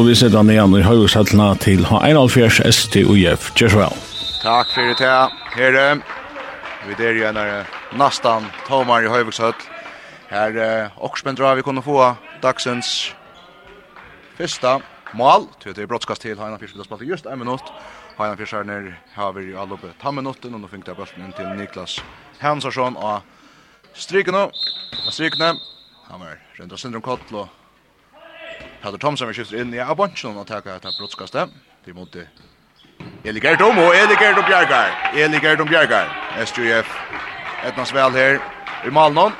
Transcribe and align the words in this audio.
og 0.00 0.06
vi 0.08 0.14
sitter 0.16 0.40
ned 0.40 0.54
igjen 0.54 0.74
i 0.78 0.80
høyhushallene 0.80 1.46
til 1.60 1.82
H1.5 1.84 2.70
ST 2.72 3.02
og 3.04 3.18
så 3.52 3.68
vel. 3.74 3.98
Takk 4.40 4.70
for 4.72 4.94
det, 4.96 5.10
herre. 5.52 6.00
Vi 6.86 6.96
der 6.96 7.18
igjen 7.18 7.36
er 7.36 7.68
nesten 8.00 8.46
tomar 8.64 9.04
i 9.04 9.10
høyhushall. 9.12 9.52
Her 10.30 10.56
eh, 10.56 10.96
Oxbendra 11.04 11.52
vi 11.58 11.66
kunne 11.66 11.84
få 11.84 11.98
dagsens 12.40 13.12
første 14.38 14.78
mål. 15.12 15.50
Det 15.66 15.76
er 15.76 15.92
brottskast 15.92 16.24
til 16.24 16.38
H1 16.38 16.48
Alfjers. 16.54 16.72
Vi 16.72 16.80
har 16.80 16.88
spalt 16.88 17.04
just 17.04 17.28
en 17.28 17.44
minutt. 17.44 17.68
H1 18.16 18.30
Alfjers 18.30 18.56
er 18.56 18.64
nere 18.72 18.96
har 19.18 19.36
vi 19.36 19.52
alle 19.52 19.76
oppe 19.76 19.92
ta 20.00 20.16
minutten, 20.16 20.56
og 20.56 20.64
nå 20.64 20.72
fikk 20.72 20.88
det 20.88 20.96
bølten 20.96 21.28
inn 21.28 21.36
til 21.36 21.52
Niklas 21.60 22.00
Hansarsson 22.40 22.96
og 22.96 23.20
strykene. 23.92 24.48
Og 24.48 25.12
strykene. 25.12 25.58
Han 26.08 26.24
var 26.24 26.40
rent 26.56 26.72
og 26.72 26.80
syndrom 26.80 27.04
kottel 27.04 27.44
og 27.44 27.59
Peter 28.80 28.98
Thomsen 28.98 29.28
vi 29.28 29.34
skifter 29.36 29.60
inn 29.60 29.74
i 29.76 29.80
Abonchen 29.84 30.38
og 30.40 30.46
tar 30.48 30.64
etter 30.64 30.94
brottskastet. 30.96 31.50
til 31.84 31.94
mot 31.94 32.16
Eli 33.24 33.40
Gerdom 33.40 33.78
og 33.78 33.94
Eli 33.96 34.16
Gerdom 34.16 34.44
Bjergar. 34.44 35.12
Eli 35.14 35.38
Gerdom 35.40 35.68
Bjergar. 35.68 36.08
SJF 36.44 36.88
etnas 37.64 37.92
vel 37.92 38.12
her 38.16 38.40
i 38.86 38.90
Malnon. 38.90 39.32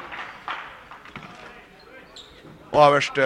Og 2.72 2.84
avverst 2.84 3.18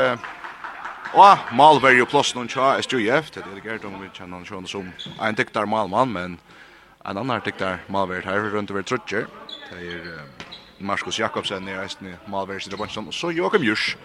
og 1.14 1.38
Malberg 1.52 2.00
og 2.02 2.08
plassen 2.08 2.38
noen 2.38 2.48
tja 2.48 2.76
SJF 2.82 3.34
er 3.36 3.50
Eli 3.50 3.62
Gerdom 3.64 3.98
vi 3.98 4.10
kjenner 4.14 4.38
han 4.38 4.46
sjående 4.46 4.70
som 4.70 4.92
en 5.18 5.34
dyktar 5.34 5.66
Malmann, 5.66 6.12
men 6.14 6.38
en 7.04 7.18
annan 7.18 7.42
dyktar 7.42 7.82
Malberg 7.88 8.24
her 8.24 8.50
rundt 8.54 8.70
over 8.70 8.82
trutcher. 8.82 9.26
Det 9.70 9.82
er 9.82 10.22
Marcus 10.78 11.18
Jakobsen 11.18 11.68
i 11.68 11.74
reisen 11.74 12.06
i 12.06 12.16
Malberg 12.30 12.62
i 12.62 12.74
Abonchen 12.74 13.10
og 13.10 13.14
så 13.14 13.34
Joachim 13.34 13.66
Jurs 13.66 13.96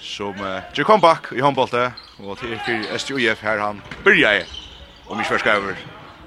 som 0.00 0.34
uh, 0.40 0.60
Jerry 0.76 0.84
Comeback 0.84 1.32
i 1.32 1.40
håndbollet, 1.40 1.92
og 2.18 2.38
til 2.38 2.58
fyrir 2.66 2.98
STUF 2.98 3.42
her 3.42 3.60
han 3.60 3.82
byrja 4.04 4.32
i, 4.38 4.42
om 5.08 5.18
ikke 5.18 5.28
først 5.28 5.46
over, 5.46 5.74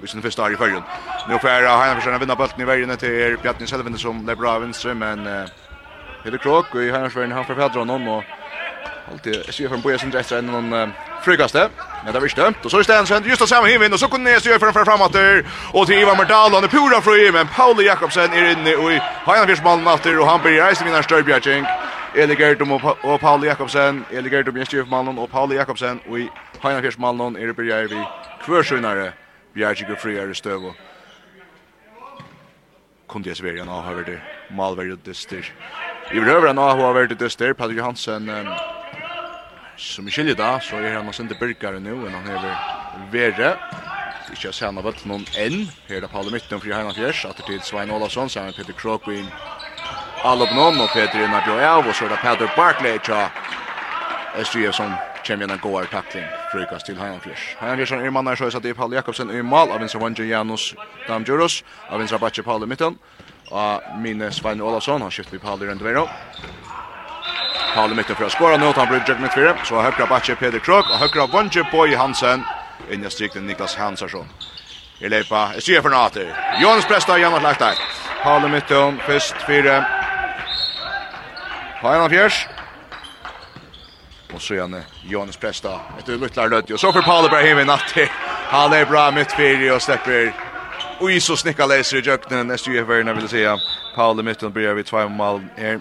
i 0.04 0.08
sin 0.08 0.22
første 0.22 0.42
år 0.42 0.56
i 0.56 0.60
fyrrjun. 0.60 0.84
Nå 1.30 1.38
får 1.38 1.68
Heina 1.68 1.94
Forsjana 1.94 2.18
vinna 2.18 2.36
bulten 2.36 2.62
i 2.62 2.68
vergene 2.68 2.96
til 2.96 3.38
Bjartin 3.42 3.68
Selvinde 3.68 4.00
som 4.00 4.26
det 4.28 4.38
bra 4.38 4.58
vinstre, 4.60 4.96
men 4.96 5.28
uh, 5.28 5.46
Hille 6.24 6.38
Krok 6.38 6.76
i 6.76 6.90
Heina 6.90 7.08
Forsjana 7.08 7.36
han 7.36 7.46
forfedra 7.48 7.84
honom, 7.86 8.08
og 8.08 8.24
alltid 9.12 9.48
STUF 9.50 9.72
han 9.72 9.86
bøyer 9.86 10.02
sin 10.02 10.14
etter 10.16 10.42
enn 10.42 10.52
noen 10.52 10.74
uh, 10.74 11.08
frugaste, 11.24 11.70
men 12.04 12.14
det 12.14 12.22
er 12.22 12.28
ikke 12.28 12.42
dømt. 12.42 12.66
Og 12.66 12.72
så 12.72 12.82
er 12.82 12.90
Stensvendt, 12.90 13.30
just 13.30 13.46
av 13.46 13.52
samme 13.54 13.72
himmen, 13.72 13.94
og 13.94 14.00
så 14.02 14.10
kunne 14.12 14.40
STUF 14.40 14.60
han 14.60 14.76
fra 14.76 14.86
frematter, 14.88 15.46
og 15.74 15.88
til 15.88 16.02
Ivar 16.02 16.20
Mardal, 16.20 16.58
han 16.58 16.68
er 16.68 16.76
pura 16.76 17.00
fri, 17.02 17.32
men 17.32 17.48
Pauli 17.56 17.88
Jakobsen 17.88 18.36
er 18.36 18.52
inne, 18.56 18.76
og 18.78 18.92
i 18.92 19.00
Heina 19.00 19.48
Forsjana 19.48 19.96
vinner 19.96 20.22
og 20.22 20.30
han 20.30 20.44
blir 20.44 20.62
reisende 20.64 20.90
vinner 20.90 21.08
Størbjergjeng, 21.08 21.68
Eli 22.16 22.36
Gerdum 22.36 22.72
og, 22.72 22.84
og 23.04 23.20
Pauli 23.20 23.48
Jakobsen, 23.48 24.06
Eli 24.12 24.30
Gerdum 24.30 24.58
i 24.58 24.66
Malnon 24.90 25.20
og 25.20 25.30
Pauli 25.30 25.56
Jakobsen, 25.56 26.02
og 26.08 26.20
i 26.20 26.30
Heinafjersmalen 26.64 27.36
er 27.36 27.48
det 27.48 27.56
byrjar 27.56 27.88
vi 27.88 28.02
kvørsynare, 28.44 29.12
bjergjig 29.54 29.92
og 29.92 29.98
friare 29.98 30.36
støv. 30.36 30.66
og 30.66 30.76
kundi 33.12 33.30
jeg 33.30 33.42
sverja 33.42 33.66
nå 33.68 33.82
har 33.84 33.98
vært 34.00 34.52
malverdig 34.56 35.00
dyster. 35.06 35.48
I 36.12 36.20
behøver 36.20 36.54
nå 36.56 36.64
har 36.64 36.96
vært 36.96 37.18
dyster, 37.20 37.54
Patrick 37.54 37.80
Johansen, 37.80 38.30
um, 38.30 38.52
som 39.78 40.08
i 40.08 40.12
kylje 40.12 40.36
da, 40.40 40.54
så 40.64 40.80
er 40.80 40.96
han 40.96 41.08
også 41.08 41.24
ikke 41.28 41.40
byrgare 41.40 41.80
nu 41.84 42.06
enn 42.06 42.16
han 42.16 42.30
hever 42.32 43.08
verre. 43.12 43.56
Ikke 44.32 44.48
jeg 44.48 44.54
ser 44.54 44.70
han 44.70 44.80
av 44.80 44.88
vøtlen 44.88 45.12
noen 45.12 45.26
enn, 45.40 45.66
her 45.90 46.00
er 46.00 46.06
det 46.06 46.12
Pauli 46.12 46.32
Mytten 46.32 46.64
fri 46.64 46.72
Heinafjers, 46.72 47.26
at 47.28 47.40
det 47.40 47.50
til 47.50 47.64
Svein 47.68 47.92
Olavsson, 47.92 48.30
sammen 48.30 48.54
med 48.54 48.60
Peter 48.62 48.78
Krokvin, 48.80 49.28
Alla 50.24 50.46
på 50.46 50.54
någon 50.54 50.82
och 50.82 50.94
Peter 50.94 51.28
na 51.28 51.42
bjør 51.42 51.68
av, 51.68 51.88
og 51.88 51.96
så 51.96 52.06
är 52.06 52.10
det 52.10 52.18
Peter 52.18 52.52
Barkley 52.56 53.00
tja 53.00 53.30
SGF 54.44 54.76
som 54.76 54.94
kommer 55.28 55.46
igjen 55.46 55.52
en 55.52 55.60
god 55.62 55.90
tackling 55.90 56.26
frukast 56.52 56.86
till 56.86 57.00
Heian 57.00 57.20
Fjers. 57.20 57.56
Heian 57.60 57.78
Fjers 57.78 57.92
er 57.92 58.10
mann 58.10 58.38
så 58.38 58.46
at 58.46 58.64
det 58.64 58.70
er 58.70 58.74
Paul 58.74 58.94
Jakobsen 58.94 59.30
i 59.32 59.42
mal, 59.42 59.72
av 59.72 59.80
vinstra 59.80 60.00
Vange 60.00 60.24
Janus 60.24 60.76
Damjuros 61.08 61.64
av 61.90 62.00
vinstra 62.00 62.18
Batje 62.18 62.44
Paul 62.44 62.64
i 62.64 62.66
mitten. 62.66 62.98
og 63.52 63.82
minne 64.00 64.32
Svein 64.32 64.62
Olavsson 64.62 65.02
har 65.02 65.12
skiftat 65.12 65.34
vi 65.34 65.40
Paul 65.44 65.64
i 65.64 65.68
Røndevero. 65.68 66.08
Paul 67.74 67.92
i 67.92 67.96
midten 67.96 68.16
for 68.16 68.28
å 68.28 68.32
skåre 68.32 68.58
nå, 68.60 68.72
han 68.76 68.88
blir 68.88 69.00
jøkken 69.00 69.24
med 69.26 69.34
tvire, 69.36 69.56
så 69.68 69.82
högra 69.84 70.08
Batje 70.08 70.36
Peter 70.40 70.60
Krog, 70.60 70.88
og 70.88 71.04
høyre 71.04 71.28
Vange 71.32 71.64
Boy 71.72 71.96
Hansen, 71.96 72.44
inn 72.92 73.04
i 73.04 73.12
strykten 73.12 73.48
Niklas 73.48 73.76
Hansarsson 73.80 74.28
i 75.02 75.10
leipa. 75.10 75.52
Jeg 75.58 75.64
sier 75.66 75.82
for 75.82 75.94
nater. 75.94 76.30
Jonas 76.62 76.86
Presta, 76.86 77.18
Janne 77.18 77.42
lagt 77.42 77.60
der. 77.60 77.80
Palle 78.24 78.50
Mitton, 78.50 79.00
først 79.06 79.36
fire. 79.48 79.82
Har 81.82 81.96
en 81.96 82.06
av 82.06 82.10
fjers. 82.14 82.44
Og 84.34 84.42
så 84.42 84.54
igjen 84.54 84.78
Jonas 85.10 85.38
Presta. 85.38 85.80
Etter 86.00 86.20
Lutlar 86.22 86.50
Lødje. 86.50 86.78
Og 86.78 86.80
så 86.80 86.92
får 86.94 87.02
Palle 87.02 87.42
i 87.50 87.66
natter. 87.66 88.12
Han 88.52 88.74
er 88.74 88.86
bra 88.86 89.10
mitt 89.12 89.34
fire 89.34 89.74
og 89.74 89.82
slipper. 89.82 90.32
Og 91.02 91.12
is 91.12 91.30
og 91.30 91.40
snikka 91.42 91.66
leser 91.66 91.98
i 91.98 92.06
jøkkenen. 92.06 92.48
Neste 92.48 92.72
UF-verden 92.72 93.16
vil 93.18 93.30
si. 93.30 93.46
Palle 93.96 94.24
Mitton 94.24 94.54
blir 94.54 94.74
vi 94.74 94.84
tvei 94.84 95.08
mal 95.10 95.42
her. 95.58 95.80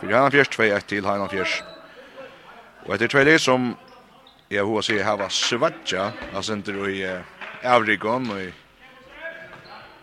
Fyrir 0.00 0.16
Heinan 0.16 0.32
Fjers, 0.32 0.48
2-1 0.48 0.88
til 0.88 1.06
Heinan 1.06 1.28
Fjers. 1.28 1.62
Og 2.86 2.94
etter 2.94 3.08
tvei 3.08 3.38
som 3.38 3.74
jeg 4.50 4.64
hva 4.64 4.82
sier 4.84 5.04
hava 5.04 5.28
svadja, 5.32 6.10
altså 6.34 6.56
ikke 6.56 6.90
i 6.90 7.04
Avrikon 7.64 8.28
og 8.30 8.40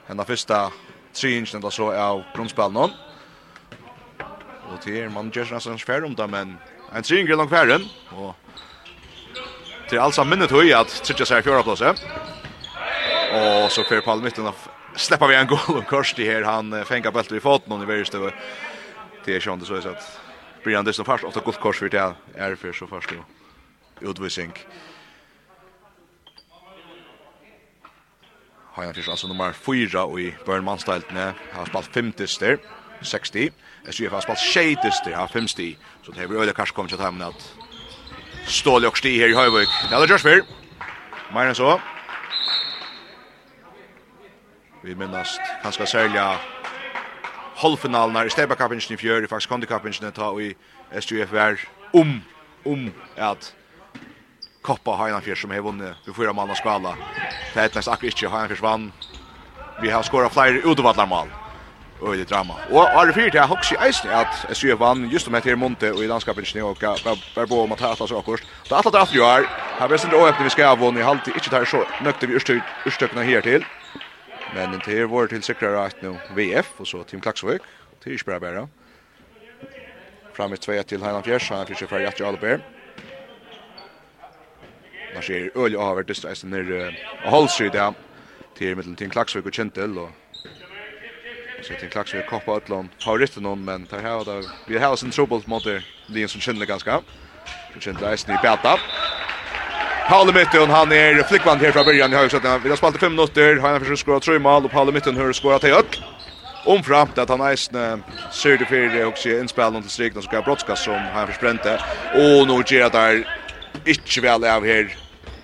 hennar 0.07 0.27
fyrsta 0.27 0.69
trinjen 1.13 1.59
eller 1.59 1.73
så 1.73 1.91
av 1.94 2.23
grunnspillen 2.33 2.79
hon. 2.81 2.94
Og 4.72 4.81
til 4.81 4.97
er 5.03 5.13
man 5.13 5.31
gjør 5.31 5.53
nesten 5.55 5.79
færre 5.79 6.07
om 6.07 6.16
det, 6.16 6.27
men 6.29 6.57
en 6.91 7.05
trinjen 7.05 7.38
langt 7.38 7.53
færre. 7.53 7.79
Og 8.17 8.35
til 9.89 10.00
alls 10.00 10.17
han 10.17 10.29
minnet 10.29 10.51
høy 10.51 10.73
at 10.75 10.91
trinjen 11.05 11.29
seg 11.29 11.44
i 11.44 11.47
fjøraplasse. 11.47 11.95
Og 13.31 13.71
så 13.71 13.85
fyrir 13.88 14.03
Paul 14.03 14.23
Mitten 14.23 14.50
og 14.50 14.69
släppa 14.95 15.27
vi 15.27 15.35
en 15.35 15.47
goal 15.47 15.77
och 15.77 15.89
Kirsti 15.89 16.25
her 16.25 16.44
han 16.44 16.85
fänga 16.85 17.11
bulten 17.11 17.38
i 17.38 17.39
foten 17.39 17.71
och 17.71 17.83
i 17.83 17.85
verist 17.85 18.11
det 18.11 18.33
til 19.25 19.35
är 19.35 19.39
sjönde 19.39 19.66
så 19.66 19.75
att 19.75 20.19
Brian 20.63 20.85
Dixon 20.85 21.05
fast 21.05 21.23
ofta 21.23 21.39
gott 21.39 21.59
kors 21.59 21.79
för 21.79 21.89
det 21.89 22.16
er 22.35 22.55
fyrir 22.55 22.73
så 22.73 22.88
först 22.88 23.09
då 23.09 24.09
utvisning 24.09 24.53
har 28.71 28.85
han 28.85 28.95
fyrst 28.95 29.09
altså 29.09 29.27
nummer 29.27 29.51
4 29.51 29.99
og 29.99 30.21
i 30.21 30.31
Burnmannsteltene. 30.45 31.21
Han 31.21 31.59
har 31.59 31.65
spalt 31.65 31.89
5 31.93 32.11
dyster, 32.19 32.57
60. 33.03 33.53
SJF 33.89 34.11
har 34.11 34.19
spalt 34.19 34.39
6 34.39 34.79
dyster, 34.83 35.15
har 35.15 35.27
5 35.27 35.47
sti. 35.47 35.77
Så 36.03 36.11
det 36.11 36.23
er 36.23 36.27
vi 36.27 36.35
øyla 36.35 36.53
kanskje 36.53 36.75
kommet 36.75 36.89
til 36.89 36.99
timen 36.99 37.21
at 37.21 37.53
stål 38.47 38.85
og 38.85 38.97
sti 38.97 39.17
her 39.17 39.27
i 39.27 39.33
Høyvøk. 39.33 39.67
Det 39.89 39.95
er 39.95 39.99
det 39.99 40.09
Josh 40.09 40.23
Fyr. 40.23 40.43
Mer 41.33 41.47
enn 41.47 41.55
så. 41.55 41.79
Vi 44.83 44.93
minnes 44.93 45.38
kanskje 45.63 45.85
særlig 45.85 46.21
halvfinalen 47.61 48.15
her 48.15 48.23
i 48.23 48.29
Stebakappingen 48.29 48.93
i 48.93 48.97
fjør, 48.97 49.23
i 49.23 49.27
faktisk 49.27 49.49
kondikappingen 49.49 50.11
ta 50.11 50.31
i 50.39 50.53
SJF 50.99 51.33
er 51.33 51.55
om, 51.93 52.21
om 52.65 52.93
at 53.17 53.53
koppa 54.61 54.91
Heinafjär 54.95 55.35
som 55.35 55.51
har 55.51 55.61
vunnit 55.61 55.95
vi 56.05 56.13
fyra 56.13 56.33
manna 56.33 56.55
skala. 56.55 56.95
Det 57.53 57.59
är 57.59 57.75
nästan 57.75 57.94
akkurat 57.94 58.13
inte 58.13 58.29
Heinafjärs 58.29 58.61
vann. 58.61 58.91
Vi 59.81 59.89
har 59.89 60.03
skorat 60.03 60.33
fler 60.33 60.72
utvallarmål. 60.72 61.27
Och 62.01 62.17
det 62.17 62.29
drama. 62.29 62.55
Och 62.69 62.81
har 62.81 63.05
det 63.07 63.13
fyrt 63.13 63.33
jag 63.33 63.51
också 63.51 63.75
i 63.75 64.09
att 64.09 64.57
SU 64.57 64.75
vann 64.75 65.09
just 65.09 65.27
om 65.27 65.33
det 65.33 65.45
här 65.45 65.55
monte 65.55 65.91
och 65.91 66.03
i 66.03 66.07
landskapen 66.07 66.45
snö 66.45 66.61
och 66.61 66.83
bara 67.35 67.47
på 67.47 67.61
om 67.61 67.71
att 67.71 67.79
ta 67.79 68.07
så 68.07 68.19
akkurat. 68.19 68.41
Det 68.69 68.75
att 68.75 68.95
att 68.95 69.13
jag 69.13 69.39
är. 69.39 69.45
Här 69.79 69.88
vet 69.88 70.03
inte 70.03 70.16
öppna 70.16 70.44
vi 70.44 70.50
ska 70.50 70.67
ha 70.67 70.75
vunnit 70.75 71.03
halt 71.03 71.27
inte 71.27 71.50
där 71.50 71.66
så 71.66 71.83
nökte 72.03 72.27
vi 72.27 72.33
urstyrt 72.33 72.63
urstökna 72.85 73.21
här 73.23 73.41
till. 73.41 73.66
Men 74.55 74.81
det 74.85 75.00
är 75.00 75.05
vår 75.05 75.27
till 75.27 75.44
säkrare 75.44 75.85
att 75.85 76.01
nu 76.01 76.16
VF 76.35 76.67
och 76.77 76.88
så 76.88 77.03
Tim 77.03 77.21
Klaxvik 77.21 77.61
till 78.03 78.13
Isberg 78.13 78.39
bara. 78.39 78.67
Framme 80.33 80.57
2 80.57 80.83
till 80.83 81.03
Heinafjärs. 81.03 81.50
Han 81.50 81.66
fick 81.66 81.77
för 81.77 81.88
färdigt 81.88 82.16
till 82.16 82.25
Alberg 82.25 82.59
man 85.13 85.24
ser 85.24 85.58
öl 85.58 85.75
och 85.75 85.84
har 85.84 86.04
det 86.04 86.24
är 86.24 86.46
när 86.46 87.00
Holsrud 87.30 87.72
där 87.72 87.94
till 88.58 88.75
mitten 88.75 88.96
till 88.96 89.10
Klaxvik 89.10 89.46
och 89.46 89.54
Kentel 89.54 89.98
och 89.98 90.10
så 91.62 91.74
till 91.74 91.90
Klaxvik 91.90 92.25
koppa 92.25 92.60
lån. 92.66 92.90
har 93.00 93.19
rätt 93.19 93.36
någon 93.36 93.66
men 93.66 93.86
tar 93.86 94.00
här 94.00 94.25
då 94.25 94.42
vi 94.68 94.78
har 94.78 94.96
sin 94.96 95.12
trouble 95.12 95.42
mot 95.46 95.63
det 95.63 95.84
det 96.08 96.28
som 96.28 96.42
känner 96.42 96.66
ganska 96.66 97.02
Kentel 97.80 98.08
är 98.08 98.16
snitt 98.16 98.42
bättre 98.42 98.78
Paul 100.10 100.34
Mitten 100.34 100.69
han 100.69 100.92
är 100.92 101.24
flickvand 101.24 101.62
här 101.62 101.72
från 101.72 101.86
början 101.86 102.13
i 102.13 102.16
att 102.16 102.63
Vi 102.63 102.69
har 102.69 102.75
spelat 102.75 102.98
5 102.98 103.16
minuter. 103.16 103.60
Han 103.60 103.72
har 103.72 103.80
försökt 103.80 104.00
skora 104.00 104.19
tre 104.19 104.40
mål 104.40 104.66
och 104.66 104.72
Paul 104.72 104.94
Mitten 104.94 105.18
har 105.18 105.34
skora 105.34 105.60
till 105.60 105.69
öll. 105.69 105.86
Om 106.66 106.84
framt 106.84 107.18
att 107.18 107.30
han 107.30 107.42
är 107.42 107.56
ser 108.31 108.58
det 108.58 108.66
för 108.66 109.06
också 109.06 109.30
inspelaren 109.30 109.81
till 109.81 109.92
strikna 109.92 110.22
så 110.22 110.30
kan 110.30 110.44
brottska 110.44 110.75
som 110.75 110.94
han 111.13 111.28
förspränte. 111.28 111.80
Och 112.13 112.48
nu 112.48 112.63
ger 112.68 112.84
det 112.84 112.90
där 112.90 113.28
inte 113.86 114.22
väl 114.22 114.44
av 114.44 114.66
här 114.66 114.96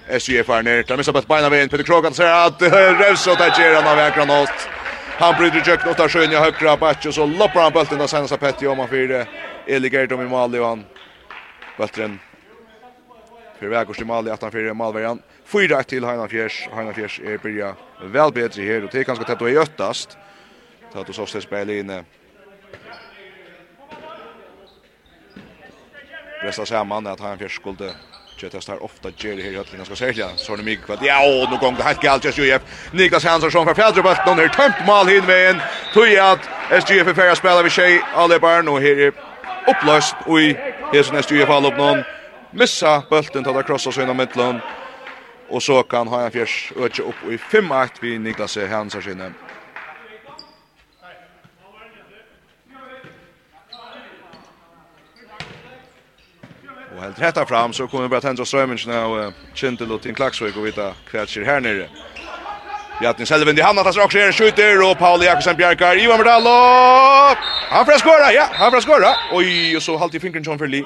SJF 0.10 0.50
är 0.50 0.64
ner. 0.64 0.84
Tar 0.84 0.98
missar 0.98 1.12
på 1.12 1.20
ett 1.20 1.28
beina 1.28 1.50
vid. 1.50 1.72
Peter 1.72 1.84
Krogan 1.84 2.14
säger 2.14 2.48
att 2.48 2.62
Revso 2.62 3.36
tar 3.36 3.50
Geran 3.60 3.88
av 3.88 4.00
ägran 4.00 4.30
åt. 4.30 4.70
Han 5.20 5.36
bryter 5.36 5.62
köken 5.62 5.88
nåt 5.88 5.98
där 5.98 6.10
sjön 6.10 6.32
i 6.32 6.36
högra 6.36 6.78
back 6.78 7.06
och 7.06 7.14
så 7.14 7.26
loppar 7.26 7.62
han 7.62 7.72
bulten 7.72 7.98
där 7.98 8.08
sen 8.08 8.28
så 8.28 8.38
Petti 8.38 8.68
om 8.68 8.80
han 8.80 8.90
fyra. 8.90 9.26
Eli 9.68 9.90
Gerdom 9.90 10.22
i 10.22 10.26
mål 10.26 10.56
och 10.56 10.68
han. 10.68 10.86
Bulten. 11.78 12.20
För 13.60 13.68
väg 13.68 13.94
till 13.94 14.06
mål 14.06 14.28
i 14.28 14.32
18-4 14.32 14.74
målvärjan. 14.74 15.22
Fyra 15.46 15.84
till 15.84 16.06
Heinan 16.06 16.30
Fjärs. 16.30 16.70
Heinan 16.74 16.94
Fjärs 16.94 17.20
är 17.20 17.38
börja 17.38 17.76
väl 18.02 18.32
bättre 18.32 18.64
här 18.64 18.84
och 18.84 18.90
det 18.90 19.00
är 19.00 19.04
ganska 19.04 19.26
tätt 19.26 19.42
och 19.42 19.50
öttast. 19.50 20.18
Tatt 20.94 21.10
och 21.10 21.16
Sofstes 21.16 21.44
spela 21.44 21.74
inne. 21.74 22.04
Resta 26.44 26.66
samman 26.66 27.08
att 27.08 27.20
han 27.20 27.38
fjärs 27.38 27.56
skulle 27.56 27.94
Jag 28.40 28.52
testar 28.52 28.84
ofta 28.84 29.10
Jerry 29.18 29.42
här 29.44 29.52
i 29.52 29.56
höllningen 29.56 29.86
ska 29.86 29.96
sälja. 29.96 30.28
Så 30.36 30.54
är 30.54 30.58
det 30.58 30.64
mycket 30.64 30.86
kvart. 30.86 31.00
Ja, 31.02 31.44
och 31.44 31.52
nu 31.52 31.58
gång 31.58 31.76
det 31.76 31.84
helt 31.84 32.02
galt 32.02 32.26
just 32.26 32.40
UF. 32.40 32.62
Niklas 32.92 33.26
Hansson 33.26 33.52
för 33.52 33.74
Fjärdrubult. 33.74 34.26
Någon 34.26 34.40
är 34.40 34.48
tömt 34.48 34.88
mål 34.88 35.08
hinvägen. 35.08 35.62
Tog 35.94 36.16
att 36.18 36.40
SGF 36.84 37.08
är 37.08 37.14
färre 37.14 37.36
spela 37.36 37.62
vid 37.64 37.72
tjej. 37.72 38.02
Alla 38.16 38.40
barn 38.40 38.68
och 38.68 38.82
här 38.82 39.00
är 39.00 39.14
upplöst. 39.72 40.16
Och 40.26 40.42
i 40.42 40.58
hesen 40.94 41.24
SGF 41.24 41.48
fall 41.48 41.66
upp 41.66 41.78
någon. 41.78 42.04
Missa 42.52 43.04
bulten 43.10 43.44
tar 43.44 43.54
det 43.54 43.64
krossa 43.64 43.92
sig 43.92 44.04
inom 44.04 44.18
mittland. 44.18 44.60
Och 45.50 45.64
så 45.64 45.84
kan 45.84 46.08
han 46.08 46.32
fjärs 46.32 46.72
öka 46.80 47.04
upp 47.04 47.16
i 47.30 47.38
5-1 47.38 47.90
vid 48.02 48.22
Niklas 48.22 48.58
Hansson. 48.58 49.34
Och 56.98 57.04
helt 57.04 57.22
rätta 57.22 57.46
fram 57.46 57.74
så 57.74 57.88
kommer 57.88 58.08
bara 58.08 58.22
tända 58.22 58.46
strömmen 58.46 58.78
nu 58.88 59.32
Kintel 59.54 59.92
och 59.92 60.02
Tim 60.02 60.16
Klaxvik 60.16 60.58
och 60.58 60.66
vita 60.66 60.94
kvätser 61.10 61.46
här 61.46 61.60
nere. 61.60 61.90
Bjarni 63.00 63.26
Selvin 63.26 63.58
i 63.58 63.62
hamnar 63.62 63.84
tas 63.84 63.98
också 63.98 64.18
er 64.18 64.32
skjuter 64.32 64.92
och 64.92 64.98
Paul 64.98 65.24
Jakobsen 65.24 65.56
Bjarkar 65.56 66.04
Ivan 66.04 66.18
Merdallo! 66.18 66.50
Han 67.70 67.86
får 67.86 67.98
skora, 68.00 68.32
ja, 68.34 68.46
han 68.52 68.72
får 68.72 68.82
skora. 68.82 69.10
Oj, 69.32 69.78
och 69.78 69.84
så 69.84 69.98
halt 69.98 70.16
i 70.16 70.20
fingern 70.20 70.46
som 70.46 70.58
för 70.58 70.68
Lee. 70.68 70.84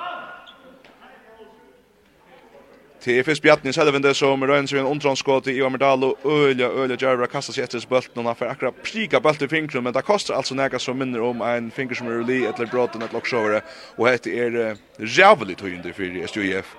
Til 3.02 3.24
fyrst 3.26 3.42
Bjarni 3.42 3.72
Selvinde 3.74 4.12
som 4.14 4.44
røyner 4.46 4.70
seg 4.70 4.78
en 4.78 4.86
ondtrånskåd 4.92 5.48
i 5.50 5.56
Ivar 5.58 5.72
Merdalo, 5.74 6.12
øyla, 6.22 6.68
øyla 6.70 6.98
Djerva 7.02 7.26
kastar 7.26 7.56
seg 7.56 7.66
etter 7.66 7.82
bølten, 7.90 8.20
og 8.22 8.28
han 8.30 8.38
får 8.38 8.52
akkurat 8.52 8.82
prika 8.86 9.18
bølt 9.18 9.42
i 9.42 9.48
fingren, 9.50 9.82
men 9.88 9.96
det 9.96 10.04
kostar 10.06 10.38
altså 10.38 10.54
nega 10.54 10.78
som 10.78 11.00
minner 11.02 11.24
om 11.26 11.42
en 11.42 11.72
finger 11.74 11.98
som 11.98 12.12
er 12.14 12.22
li, 12.22 12.44
eller 12.46 12.70
bråten, 12.70 13.02
eller 13.02 13.18
loksovere, 13.18 13.64
og 13.98 14.06
hette 14.06 14.30
er 14.30 14.78
rævelig 15.00 15.58
tøyende 15.58 15.94
fyrir 15.98 16.28
SJF, 16.30 16.76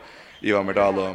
Ivar 0.47 0.63
Merdalo. 0.63 1.09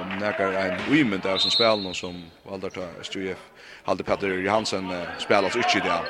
Og 0.00 0.16
nekar 0.22 0.56
en 0.56 0.80
uimund 0.88 1.28
av 1.28 1.36
som 1.44 1.52
spelen, 1.52 1.84
og 1.92 1.96
som 2.00 2.16
valdar 2.48 2.72
ta 2.78 2.88
SJF, 3.04 3.44
Halde 3.84 4.08
Petter 4.08 4.40
Johansen 4.40 4.88
uh, 4.88 5.04
spela 5.20 5.52
spelas 5.52 5.60
ikkje 5.66 5.84
det, 5.84 6.00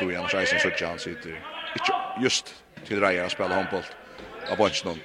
du 0.00 0.10
er 0.10 0.18
annars 0.18 0.34
eisen 0.42 0.58
suttja, 0.58 0.90
han 0.90 0.98
sitter 0.98 1.38
ikkje 1.78 2.02
just 2.26 2.54
til 2.90 2.98
reier 2.98 3.30
å 3.30 3.30
spela 3.30 3.62
håndbolt 3.62 3.97
av 4.50 4.56
bunchen. 4.56 5.00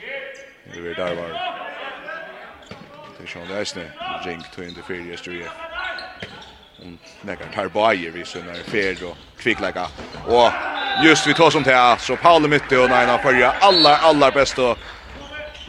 Det 0.74 0.81
blir 0.81 0.95
där 0.95 1.16
var. 1.16 1.30
Det 3.19 3.28
sjön 3.28 3.48
där 3.48 3.63
snä. 3.63 3.92
Jink 4.25 4.51
to 4.56 4.63
in 4.63 4.75
the 4.75 4.81
fair 4.81 5.12
yesterday. 5.12 5.48
Och 6.80 6.86
tar 7.25 7.54
tarbajer 7.54 8.12
vi 8.12 8.25
sånn 8.25 8.45
när 8.45 8.63
fair 8.63 9.04
och 9.04 9.18
kvick 9.38 9.60
Og 9.62 9.72
Och 10.28 10.51
just 11.04 11.28
vi 11.28 11.34
tar 11.34 11.50
som 11.50 11.63
det 11.63 11.98
så 12.00 12.16
Paul 12.16 12.48
Mytte 12.48 12.78
och 12.78 12.90
fyrir 12.90 13.44
allar, 13.44 13.54
alla 13.62 13.98
alla 13.98 14.31
bästa. 14.31 14.75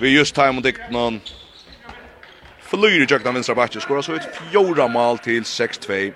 Vi 0.00 0.08
just 0.08 0.34
time 0.34 0.48
imot 0.48 0.64
dikt 0.64 0.90
någon 0.90 1.20
Flyr 2.60 3.02
i 3.02 3.06
jökna 3.06 3.32
vinstra 3.32 3.54
backen 3.54 3.80
skorar 3.80 4.02
så 4.02 4.14
ett 4.14 4.36
fjorda 4.36 4.88
mål 4.88 5.18
till 5.18 5.42
6-2. 5.42 6.12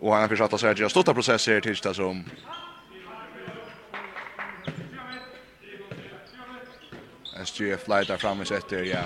Och 0.00 0.14
han 0.14 0.28
försattar 0.28 0.56
sig 0.56 0.70
att 0.70 0.78
göra 0.78 0.88
stora 0.88 1.14
processer 1.14 1.60
tills 1.60 1.80
det 1.80 1.94
som 1.94 2.24
SGF 7.44 7.88
leitar 7.88 8.16
fram 8.16 8.42
i 8.42 8.46
sätter, 8.46 8.82
ja. 8.82 8.98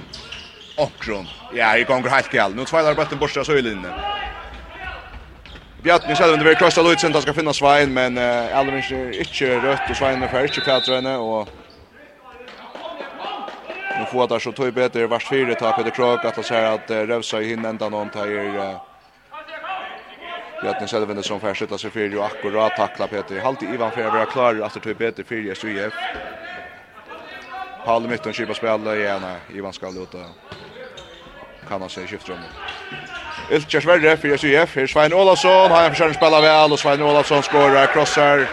Okron. 0.77 1.27
Ja, 1.55 1.79
i 1.79 1.85
gånger 1.85 2.09
helt 2.09 2.35
gäll. 2.35 2.55
Nu 2.55 2.65
tvailar 2.65 2.95
bollen 2.95 3.19
bort 3.19 3.37
av 3.37 3.45
Söjlinne. 3.45 3.93
Bjartni 5.83 6.15
själv 6.15 6.33
under 6.33 6.47
vi 6.47 6.55
krossar 6.55 6.83
Lutzen, 6.83 7.13
han 7.13 7.23
ska 7.23 7.33
finna 7.33 7.53
Svein, 7.53 7.93
men 7.93 8.19
uh, 8.19 8.59
Alvin 8.59 8.75
är 8.75 9.19
inte 9.19 9.61
rött 9.67 9.91
och 9.91 9.97
Svein 9.97 10.23
är 10.23 10.29
för 10.29 10.43
inte 10.43 10.61
kvätrande 10.61 11.17
och 11.17 11.49
Nu 13.99 14.07
får 14.07 14.29
det 14.29 14.41
så 14.41 14.53
tog 14.53 14.75
bättre 14.75 15.07
vars 15.07 15.25
fyra 15.29 15.55
tar 15.55 15.73
Peter 15.73 15.91
Krok 15.91 16.25
att 16.25 16.47
säga 16.47 16.73
att 16.73 16.91
uh, 16.91 16.97
Rövsa 16.97 17.41
i 17.41 17.49
hinna 17.49 17.69
ända 17.69 17.89
någon 17.89 18.11
tar 18.11 18.29
uh, 18.29 18.77
Bjartni 20.63 20.87
själv 20.87 21.11
under 21.11 21.23
som 21.23 21.41
färskyttar 21.41 21.77
sig 21.77 21.91
fyra 21.91 22.19
och 22.21 22.27
akkurat 22.27 22.77
tackla 22.77 23.07
Peter. 23.07 23.41
Halt 23.41 23.63
i 23.63 23.67
Ivan 23.67 23.93
för 23.93 24.05
att 24.07 24.13
vara 24.13 24.27
klar 24.27 24.61
att 24.61 24.75
det 24.75 24.81
tog 24.81 24.97
bättre 24.97 25.25
fyra 25.25 25.53
i 25.53 25.55
SUF. 25.55 25.95
Paul 27.85 28.09
Mytton 28.09 28.33
kipar 28.33 28.55
spela 28.55 28.97
igen. 28.97 29.23
Ivan 29.55 29.73
ska 29.73 29.91
låta 29.91 30.19
Kan 31.69 31.81
han 31.81 31.91
se 31.91 32.07
skiftrummet. 32.07 32.51
Iltjer 33.51 33.81
värre 33.81 34.17
för 34.17 34.37
SUF. 34.37 34.77
Här 34.77 34.87
Svein 34.87 35.13
Olausson. 35.13 35.71
Han 35.71 35.91
försöker 35.91 36.15
spela 36.15 36.41
väl 36.41 36.73
och 36.73 36.79
Svein 36.79 37.03
Olausson 37.03 37.43
skorar. 37.43 37.87
Krossar. 37.87 38.49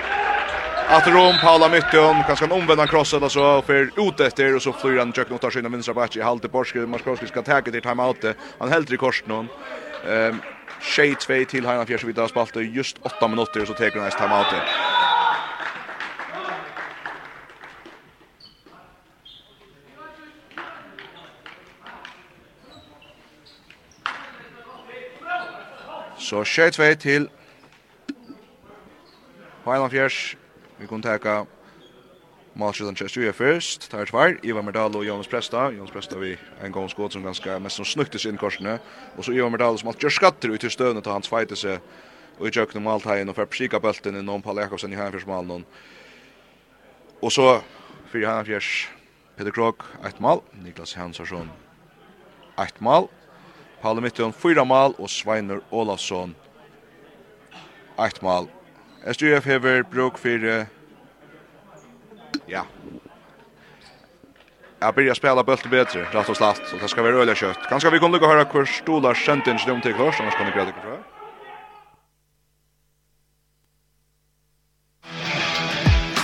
Att 0.90 1.08
Rom 1.08 1.36
Paula 1.42 1.70
Mytton 1.70 2.24
kanske 2.28 2.46
en 2.46 2.52
omvänd 2.52 2.90
cross 2.90 3.14
eller 3.14 3.30
så 3.30 3.62
för 3.62 4.10
ut 4.10 4.20
efter 4.20 4.56
och 4.56 4.62
så 4.62 4.74
flyr 4.74 5.00
han 5.00 5.14
Jökno 5.16 5.38
tar 5.38 5.50
sina 5.50 5.70
vänstra 5.70 5.94
back 5.94 6.16
i 6.16 6.22
halvte 6.22 6.48
Borske 6.48 6.80
Marskowski 6.80 7.28
ska 7.28 7.42
ta 7.42 7.62
det 7.62 7.82
time 7.82 8.04
out. 8.04 8.26
Han 8.60 8.72
helt 8.72 8.92
i 8.92 8.98
kors 8.98 9.24
någon. 9.26 9.48
Ehm 10.08 10.42
Shay 10.82 11.16
2 11.16 11.46
till 11.50 11.66
Heinan 11.66 11.86
Fjärsvita 11.86 12.22
har 12.22 12.28
spalt 12.28 12.56
just 12.56 12.98
8 13.02 13.28
minuter 13.28 13.66
så 13.66 13.74
tar 13.74 13.92
han 13.96 14.04
nästa 14.04 14.24
time 14.24 14.38
out. 14.38 14.89
Så 26.30 26.44
tjej 26.46 26.70
tvei 26.72 26.94
til 26.96 27.24
Heiland 29.66 29.90
Fjers. 29.92 30.38
Vi 30.78 30.86
kunne 30.86 31.02
teka 31.02 31.46
Malskjöldan 32.54 32.94
Kjæstuja 32.94 33.32
først. 33.32 33.90
Tar 33.92 34.06
tvær, 34.06 34.38
Ivar 34.44 34.62
Merdal 34.62 34.96
og 34.96 35.08
Jonas 35.08 35.28
Presta. 35.28 35.58
Jonas 35.58 35.92
Presta 35.92 36.20
vi 36.20 36.38
en 36.64 36.72
gång 36.72 36.90
skått 36.90 37.18
som 37.18 37.24
ganska 37.24 37.58
mest 37.60 37.82
som 37.82 37.86
snuktes 37.86 38.30
inn 38.30 38.38
korsene. 38.38 38.78
Og 39.18 39.26
så 39.26 39.34
Ivar 39.34 39.50
Merdal 39.50 39.80
som 39.80 39.90
alt 39.90 40.04
gjør 40.04 40.14
skatter 40.20 40.54
ut 40.54 40.64
i 40.64 40.70
støvnet 40.70 41.08
og 41.08 41.14
hans 41.14 41.30
feite 41.34 41.58
seg 41.58 41.82
og 42.38 42.48
i 42.48 42.54
tjøkken 42.54 42.78
om 42.78 42.94
alt 42.94 43.10
hegn 43.10 43.30
og 43.30 43.36
fer 43.36 43.50
psika 43.50 43.80
bølten 43.82 44.22
i 44.22 44.22
noen 44.22 44.46
Paul 44.46 44.62
Jakobsen 44.62 44.94
i 44.94 45.02
Heilandfjersmalen. 45.02 45.66
Og 47.22 47.32
så 47.32 47.64
fyrir 48.12 48.28
Heilandfjers 48.28 48.90
Peter 49.38 49.52
Krog, 49.52 49.82
ett 50.06 50.20
mal. 50.20 50.46
Niklas 50.62 50.94
Hansson, 50.94 51.50
ett 52.60 52.82
mal. 52.82 53.10
Paul 53.82 54.02
Mittun, 54.02 54.34
fyra 54.34 54.64
mal, 54.64 54.94
og 55.00 55.10
Sveinur 55.10 55.62
Olavsson 55.72 56.36
eit 58.00 58.22
mal. 58.22 58.48
SDF 59.08 59.46
hever 59.46 59.84
bruk 59.84 60.18
for 60.18 60.68
ja. 62.48 62.64
Jag 64.82 64.96
börjar 64.96 65.14
spela 65.14 65.44
bult 65.44 65.70
bättre, 65.70 66.04
rätt 66.12 66.16
och 66.16 66.30
og 66.30 66.38
slett, 66.38 66.62
så 66.68 66.76
det 66.82 66.88
ska 66.88 67.02
vara 67.02 67.16
öliga 67.16 67.36
kött. 67.36 67.60
Kanske 67.70 67.90
vi 67.90 68.00
kan 68.00 68.12
lukke 68.12 68.28
høre 68.28 68.46
hvor 68.46 68.66
stoler 68.66 69.14
skjønt 69.14 69.48
inn 69.48 69.82
till 69.82 69.94
kurs, 69.94 70.20
annars 70.20 70.36
kommer 70.36 70.52
vi 70.52 70.58
greie 70.58 70.72
kvar. 70.72 71.00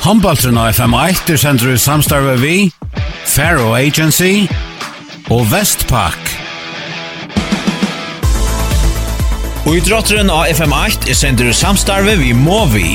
fra. 0.03 0.59
Av 0.61 0.71
FM1 0.71 1.31
er 1.33 1.37
sender 1.37 1.73
i 1.73 1.77
samstarve 1.77 2.37
vi, 2.37 2.71
Faro 3.25 3.73
Agency 3.75 4.47
og 5.29 5.51
Vestpak. 5.51 6.34
Og 9.65 9.73
i 9.73 9.79
drotteren 9.81 10.29
av 10.29 10.43
FM8 10.45 11.07
er 11.09 11.15
sender 11.17 11.47
samstarve 11.57 12.11
vi 12.19 12.35
må 12.37 12.59
vi. 12.69 12.91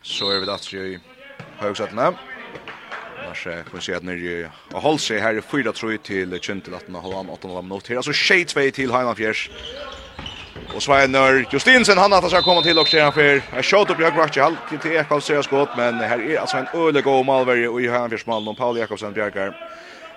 Så 0.00 0.30
er 0.32 0.40
vi 0.40 0.48
datt 0.48 0.70
i 0.72 0.96
høgsetene. 1.60 2.08
Lars 3.20 3.44
kan 3.68 3.84
se 3.84 3.98
at 3.98 4.08
nere 4.08 4.48
og 4.72 4.80
holde 4.80 5.04
seg 5.10 5.20
her 5.20 5.36
i 5.36 5.44
4-3 5.44 6.00
til 6.08 6.32
kjent 6.40 6.64
til 6.64 6.80
18,5 6.80 7.60
minutter. 7.60 8.00
Altså 8.00 8.16
6-2 8.16 8.70
til 8.80 8.96
Heimann 8.96 9.20
Fjers. 9.20 9.50
Og 10.74 10.82
Sveinur 10.82 11.44
Justinsen 11.52 11.98
han 11.98 12.12
har 12.12 12.28
ska 12.28 12.40
komma 12.42 12.62
til 12.62 12.78
og 12.78 12.88
se 12.88 13.00
han 13.00 13.12
för 13.12 13.42
Jeg 13.56 13.64
shot 13.64 13.90
upp 13.90 14.00
jag 14.00 14.16
vart 14.16 14.36
jag 14.36 14.56
til 14.82 14.96
Ekvall 14.96 15.22
ser 15.22 15.42
skott 15.42 15.76
men 15.76 15.94
her 15.94 16.18
er 16.18 16.40
alltså 16.40 16.56
en 16.56 16.68
øle 16.74 17.02
god 17.02 17.24
malverje 17.24 17.68
og 17.68 17.82
i 17.82 17.86
han 17.86 18.10
för 18.10 18.16
smallen 18.16 18.48
och 18.48 18.56
Paul 18.56 18.76
Jakobsen 18.76 19.12
bjergar. 19.12 19.54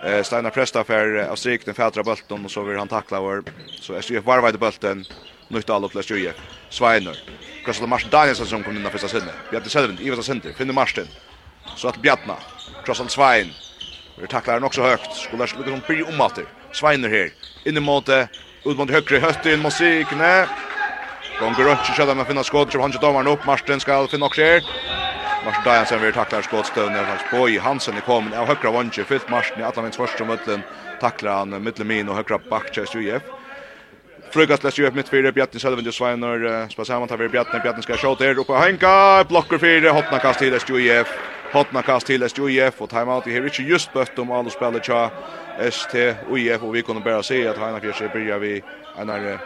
Eh 0.04 0.24
Steinar 0.24 0.50
Presta 0.50 0.84
för 0.84 1.18
Astrik 1.34 1.66
den 1.66 1.76
fädra 1.76 2.04
bollen 2.04 2.46
och 2.46 2.52
så 2.52 2.64
vill 2.64 2.78
han 2.78 2.88
tackla 2.88 3.20
vår. 3.20 3.44
så 3.82 3.94
är 3.94 4.14
det 4.14 4.20
varvad 4.20 4.60
bollen 4.60 5.06
nytt 5.50 5.70
all 5.70 5.84
uppläst 5.84 6.10
ju. 6.10 6.32
Sveinar. 6.70 7.18
Krasla 7.66 7.88
Martin 7.88 8.10
Danielsen 8.10 8.46
som 8.46 8.64
kom 8.64 8.78
in 8.78 8.86
i 8.86 8.90
första 8.90 9.08
sidan. 9.08 9.30
Bjarte 9.52 9.70
Selvin 9.70 10.00
i 10.02 10.10
första 10.10 10.24
center 10.24 10.54
finner 10.54 10.74
Martin. 10.74 11.08
Så 11.76 11.88
att 11.88 11.98
Bjartna 12.02 12.36
Krasla 12.86 13.08
Svein 13.08 13.52
Vi 14.22 14.28
tacklar 14.28 14.54
den 14.54 14.64
också 14.64 14.82
högt. 14.82 15.14
Skulle 15.14 15.44
lyckas 15.44 15.58
hon 15.66 15.82
bli 15.88 16.04
omater. 16.04 16.46
Sveiner 16.72 17.10
här. 17.10 17.32
In 17.66 17.78
i 17.78 17.80
mot 17.80 18.10
ut 18.72 18.78
mot 18.78 18.92
högre 18.92 19.20
höst 19.20 19.46
in 19.46 19.62
musiken. 19.62 20.20
Gånger 21.40 21.64
runt 21.70 21.86
så 21.96 22.06
där 22.06 22.16
man 22.16 22.26
finna 22.26 22.44
skott. 22.44 22.72
Så 22.72 22.82
han 22.82 22.92
ju 22.92 22.98
domaren 22.98 23.28
upp. 23.28 23.46
Marsten 23.46 23.80
ska 23.80 24.08
finna 24.08 24.26
också 24.26 24.42
här. 24.42 24.62
Marsten 25.46 25.86
sen 25.86 26.02
vill 26.02 26.14
tackla 26.14 26.42
skottstön 26.42 26.94
när 26.94 27.04
hans 27.04 27.22
boy 27.32 27.60
Hansen 27.60 27.98
är 27.98 28.02
kommen 28.02 28.34
av 28.34 28.48
högra 28.48 28.72
vånche 28.72 29.04
fyllt 29.04 29.30
Marsten 29.30 29.60
i 29.60 29.64
alla 29.64 29.82
min 29.82 29.92
första 29.92 30.26
möllen 30.26 30.62
tacklar 31.02 31.32
han 31.32 31.64
mittelmin 31.64 32.10
och 32.10 32.16
högra 32.16 32.40
backchest 32.50 32.96
UF. 32.96 33.24
Frugast 34.32 34.64
läs 34.64 34.80
UF 34.80 34.94
mitt 34.94 35.10
fyra 35.10 35.32
Bjarni 35.32 35.60
Sölven 35.60 35.86
ju 35.86 35.92
Sveinar 35.92 36.70
spelar 36.70 36.86
samman 36.86 37.08
tar 37.08 37.18
vi 37.18 37.30
Bjarni 37.30 37.60
Bjarni 37.60 37.82
ska 37.82 37.98
skjuta 37.98 38.24
där 38.24 38.40
uppe 38.40 38.54
Henka 38.54 39.26
blocker 39.30 39.58
fyra 39.58 39.92
hotna 39.92 40.20
kast 40.20 40.40
till 40.40 40.54
SJF 40.54 41.08
Hotna 41.54 41.82
kast 41.82 42.08
till 42.08 42.24
SJF 42.24 42.82
och 42.82 42.90
timeout 42.90 43.28
i 43.28 43.32
Herich 43.34 43.60
just 43.60 43.94
bött 43.94 44.20
om 44.20 44.32
alla 44.32 44.50
spelare 44.50 45.10
ST, 45.60 46.16
UIF 46.30 46.64
och 46.64 46.76
vi 46.76 46.82
kunde 46.82 47.02
bara 47.02 47.24
se 47.24 47.48
att 47.48 47.58
Hanna 47.58 47.80
Fjärs 47.80 48.00
börjar 48.14 48.40
vi 48.40 48.64
en 49.00 49.10
här 49.10 49.40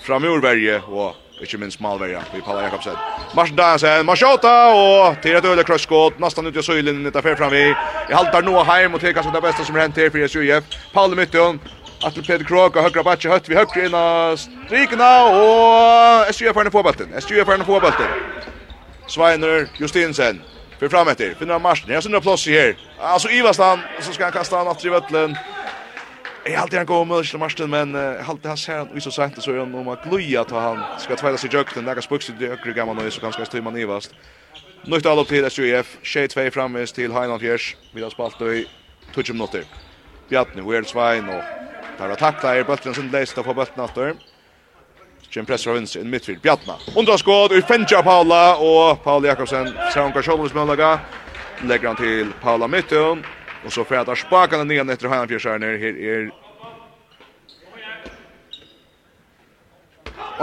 framurberge 0.00 0.78
och 0.78 1.14
inte 1.40 1.58
minst 1.58 1.80
Malverja 1.80 2.22
vi 2.34 2.40
Palla 2.40 2.62
Jakobsen. 2.62 2.96
Marsen 3.34 3.56
Dansen, 3.56 4.06
Marshota 4.06 4.74
och 4.74 5.22
till 5.22 5.36
ett 5.36 5.44
öde 5.44 5.64
krosskott 5.64 6.18
nästan 6.18 6.46
ut 6.46 6.56
i 6.56 6.62
sylen 6.62 7.06
inte 7.06 7.22
för 7.22 7.34
fram 7.34 7.50
vi. 7.50 7.74
Jag 8.08 8.16
haltar 8.16 8.42
nu 8.42 8.58
hem 8.58 8.94
och 8.94 9.00
till 9.00 9.14
kanske 9.14 9.32
det 9.32 9.40
bästa 9.40 9.64
som 9.64 9.76
hänt 9.76 9.96
här 9.96 10.10
för 10.10 10.36
UIF. 10.36 10.64
Paul 10.92 11.14
Mytton 11.14 11.60
Atle 12.02 12.22
Peter 12.22 12.44
Krog 12.44 12.76
og 12.76 12.82
högra 12.82 13.02
batch 13.02 13.26
hött 13.26 13.48
vi 13.48 13.54
högre 13.54 13.84
in 13.86 13.94
av 13.94 14.36
strikene, 14.36 15.10
og 15.30 16.30
SJF 16.34 16.56
er 16.56 16.66
den 16.66 16.74
fåbelten. 16.74 17.12
SJF 17.14 17.48
er 17.48 17.60
den 17.60 17.66
fåbelten. 17.66 18.08
Sveiner 19.06 19.68
Justinsen, 19.78 20.40
För 20.82 20.88
fram 20.88 21.08
efter. 21.08 21.34
Finner 21.34 21.52
han 21.52 21.62
Marsen. 21.62 21.90
Jag 21.90 22.02
syns 22.02 22.10
några 22.10 22.20
plats 22.20 22.46
här. 22.46 22.76
Alltså 23.00 23.30
Ivastan 23.30 23.80
så 24.00 24.12
ska 24.12 24.24
han 24.24 24.32
kasta 24.32 24.56
han 24.56 24.68
åt 24.68 24.84
i 24.84 24.88
vötlen. 24.88 25.36
Jag 26.44 26.52
har 26.52 26.58
alltid 26.58 26.78
han 26.78 26.86
går 26.86 27.04
med 27.04 27.24
till 27.24 27.38
Marsen 27.38 27.70
men 27.70 27.94
jag 27.94 28.22
har 28.22 28.32
alltid 28.32 28.46
han 28.46 28.56
ser 28.56 28.78
att 28.78 28.88
vi 28.92 29.00
så 29.00 29.10
sent 29.10 29.42
så 29.42 29.52
är 29.52 29.58
han 29.58 29.74
om 29.74 29.88
att 29.88 30.04
gloja 30.04 30.44
ta 30.44 30.60
han 30.60 30.84
ska 30.98 31.16
tvätta 31.16 31.38
sig 31.38 31.50
jökten 31.52 31.84
där 31.84 32.00
spucks 32.00 32.30
det 32.38 32.46
ökre 32.46 32.72
gamla 32.72 33.02
nu 33.02 33.10
så 33.10 33.20
kanske 33.20 33.46
styr 33.46 33.60
man 33.60 33.76
Ivast. 33.76 34.14
Nytt 34.84 35.06
all 35.06 35.18
upp 35.18 35.28
till 35.28 35.44
SJF. 35.44 35.96
Shade 36.02 36.28
2 36.28 36.50
framvis 36.50 36.92
till 36.92 37.12
Heinald 37.12 37.40
Fjärs. 37.40 37.76
Vi 37.94 38.02
har 38.02 38.10
spalt 38.10 38.40
i 38.40 38.68
20 39.16 39.32
minuter. 39.32 39.64
Bjartne, 40.28 40.62
Weird 40.62 40.86
Svein 40.86 41.28
och 41.28 41.42
Där 41.98 42.08
har 42.08 42.16
tacklat 42.16 42.56
er 42.56 42.64
bulten 42.64 42.94
som 42.94 43.10
läst 43.10 43.38
av 43.38 43.54
bulten 43.54 43.84
åter. 43.84 44.14
Kjem 45.32 45.46
press 45.48 45.66
av 45.66 45.74
vinst 45.74 45.96
i 45.96 46.04
midtfyr, 46.04 46.36
Bjartna. 46.42 46.74
Underskåd, 46.96 47.52
Ufenja 47.56 48.02
Paula, 48.02 48.56
og 48.60 48.98
Paula 49.00 49.30
Jakobsen, 49.30 49.70
Sjönka 49.94 50.20
Kjolvsmøllaga, 50.22 50.98
legger 51.64 51.88
han 51.88 51.96
til 51.96 52.34
Paula 52.42 52.68
Mittun, 52.68 53.24
og 53.64 53.72
så 53.72 53.84
fredar 53.88 54.18
spakene 54.20 54.66
nian 54.68 54.92
etter 54.92 55.08
Heinan 55.08 55.30
Fjerskjærner, 55.30 55.78
her 55.80 55.94
er 55.96 56.28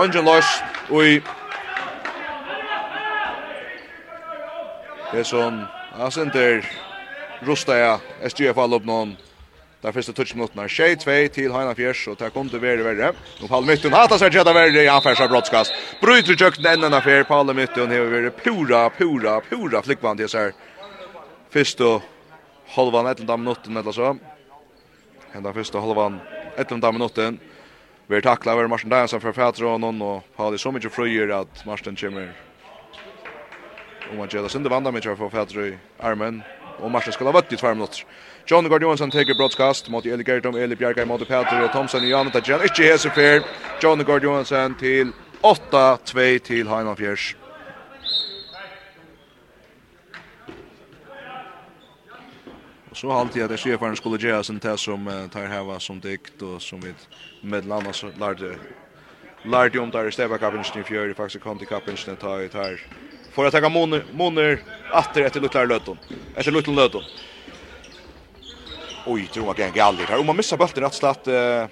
Angel 0.02 0.26
Lars, 0.26 0.50
og 0.90 1.06
i 1.06 1.22
Det 5.14 5.26
som, 5.26 5.68
han 5.98 6.12
sender 6.12 6.66
Rustaja, 7.46 8.00
SGF-allopnån, 8.26 9.18
Där 9.82 9.92
första 9.92 10.14
touch 10.14 10.36
mot 10.36 10.56
när 10.56 10.68
Shay 10.68 10.96
2 10.96 11.12
till 11.34 11.52
Hanna 11.52 11.76
Fjärs 11.76 12.08
och 12.08 12.16
där 12.16 12.30
kom 12.30 12.48
det 12.48 12.60
värre 12.60 12.84
värre. 12.84 13.14
Nu 13.42 13.48
Paul 13.48 13.66
Mytten 13.66 13.94
hatar 13.94 14.18
sig 14.18 14.36
jätta 14.36 14.54
värre 14.54 14.84
i 14.84 14.88
affärsa 14.88 15.28
brottskast. 15.28 15.74
Bryter 16.02 16.44
jökten 16.44 16.66
ända 16.66 16.90
när 16.90 17.02
Fjär 17.02 17.24
Paul 17.24 17.54
Mytten 17.54 17.92
har 17.92 18.00
varit 18.00 18.44
pura 18.44 18.90
pura 18.90 19.42
pura 19.42 19.82
flickvan 19.82 20.18
det 20.18 20.28
så 20.28 20.38
här. 20.38 20.54
Första 21.50 22.02
halvan 22.68 23.08
ett 23.08 23.20
minutten 23.20 23.78
eller 23.78 23.92
så. 23.92 24.18
Ända 25.34 25.54
första 25.54 25.80
halvan 25.80 26.20
ett 26.58 26.72
minutten. 26.72 27.40
Vi 28.08 28.22
tackla 28.22 28.52
över 28.52 28.68
Martin 28.68 28.90
Dansen 28.90 29.22
för 29.22 29.32
Fatron 29.32 30.02
och 30.02 30.24
Paul 30.36 30.54
är 30.54 30.58
så 30.58 30.72
mycket 30.72 30.94
fröjer 30.94 31.30
att 31.30 31.66
Martin 31.66 31.96
kommer. 31.96 32.34
Och 34.10 34.16
man 34.16 34.28
gör 34.32 34.44
det 34.44 34.50
så 34.50 34.60
vandrar 34.60 34.92
mycket 34.92 35.18
för 35.18 35.30
Fatron 35.30 35.66
i 35.66 35.78
armen 36.00 36.44
och 36.82 36.92
Marsen 36.92 37.14
skulle 37.14 37.28
ha 37.28 37.32
varit 37.32 37.54
i 37.54 37.58
två 37.58 37.74
minuter. 37.74 38.06
John 38.48 38.70
Gard 38.70 38.82
Johansson 38.82 39.12
tar 39.12 39.38
broadcast 39.38 39.90
mot 39.90 40.06
Eli 40.06 40.24
Gertom, 40.24 40.56
Eli 40.56 40.76
Bjerga 40.76 41.06
mot 41.06 41.28
Peter 41.28 41.68
Thomsen 41.68 42.04
i 42.04 42.10
Janne 42.10 42.42
tjän. 42.42 42.62
Ikke 42.66 42.84
hese 42.84 43.10
fer. 43.10 43.44
John 43.82 44.04
Gard 44.04 44.24
Johansson 44.24 44.76
till 44.76 45.12
8-2 45.42 46.40
till 46.40 46.68
Heinan 46.68 46.96
Fjers. 46.96 47.36
Och 52.90 52.98
så 52.98 53.12
har 53.12 53.20
alltid 53.20 53.44
at 53.44 53.52
jeg 53.52 53.60
sier 53.60 53.78
for 53.78 53.88
en 53.88 53.96
skulle 53.96 54.18
göra 54.18 54.44
sånt 54.44 54.66
som 54.80 55.30
tar 55.32 55.48
heva 55.48 55.80
som 55.80 56.00
dikt 56.00 56.42
och 56.42 56.62
som 56.62 56.82
vi 56.82 56.94
med 57.42 57.66
landa 57.66 57.94
så 57.94 58.12
lærte 58.20 58.56
lærte 59.46 59.80
om 59.80 59.92
der 59.92 60.08
i 60.08 60.12
stävakapen 60.12 60.60
i 60.60 60.84
fjør 60.84 61.12
i 61.12 61.14
faktisk 61.14 61.44
kom 61.44 61.60
i 61.62 61.66
kapen 61.66 61.96
tar 61.96 62.48
tar 62.48 62.80
Får 63.40 63.46
jag 63.46 63.54
ta 63.54 63.70
moner 63.70 64.04
moner 64.14 64.60
åter 64.94 65.22
efter 65.22 65.40
Lutlar 65.40 65.66
Löton. 65.66 65.98
Efter 66.36 66.52
Lutlar 66.52 66.74
Löton. 66.74 67.04
Oj, 69.06 69.28
tror 69.34 69.46
jag 69.46 69.56
kan 69.56 69.72
galla 69.72 69.98
här. 70.08 70.20
Om 70.20 70.26
man 70.26 70.38
missar 70.38 70.58
bollen 70.58 70.84
rätt 70.84 70.94
slatt 70.94 71.28
eh 71.28 71.66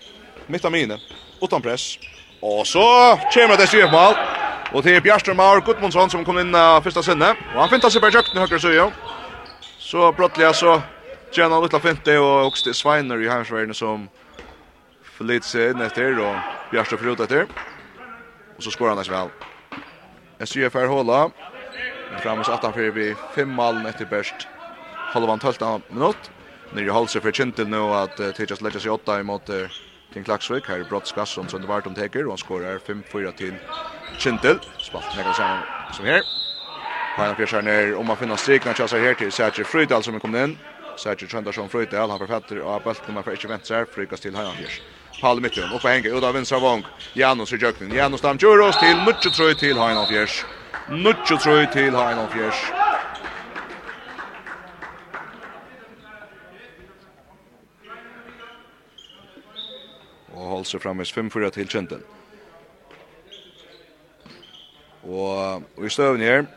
mitt 0.48 0.66
av 0.66 0.72
mine 0.72 0.98
Utan 1.42 1.62
press. 1.62 2.00
Och 2.40 2.68
så 2.68 2.80
kommer 3.34 3.58
det 3.58 3.68
sig 3.68 3.92
mål. 3.92 4.14
Och 4.74 4.84
det 4.84 4.96
är 4.96 5.02
Bjärström 5.02 5.38
Maur 5.38 5.62
Gudmundsson 5.62 6.10
som 6.10 6.26
kom 6.26 6.40
in 6.40 6.56
uh, 6.56 6.82
första 6.82 7.04
sinne. 7.04 7.30
Och 7.54 7.60
han 7.62 7.70
fintar 7.70 7.90
sig 7.90 8.02
på 8.02 8.10
jökten 8.10 8.42
höger 8.42 8.58
så 8.58 8.92
Så 9.78 10.12
brottliga 10.12 10.54
så 10.54 10.82
tjänar 11.32 11.56
han 11.56 11.64
lite 11.64 11.80
finte 11.80 12.18
och 12.18 12.46
också 12.46 12.70
det 12.70 12.74
Sveiner 12.74 13.22
i 13.22 13.28
Hamsvärden 13.28 13.74
som 13.74 14.10
förlit 15.18 15.44
sig 15.44 15.70
in 15.72 15.82
efter 15.82 16.20
och 16.20 16.36
Bjärström 16.72 17.00
förut 17.00 17.20
efter. 17.20 17.46
Och 18.58 18.64
så 18.64 18.72
skorar 18.72 18.96
han 18.96 19.04
väl. 19.04 19.30
SJF 20.40 20.76
är 20.76 20.88
hålla. 20.88 21.32
Framus 22.18 22.50
18 22.50 22.74
för 22.74 22.92
vi 22.92 23.16
fem 23.16 23.50
mål 23.50 23.86
etter 23.86 24.06
best 24.06 24.48
halvan 25.14 25.40
12 25.40 25.82
minutt. 25.90 26.32
Nyrje 26.72 26.92
Halse 26.92 27.22
för 27.22 27.32
Kintel 27.32 27.68
nu 27.68 27.78
att 27.78 28.20
uh, 28.20 28.32
Tejas 28.32 28.62
lägger 28.62 28.80
sig 28.80 28.92
åtta 28.92 29.20
emot 29.20 29.50
uh, 29.50 29.68
King 30.14 30.24
Klaxvik 30.24 30.68
här 30.68 30.80
er 30.80 30.84
Brott 30.84 31.08
som 31.28 31.62
det 31.62 31.68
vart 31.68 31.88
om 31.88 31.96
teker 31.96 32.24
och 32.24 32.32
han 32.32 32.38
skorar 32.38 32.78
5-4 32.80 33.32
till 33.32 33.54
Kintel. 34.18 34.60
Spalt 34.82 35.16
nekka 35.16 35.34
saman 35.34 35.64
som 35.94 36.06
här. 36.06 36.24
Pajna 37.18 37.36
fjärsar 37.36 37.62
ner 37.62 37.96
om 37.96 38.06
man 38.06 38.18
finner 38.18 38.36
strikna 38.36 38.74
tjassar 38.74 39.00
här 39.00 39.14
till 39.14 39.32
Sergi 39.32 39.64
Frydal 39.64 40.04
som 40.04 40.16
är 40.16 40.20
kommit 40.20 40.44
in. 40.44 40.58
Sergi 40.96 41.28
Trøndarsson 41.28 41.70
Frydal, 41.70 42.10
han 42.10 42.20
författar 42.20 42.56
och 42.56 42.82
bølten 42.82 43.14
man 43.14 43.24
får 43.24 43.34
inte 43.34 43.48
vente 43.48 43.66
seg, 43.66 43.88
frykas 43.94 44.20
til 44.20 44.32
fjärs. 44.32 44.82
Fjers. 45.22 45.40
Mittun 45.42 45.64
upp 45.64 45.84
och 45.84 45.90
hänger 45.90 46.18
ut 46.18 46.24
av 46.24 46.34
vinstra 46.34 46.60
vång. 46.60 46.86
Janus 47.14 47.54
i 47.54 47.58
Jøkning, 47.58 47.96
Janus 47.96 48.22
Damdjuros 48.22 48.80
till 48.80 48.98
Mutjetrøy 49.06 49.54
til 49.54 49.78
Heina 49.78 50.06
Fjers. 50.06 50.46
Nuttjo 50.88 51.36
trøy 51.36 51.66
til 51.68 51.92
Heinolf 51.92 52.32
Gjers. 52.32 52.60
Og 60.32 60.46
holdt 60.54 60.70
seg 60.70 60.80
fremvis 60.86 61.12
5-4 61.12 61.50
til 61.58 61.68
Kjenten. 61.74 62.08
Og, 65.04 65.68
og 65.76 65.84
i 65.84 65.92
støvn 65.92 66.24
her, 66.24 66.48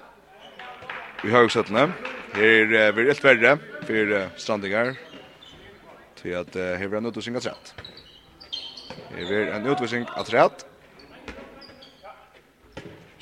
i 1.27 1.35
høgsettene, 1.35 1.89
her 2.39 2.71
uh, 2.71 2.87
vi 2.95 3.11
helt 3.11 3.27
verre 3.27 3.59
for 3.83 4.15
uh, 4.15 4.33
strandingar, 4.39 4.95
til 6.23 6.39
at 6.39 6.55
uh, 6.55 6.77
her 6.79 6.87
blir 6.87 7.03
en 7.03 7.11
utvisning 7.11 7.43
av 7.43 7.49
trett. 7.49 7.75
Her 9.11 9.27
blir 9.27 9.55
en 9.59 9.71
utvisning 9.75 10.07
av 10.15 10.31
trett, 10.31 10.70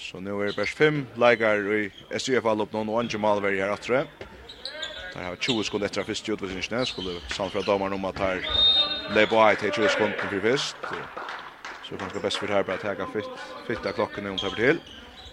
Så 0.08 0.20
nu 0.20 0.40
er 0.40 0.46
det 0.46 0.56
bare 0.56 0.66
fem 0.66 1.02
leikar 1.20 1.66
i 1.76 1.82
SUFL 2.16 2.62
opp 2.64 2.70
noen 2.72 2.88
og 2.88 3.02
Ange 3.02 3.18
Malver 3.20 3.52
her 3.52 3.74
atre. 3.74 4.06
Der 5.12 5.26
har 5.26 5.34
20 5.36 5.66
sekunder 5.68 5.90
etter 5.90 6.06
først 6.08 6.28
i 6.28 6.32
utvisningsene. 6.32 6.86
Skulle 6.88 7.18
samfra 7.28 7.60
fra 7.60 7.74
om 7.76 8.04
at 8.08 8.22
her 8.22 8.40
leip 9.12 9.32
og 9.36 9.58
til 9.60 9.70
20 9.70 9.88
sekunder 9.88 10.16
for 10.18 10.40
først. 10.46 10.76
Så 11.84 11.96
kan 11.98 12.08
det 12.14 12.22
best 12.22 12.38
for 12.38 12.46
her 12.46 12.62
bare 12.62 12.80
tega 12.80 13.04
av 13.04 13.92
klokken 13.92 14.30
om 14.30 14.38
tar 14.38 14.56
til. 14.56 14.80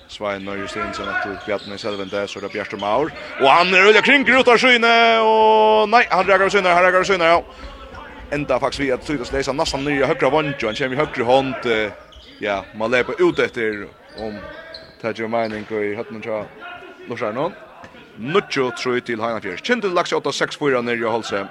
Svein 0.08 0.48
og 0.48 0.60
Justinsen 0.60 1.08
i 1.08 1.38
selven 1.48 1.80
Selvende, 1.80 2.28
så 2.28 2.40
er 2.40 2.44
det 2.44 2.52
Bjartne 2.52 2.80
Maur. 2.80 3.12
Og 3.40 3.52
han 3.52 3.74
er 3.74 3.88
ulike 3.88 4.02
kring 4.02 4.28
grutar 4.28 4.58
syne, 4.58 4.92
og 5.20 5.90
nei, 5.90 6.04
han 6.12 6.28
reagerer 6.28 6.50
syne, 6.50 6.68
han 6.76 6.84
reagerer 6.84 7.04
syne, 7.04 7.24
ja. 7.24 7.40
Enda 8.34 8.60
faktisk 8.60 8.84
vi 8.84 8.92
at 8.92 9.08
Tytas 9.08 9.32
leisa 9.32 9.54
nye 9.54 10.06
høyre 10.06 10.08
högra 10.08 10.28
og 10.28 10.44
han 10.44 10.54
kommer 10.60 10.94
i 10.94 11.00
høyre 11.00 11.24
hånd, 11.24 11.56
ja, 12.42 12.62
man 12.76 12.92
leper 12.92 13.24
ut 13.24 13.40
etter 13.40 13.88
om 14.20 14.36
ta 15.02 15.14
jo 15.14 15.28
mining 15.28 15.66
i 15.72 15.96
hatten 15.96 16.22
tja 16.22 16.46
Lorsar 17.08 17.34
no. 17.34 17.52
Nucho 18.18 18.72
true 18.72 19.02
til 19.02 19.22
Haina 19.22 19.40
Fjær. 19.40 19.62
Kindel 19.62 19.92
laks 19.92 20.14
8-6-4 20.14 20.82
nær 20.82 20.96
jo 20.96 21.12
Holse. 21.12 21.48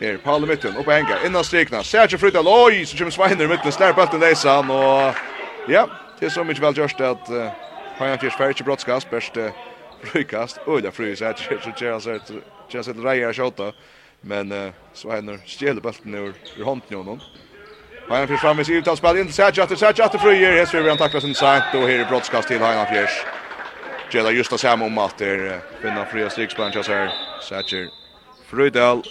Her 0.00 0.18
Paul 0.18 0.46
mitten 0.46 0.76
upp 0.76 0.88
enga 0.88 1.22
innan 1.24 1.44
strikna. 1.44 1.82
Sergio 1.82 2.18
Frutal. 2.18 2.46
Oj, 2.46 2.84
så 2.84 2.96
kommer 2.96 3.10
Sveiner 3.10 3.48
mitten 3.48 3.72
snär 3.72 3.92
bulten 3.92 4.20
läsan 4.20 4.70
och 4.70 5.14
ja, 5.68 5.88
det 6.20 6.26
er 6.26 6.30
så 6.30 6.44
mykje 6.44 6.46
mycket 6.46 6.62
väl 6.62 6.76
just 6.76 7.00
att 7.00 7.28
Haina 7.98 8.18
Fjärs 8.18 8.36
färdigt 8.36 8.64
brottskast 8.64 9.10
bäst 9.10 9.36
frukast. 10.02 10.58
Oj, 10.66 10.82
där 10.82 10.90
frys 10.90 11.20
här 11.20 11.34
så 11.34 11.72
tjänar 11.72 12.00
så 12.00 12.18
tjänar 12.68 12.82
så 12.82 12.92
det 12.92 13.02
rejer 13.02 13.32
skjuta. 13.32 13.72
Men 14.20 14.72
Sveiner 14.92 15.38
stjeler 15.46 15.80
bulten 15.80 16.14
ur 16.14 16.34
ur 16.56 16.64
handen 16.64 16.96
honom. 16.96 17.20
Heinaf 18.08 18.28
Fjärs 18.28 18.40
framme 18.40 18.62
i 18.62 18.72
uttalsspel 18.72 19.16
in 19.16 19.26
till 19.26 19.34
Sajjahter. 19.34 19.76
Sajjahter 19.76 20.18
fröjer. 20.18 20.66
ser 20.66 20.82
vi 20.82 20.88
han 20.88 20.98
tacklas 20.98 21.24
intressant 21.24 21.64
och 21.74 21.88
här 21.88 21.98
är 21.98 22.04
brottskast 22.04 22.48
till 22.48 22.60
Heinaf 22.60 22.88
Fjärs. 22.88 23.24
Gäller 24.12 24.30
just 24.30 24.50
det 24.50 24.58
samma 24.58 24.84
om 24.84 24.98
att 24.98 25.18
det 25.18 25.26
är 25.26 25.60
finna 25.82 26.04
fria 26.06 26.30
striksplan 26.30 26.72
tjas 26.72 26.88
här. 26.88 27.10
Sajjahter 27.42 27.88
Fröjdal. 28.46 29.02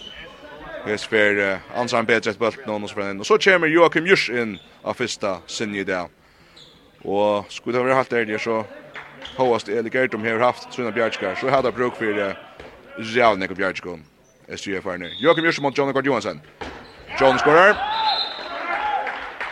Hesby 0.86 1.58
ansar 1.76 2.00
en 2.00 2.06
bättre 2.06 2.32
ett 2.32 2.40
bult 2.40 2.68
någon 2.68 2.84
och 2.84 2.90
så 2.90 3.20
Och 3.20 3.26
så 3.28 3.38
kommer 3.38 3.68
Joakim 3.68 4.08
Jurs 4.08 4.30
in 4.30 4.60
av 4.82 4.94
första 4.94 5.38
sinne 5.48 5.78
i 5.78 5.84
dag. 5.84 6.10
Och 7.04 7.52
skulle 7.52 7.78
det 7.78 7.84
vara 7.84 7.96
helt 7.96 8.14
ärligt 8.14 8.42
så 8.42 8.66
Hoast 9.38 9.70
Eli 9.70 9.90
Gertum 9.90 10.24
har 10.24 10.40
haft 10.40 10.72
Truna 10.72 10.92
Bjärskar. 10.92 11.36
Så 11.36 11.50
hade 11.50 11.72
bruk 11.72 11.96
för 11.96 12.36
Jalnek 13.16 13.52
och 13.52 13.58
Bjärskar. 13.58 14.00
SGF-arna. 14.48 15.06
Joakim 15.20 15.46
Jurs 15.46 15.60
mot 15.60 15.78
John 15.78 15.94
Gard 15.94 16.06
Johansson. 16.06 16.42
John 17.20 17.40
skorar. 17.40 18.05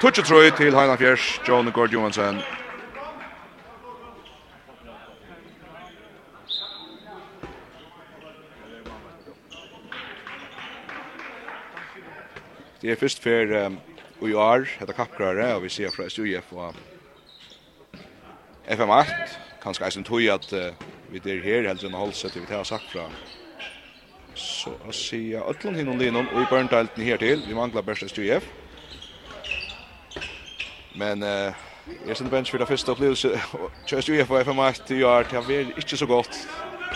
Tutsi 0.04 0.20
trøy 0.28 0.50
til 0.52 0.76
Heina 0.76 0.98
Fjers, 1.00 1.42
John 1.48 1.72
Gord 1.72 1.94
Johansson. 1.94 2.42
Det 12.82 12.92
er 12.92 13.00
først 13.00 13.24
for 13.24 13.54
um, 13.66 13.78
UR, 14.22 14.66
heter 14.80 14.94
Kappgrare, 14.94 15.56
og 15.56 15.64
vi 15.64 15.70
ser 15.70 15.94
fra 15.96 16.10
SUF 16.10 16.52
og 16.52 16.76
FM8. 18.68 19.38
Kanskje 19.64 19.86
eisen 19.86 20.04
tog 20.04 20.28
at 20.34 20.50
uh, 20.52 21.14
vi 21.14 21.22
der 21.24 21.40
her, 21.46 21.70
heldur 21.70 21.88
enn 21.88 21.96
holdsett, 21.96 22.36
vi 22.36 22.50
tar 22.50 22.68
sagt 22.68 22.92
fra 22.92 23.08
Så 24.36 24.76
jeg 24.90 25.00
sier 25.00 25.48
Øtland 25.48 25.80
hinnom 25.80 26.04
linnom, 26.04 26.28
og 26.28 26.42
i 26.42 26.52
Børndalten 26.52 27.04
her 27.04 27.18
til, 27.24 27.48
vi 27.48 27.56
mangler 27.56 27.82
Børstad 27.82 28.12
SUF. 28.12 28.52
Men 30.94 31.24
eh 31.24 31.54
jag 32.06 32.18
sen 32.18 32.30
bench 32.30 32.52
för 32.52 32.60
det 32.60 32.66
första 32.66 32.92
upplevelse 32.92 33.42
just 33.92 34.10
ju 34.10 34.26
för 34.26 34.42
FM 34.42 34.60
att 34.60 34.86
till 34.86 35.00
jag 35.00 35.26
det 35.48 35.56
är 35.56 35.78
inte 35.78 35.98
så 35.98 36.06
gott. 36.06 36.48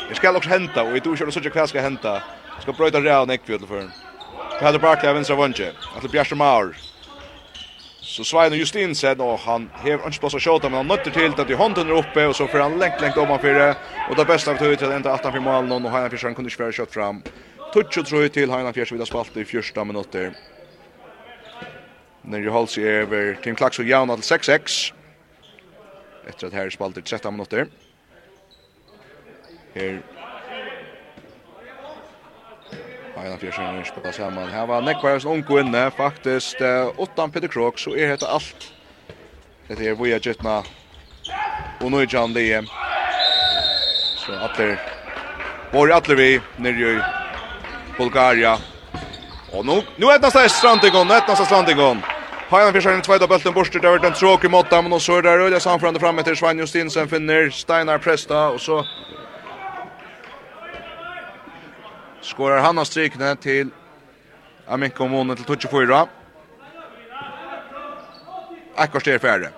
Jag 0.08 0.18
ska 0.18 0.38
också 0.38 0.50
hända 0.50 0.84
och 0.84 0.96
vi 0.96 1.02
tror 1.02 1.18
ju 1.20 1.32
så 1.32 1.40
jag 1.54 1.70
ska 1.70 1.82
hända. 1.82 2.22
Ska 2.62 2.74
bryta 2.74 3.02
Real 3.02 3.28
Neckfield 3.28 3.68
för. 3.68 3.92
Vi 4.60 4.66
hade 4.66 4.80
bara 4.80 5.00
Kevin 5.00 5.26
av 5.32 5.38
Vanje. 5.38 5.74
Att 5.96 6.02
det 6.02 6.10
Bjärste 6.10 6.36
Maur. 6.36 6.78
Så 8.02 8.24
Svein 8.24 8.52
och 8.52 8.58
Justin 8.58 8.96
sen 8.96 9.22
och 9.22 9.40
han 9.40 9.70
har 9.84 10.06
inte 10.08 10.20
på 10.20 10.30
så 10.30 10.40
skjuta 10.40 10.70
men 10.70 10.78
han 10.78 10.88
nötter 10.88 11.12
till 11.12 11.42
att 11.42 11.50
i 11.50 11.54
handen 11.54 11.88
är 11.90 11.98
uppe 11.98 12.26
och 12.26 12.36
så 12.36 12.48
får 12.48 12.60
han 12.60 12.80
längt 12.80 13.02
längt 13.02 13.18
om 13.18 13.30
han 13.30 13.40
det 13.42 13.76
och 14.08 14.16
det 14.16 14.26
bästa 14.26 14.52
av 14.52 14.58
tog 14.58 14.80
till 14.80 14.92
ända 14.92 15.14
18 15.14 15.32
för 15.32 15.40
mål 15.40 15.68
någon 15.68 15.86
och 15.86 15.92
han 15.92 16.10
fick 16.10 16.24
han 16.24 16.36
kunde 16.36 16.52
ju 16.52 16.86
fram. 16.94 17.24
Touch 17.70 17.98
och 17.98 18.06
tror 18.06 18.28
till 18.28 18.50
han 18.50 18.74
fjärde 18.74 18.92
vidare 18.92 19.08
spalt 19.08 19.38
i 19.38 19.46
första 19.46 19.84
minuten. 19.84 20.36
Når 22.28 22.44
jeg 22.44 22.52
holdt 22.52 22.78
över 22.78 23.34
Tim 23.34 23.44
Team 23.44 23.56
Klaxo 23.56 23.84
Jauna 23.84 24.16
till 24.16 24.24
6-6. 24.24 24.94
Efter 26.28 26.48
att 26.48 26.54
här 26.54 26.70
spalt 26.70 26.74
spalter 26.74 27.02
13 27.02 27.34
minuter. 27.34 27.68
Här 29.74 29.74
Her 29.74 30.02
Einar 33.24 33.38
Fjersson 33.38 33.80
er 33.80 33.84
spalt 33.84 34.16
samman. 34.16 34.50
Här 34.50 34.68
var 34.68 34.82
Nekvarens 34.82 35.26
unge 35.26 35.60
inne. 35.60 35.92
faktiskt 35.92 36.62
uh, 36.62 36.90
utan 37.00 37.32
Peter 37.32 37.48
Krok, 37.48 37.80
så 37.80 37.96
är 37.96 38.08
det 38.08 38.28
allt. 38.28 38.74
Det 39.68 39.74
är 39.74 39.76
Dette 39.76 39.84
er 39.84 39.94
Och 41.82 41.92
nu 41.92 41.98
är 41.98 42.00
Nøyjan 42.06 42.34
Lee. 42.34 42.64
Så 44.16 44.34
atler, 44.34 44.80
vår 45.72 45.92
atler 45.92 46.16
vi 46.16 46.42
nere 46.58 46.92
i 46.92 47.02
Bulgaria. 47.98 48.58
Och 49.52 49.66
nu, 49.66 49.82
nu 49.96 50.06
är 50.06 50.20
det 50.20 50.26
nästa 50.26 50.50
Strandigon, 50.50 51.08
det 51.08 51.14
är 51.14 51.28
nästa 51.28 51.46
Strandigon. 51.46 52.02
Hajan 52.50 52.74
försöker 52.74 52.96
en 52.96 53.02
tvåda 53.02 53.28
bulten 53.28 53.54
bort 53.54 53.74
det 53.74 53.88
över 53.88 54.00
den 54.00 54.14
tråkig 54.14 54.52
måtta 54.52 54.82
men 54.82 55.00
så 55.00 55.18
är 55.18 55.22
det 55.22 55.38
Röda 55.38 55.60
samförande 55.60 56.00
fram 56.00 56.20
efter 56.20 56.36
Svein 56.36 56.60
Justinsen 56.60 57.08
finner 57.08 57.50
Steinar 57.50 57.98
Presta 57.98 58.50
och 58.50 58.62
så 58.62 58.86
skorar 62.22 62.60
han 62.60 62.78
av 62.78 62.84
strykne 62.84 63.36
till 63.36 63.70
Aminko 64.68 65.08
Monen 65.08 65.38
til 65.38 65.46
24. 65.60 66.08
Akkors 68.76 69.02
styr 69.02 69.20
färre. 69.20 69.50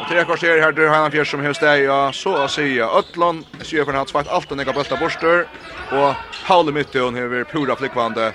Och 0.00 0.08
tre 0.08 0.24
kvarter 0.24 0.60
här 0.60 0.72
til 0.72 0.88
han 0.88 1.10
Fjers 1.10 1.30
som 1.30 1.40
hus 1.40 1.58
deg, 1.58 1.84
ja 1.84 2.12
så 2.12 2.34
å 2.44 2.48
si 2.48 2.76
ja, 2.76 2.88
Ötland 2.98 3.44
ser 3.62 3.84
for 3.84 3.92
han 3.92 4.02
har 4.02 4.06
svart 4.06 4.28
alt 4.28 4.48
den 4.48 4.60
ega 4.60 4.72
bulta 4.72 4.96
borster 4.96 5.46
og 5.92 6.14
Paule 6.46 6.72
Mytteon 6.72 7.16
över 7.16 7.44
pura 7.44 7.76
flikvande 7.76 8.32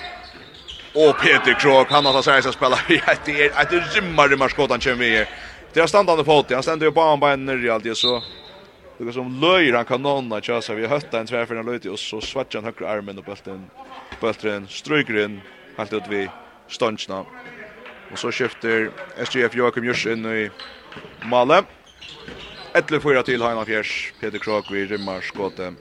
Och 0.93 1.19
Peter 1.19 1.59
Krok, 1.59 1.91
han 1.91 2.05
har 2.05 2.21
så 2.21 2.31
här 2.31 2.41
ska 2.41 2.51
spela 2.51 2.79
Det 2.87 2.95
ett 2.95 3.73
ett 3.73 3.95
rymmar 3.95 4.29
rymmar 4.29 4.49
skott 4.49 4.71
han 4.71 4.97
vi 4.97 5.17
är. 5.17 5.29
Det 5.73 5.79
är 5.79 5.87
standande 5.87 6.23
på 6.23 6.45
Han 6.49 6.63
ständer 6.63 6.85
ju 6.85 6.91
på 6.91 7.01
han 7.01 7.19
bara 7.19 7.35
nere 7.35 7.65
i 7.65 7.69
allt 7.69 7.83
det 7.83 7.95
så 7.95 8.23
Det 8.97 9.03
går 9.03 9.11
som 9.11 9.41
löjer 9.41 9.73
han 9.73 9.85
kanonna 9.85 10.41
tjasa 10.41 10.73
vi 10.73 10.87
hötta 10.87 11.19
en 11.19 11.27
tvärfärna 11.27 11.61
löjt 11.61 11.85
och 11.85 11.99
så 11.99 12.21
svatjar 12.21 12.61
han 12.61 12.65
högra 12.65 12.89
armen 12.89 13.17
och 13.17 13.23
bulten 13.23 13.69
bulten 14.21 14.67
stryker 14.67 15.25
in 15.25 15.41
helt 15.77 15.93
ut 15.93 16.03
vi 16.09 16.29
ståndsna. 16.67 17.25
Och 18.11 18.19
så 18.19 18.31
skifter 18.31 18.91
SGF 19.23 19.55
Joakim 19.55 19.85
Jurs 19.85 20.07
in 20.07 20.25
i 20.25 20.49
Male. 21.23 21.63
11-4 22.73 23.23
till 23.23 23.41
Heina 23.41 23.65
Fjärs. 23.65 24.13
Peter 24.21 24.37
Krok 24.37 24.71
vid 24.71 24.89
rymmar 24.89 25.21
skåte. 25.21 25.73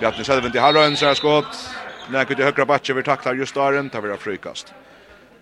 Bjartne 0.00 0.24
Selvin 0.24 0.52
till 0.52 0.60
Harrøen, 0.60 0.96
så 0.96 1.14
skott. 1.14 1.83
När 2.10 2.24
kunde 2.24 2.44
högra 2.44 2.66
backen 2.66 2.96
vi 2.96 3.02
tacklar 3.02 3.34
just 3.34 3.54
där 3.54 3.88
tar 3.88 4.00
vi 4.00 4.08
det 4.08 4.16
frukast. 4.16 4.74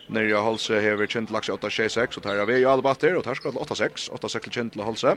När 0.07 0.23
jag 0.23 0.43
håller 0.43 0.59
sig 0.59 0.83
här 0.83 0.95
vi 0.95 1.07
känt 1.07 1.31
laks 1.31 1.51
8-6 1.51 2.17
och 2.17 2.23
tar 2.23 2.47
vi 2.47 2.59
ju 2.59 2.67
alla 2.67 2.83
batter 2.83 3.17
och 3.17 3.25
tar 3.25 3.35
skall 3.35 3.53
8-6, 3.53 4.11
8-6 4.11 4.51
känt 4.51 4.77
att 4.77 4.85
hålla 4.85 4.97
sig. 4.97 5.17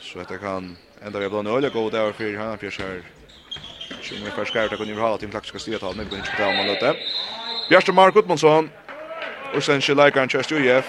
Så 0.00 0.20
att 0.20 0.28
det 0.28 0.38
kan 0.38 0.76
ända 1.02 1.18
vi 1.18 1.28
blåna 1.28 1.50
öliga 1.50 1.70
god 1.72 1.92
där 1.92 2.12
för 2.12 2.36
han 2.36 2.58
för 2.58 2.70
sig. 2.70 3.02
Tjunga 4.00 4.30
för 4.30 4.44
skärta 4.44 4.76
kunde 4.76 4.94
vi 4.94 5.00
ha 5.00 5.18
till 5.18 5.32
laks 5.32 5.48
ska 5.48 5.58
stiga 5.58 5.78
tal 5.78 5.96
men 5.96 6.04
vi 6.04 6.10
kunde 6.10 6.26
inte 6.26 6.36
ta 6.36 6.48
om 6.48 6.66
det. 6.80 6.96
Bjärste 7.68 7.92
Mark 7.92 8.14
Gudmundsson 8.14 8.70
och 9.54 9.62
sen 9.62 9.80
Shilaika 9.80 10.28
Chester 10.28 10.56
UF. 10.56 10.86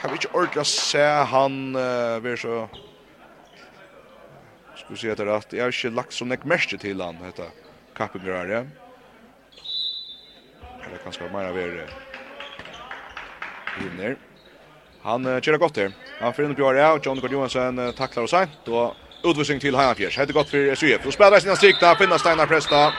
Har 0.00 0.08
vi 0.08 0.14
inte 0.14 0.28
orkat 0.32 0.66
se 0.66 1.04
han 1.04 1.76
uh, 1.76 2.36
så 2.36 2.68
skulle 4.96 5.14
vi 5.14 5.24
det 5.24 5.36
etter 5.36 5.56
jag 5.56 5.64
har 5.64 5.86
inte 5.86 5.96
lagt 5.96 6.12
så 6.12 6.24
mycket 6.24 6.46
mest 6.46 6.80
till 6.80 7.00
han, 7.00 7.16
heter 7.16 7.50
kappinger 7.96 8.32
her, 8.32 8.46
ja. 8.46 8.64
Her 10.82 11.24
er 11.24 11.32
mer 11.32 11.44
av 11.44 11.58
er 11.58 11.88
hinner. 13.78 14.16
Han 15.02 15.26
uh, 15.26 15.58
gott 15.58 15.76
här. 15.76 15.82
her. 15.84 15.92
Han 16.20 16.34
får 16.34 16.44
in 16.44 16.54
på 16.54 16.62
året, 16.62 16.92
og 16.92 17.06
John 17.06 17.20
Gordon 17.20 17.32
Johansson 17.32 17.78
uh, 17.78 17.90
taklar 17.94 18.22
og 18.22 18.28
seg. 18.28 18.48
Og 18.66 18.94
utvisning 19.24 19.60
til 19.60 19.76
Heinafjers. 19.76 20.16
Hette 20.16 20.32
gott 20.32 20.48
för 20.48 20.74
SUF. 20.74 21.06
Och 21.06 21.12
spelar 21.12 21.40
sina 21.40 21.56
strikta, 21.56 21.94
Finna 21.94 22.18
Steinar 22.18 22.46
Presta. 22.46 22.92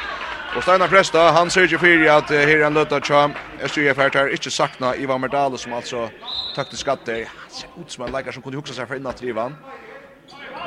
Och 0.58 0.63
Steinar 0.63 0.88
Presta, 0.88 1.32
han 1.32 1.49
ser 1.49 1.67
ju 1.67 1.77
för 1.77 2.08
att 2.08 2.32
uh, 2.32 2.38
her 2.38 2.58
er 2.58 2.65
en 2.65 2.73
lötta 2.73 3.01
cham. 3.01 3.34
SUF 3.67 3.97
här 3.97 4.10
tar 4.10 4.27
inte 4.27 4.51
sakna 4.51 4.95
Ivan 4.95 5.21
Merdal 5.21 5.58
som 5.58 5.73
alltså 5.73 6.10
taktisk 6.56 6.82
skatte. 6.82 7.27
Ser 7.49 7.69
ut 7.82 7.91
som 7.91 8.06
en 8.06 8.12
läkare 8.12 8.34
som 8.34 8.43
kunde 8.43 8.58
huxa 8.58 8.73
sig 8.73 8.86
för 8.86 8.95
innan 8.95 9.13
trivan. 9.13 9.56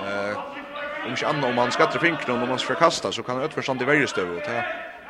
Eh 0.07 0.56
om 1.07 1.11
inte 1.11 1.27
annat 1.27 1.45
om 1.45 1.59
han 1.59 1.73
skattar 1.73 1.99
fingrarna 1.99 2.43
om 2.43 2.51
han 2.51 2.59
ska 2.59 2.75
kasta 2.75 3.13
så 3.13 3.23
kan 3.23 3.35
han 3.35 3.45
överstand 3.45 3.83
i 3.83 3.85
varje 3.85 4.07
stöv 4.07 4.37
och 4.37 4.45
ta 4.45 4.63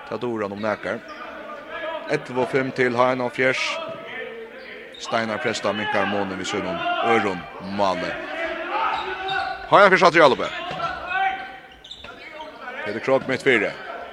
ta 0.08 0.16
doran 0.16 0.52
om 0.52 0.58
näkar. 0.58 0.98
1-5 2.10 2.70
till 2.70 2.94
har 2.94 3.12
en 3.12 3.20
av 3.20 3.30
fjärs. 3.30 3.78
Steinar 4.98 5.38
Presta 5.38 5.72
minkar 5.72 6.06
månen 6.06 6.38
vid 6.38 6.46
Sundon. 6.46 6.76
Öron 7.06 7.38
Malle. 7.78 8.12
Har 9.68 9.80
jag 9.80 9.90
försatts 9.90 10.16
i 10.16 10.20
Alupe. 10.20 10.48
Peter 12.84 13.00
Krog 13.00 13.28
med 13.28 13.42
fyra. 13.42 13.70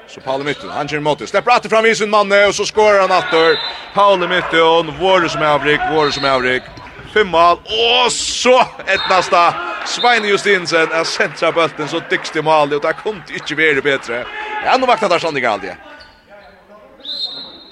Så 0.08 0.22
Paul 0.22 0.44
Mitten, 0.44 0.70
han 0.70 0.88
kör 0.88 1.00
mot. 1.00 1.30
Släpper 1.30 1.52
att 1.52 1.70
fram 1.70 1.86
i 1.86 1.96
sin 1.96 2.10
manne 2.10 2.46
och 2.46 2.56
så 2.56 2.66
skorar 2.66 3.02
han 3.02 3.12
åter. 3.12 3.58
Paul 3.94 4.20
Mitten, 4.20 5.00
vår 5.00 5.28
som 5.28 5.42
är 5.42 5.48
avrik, 5.48 5.80
vår 5.92 6.10
som 6.10 6.26
är 6.26 6.32
avrik. 6.32 6.64
Fem 7.14 7.28
mål 7.28 7.58
och 8.06 8.12
så 8.12 8.60
ett 8.62 9.10
nästa 9.10 9.73
Svein 9.86 10.26
Justinsen 10.26 10.92
er 10.92 11.04
sentra 11.04 11.52
bulten 11.52 11.88
så 11.88 12.00
dykst 12.10 12.36
i 12.36 12.42
mål 12.42 12.74
og 12.78 12.82
det 12.84 12.96
kom 13.02 13.18
inte 13.20 13.36
ikke 13.36 13.58
være 13.58 13.82
bedre. 13.82 14.24
Ja, 14.64 14.78
nå 14.78 14.88
vakna 14.88 15.10
der 15.12 15.20
Sanding 15.20 15.46
aldri. 15.46 15.76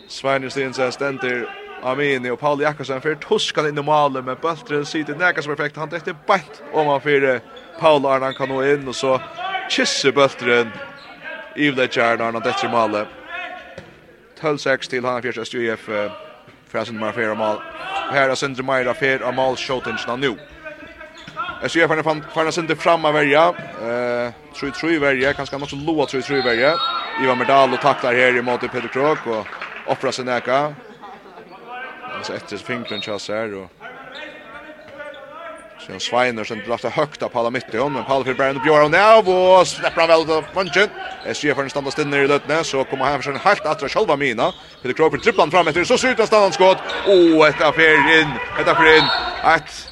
Svein 0.07 0.43
Justinsen 0.43 0.91
stender 0.91 1.45
Amini 1.83 2.29
og 2.29 2.39
Paul 2.39 2.61
Jakobsen 2.61 3.01
fyrir 3.01 3.17
tuskan 3.23 3.69
inn 3.69 3.79
i 3.79 3.85
målet, 3.85 4.25
men 4.25 4.37
bulten 4.41 4.85
sitter 4.85 5.15
nækast 5.17 5.47
perfekt, 5.47 5.77
han 5.77 5.89
dekter 5.89 6.13
bænt 6.27 6.61
om 6.73 6.91
han 6.91 7.01
fyrir 7.01 7.39
Paul 7.79 8.05
Arnan 8.05 8.35
kan 8.37 8.51
nå 8.51 8.61
inn, 8.61 8.87
og 8.87 8.95
så 8.95 9.17
kysser 9.69 10.11
bulten 10.11 10.69
Ivletjern 11.55 12.21
Arnan 12.21 12.43
dekter 12.43 12.67
i 12.67 12.71
målet. 12.71 13.07
12-6 14.41 14.89
til 14.89 15.05
han 15.05 15.23
fjärde 15.23 15.45
SJF, 15.45 15.89
fyrir 16.69 16.85
sin 16.85 16.95
nummer 16.95 17.11
4 17.11 17.35
mål. 17.35 17.61
här 18.11 18.29
är 18.29 18.35
Sindre 18.35 18.63
Meira 18.63 18.93
fyrir 18.93 19.21
av 19.23 19.33
mål, 19.33 19.57
shotingen 19.57 20.19
nu. 20.19 20.37
Jag 21.61 21.71
ser 21.71 21.87
fan 21.87 22.03
fan 22.03 22.23
fan 22.33 22.51
sen 22.51 22.67
det 22.67 22.75
framma 22.75 23.11
värja. 23.11 23.53
Eh 23.81 24.31
tror 24.55 24.71
tror 24.71 24.99
värja 24.99 25.33
kanske 25.33 25.57
något 25.57 25.69
så 25.69 25.75
lågt 25.75 26.09
tror 26.09 26.21
tror 26.21 26.43
Verja. 26.43 26.75
Ivan 27.23 27.37
Medal 27.37 27.73
och 27.73 27.81
tacklar 27.81 28.13
här 28.13 28.37
i 28.37 28.41
mot 28.41 28.61
Peter 28.61 28.87
Krok 28.87 29.27
och 29.27 29.47
offrar 29.85 30.11
sin 30.11 30.25
näka. 30.25 30.75
Alltså 32.17 32.33
efter 32.33 32.57
fingern 32.57 33.01
chans 33.01 33.29
här 33.29 33.55
och 33.55 33.69
Sen 35.87 35.99
Sveiner 35.99 36.43
sen 36.43 36.61
drafta 36.67 36.89
högt 36.89 37.23
av 37.23 37.37
alla 37.37 37.49
mitt 37.49 37.73
i 37.73 37.77
honom, 37.77 37.93
men 37.93 38.03
Paul 38.03 38.23
Fibrand 38.23 38.57
och 38.57 38.63
Björn 38.63 38.95
av 38.95 39.29
och 39.29 39.67
han 39.95 40.07
väl 40.07 40.25
til 40.25 40.43
punchen. 40.53 40.89
Jag 41.25 41.35
ser 41.35 41.53
för 41.53 41.63
en 41.63 41.69
standa 41.69 41.91
stinn 41.91 42.13
i 42.13 42.27
løtene, 42.27 42.63
så 42.63 42.83
kommer 42.83 43.05
han 43.05 43.21
för 43.21 43.31
en 43.31 43.39
helt 43.39 43.65
attra 43.65 43.89
själva 43.89 44.15
mina. 44.15 44.53
Peter 44.81 44.93
Kroger 44.93 45.17
för 45.17 45.23
tripplan 45.23 45.51
fram 45.51 45.67
etter, 45.67 45.83
så 45.83 45.97
skjuter 45.97 46.17
han 46.17 46.27
stannar 46.27 46.51
skott. 46.51 46.77
Åh, 47.07 47.47
ett 47.47 47.61
affär 47.61 48.19
in, 48.19 48.27
ett 48.59 48.67
affär 48.67 48.97
inn, 48.97 49.09
Ett 49.55 49.90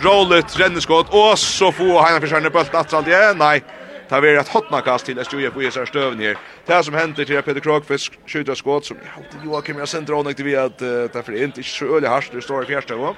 Rollet 0.00 0.60
renneskott 0.60 1.06
och 1.10 1.38
så 1.38 1.72
får 1.72 2.02
Heina 2.02 2.20
Fischerner 2.20 2.50
bult 2.50 2.74
att 2.74 2.92
allt 2.92 3.06
igen. 3.06 3.38
Nej. 3.38 3.62
Det 4.08 4.20
vi 4.20 4.36
ett 4.36 4.48
hotnakast 4.48 5.06
till 5.06 5.18
SJF 5.18 5.56
och 5.56 5.62
Jesar 5.62 5.86
Stöven 5.86 6.20
här. 6.20 6.38
Det 6.66 6.82
som 6.84 6.94
händer 6.94 7.24
till 7.24 7.42
Peter 7.42 7.60
Krogfisk 7.60 8.18
skjuter 8.26 8.54
skott 8.54 8.84
som 8.84 8.96
jag 9.04 9.10
hade 9.10 9.44
Joakim 9.44 9.78
jag 9.78 9.88
sent 9.88 10.08
rånade 10.08 10.42
vi 10.42 10.56
att 10.56 10.78
därför 10.78 11.32
är 11.32 11.44
inte 11.44 11.62
så 11.62 11.96
öle 11.96 12.08
harst 12.08 12.32
det 12.32 12.42
står 12.42 12.62
i 12.62 12.66
fjärde 12.66 12.94
gång. 12.94 13.16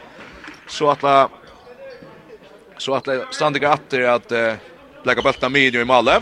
Så 0.66 0.90
att 0.90 1.30
så 2.78 2.94
att 2.94 3.08
Strandiga 3.30 3.72
Atter 3.72 4.02
att 4.02 4.32
lägga 5.04 5.22
bulta 5.22 5.48
medium 5.48 5.82
i 5.82 5.84
Malle. 5.84 6.20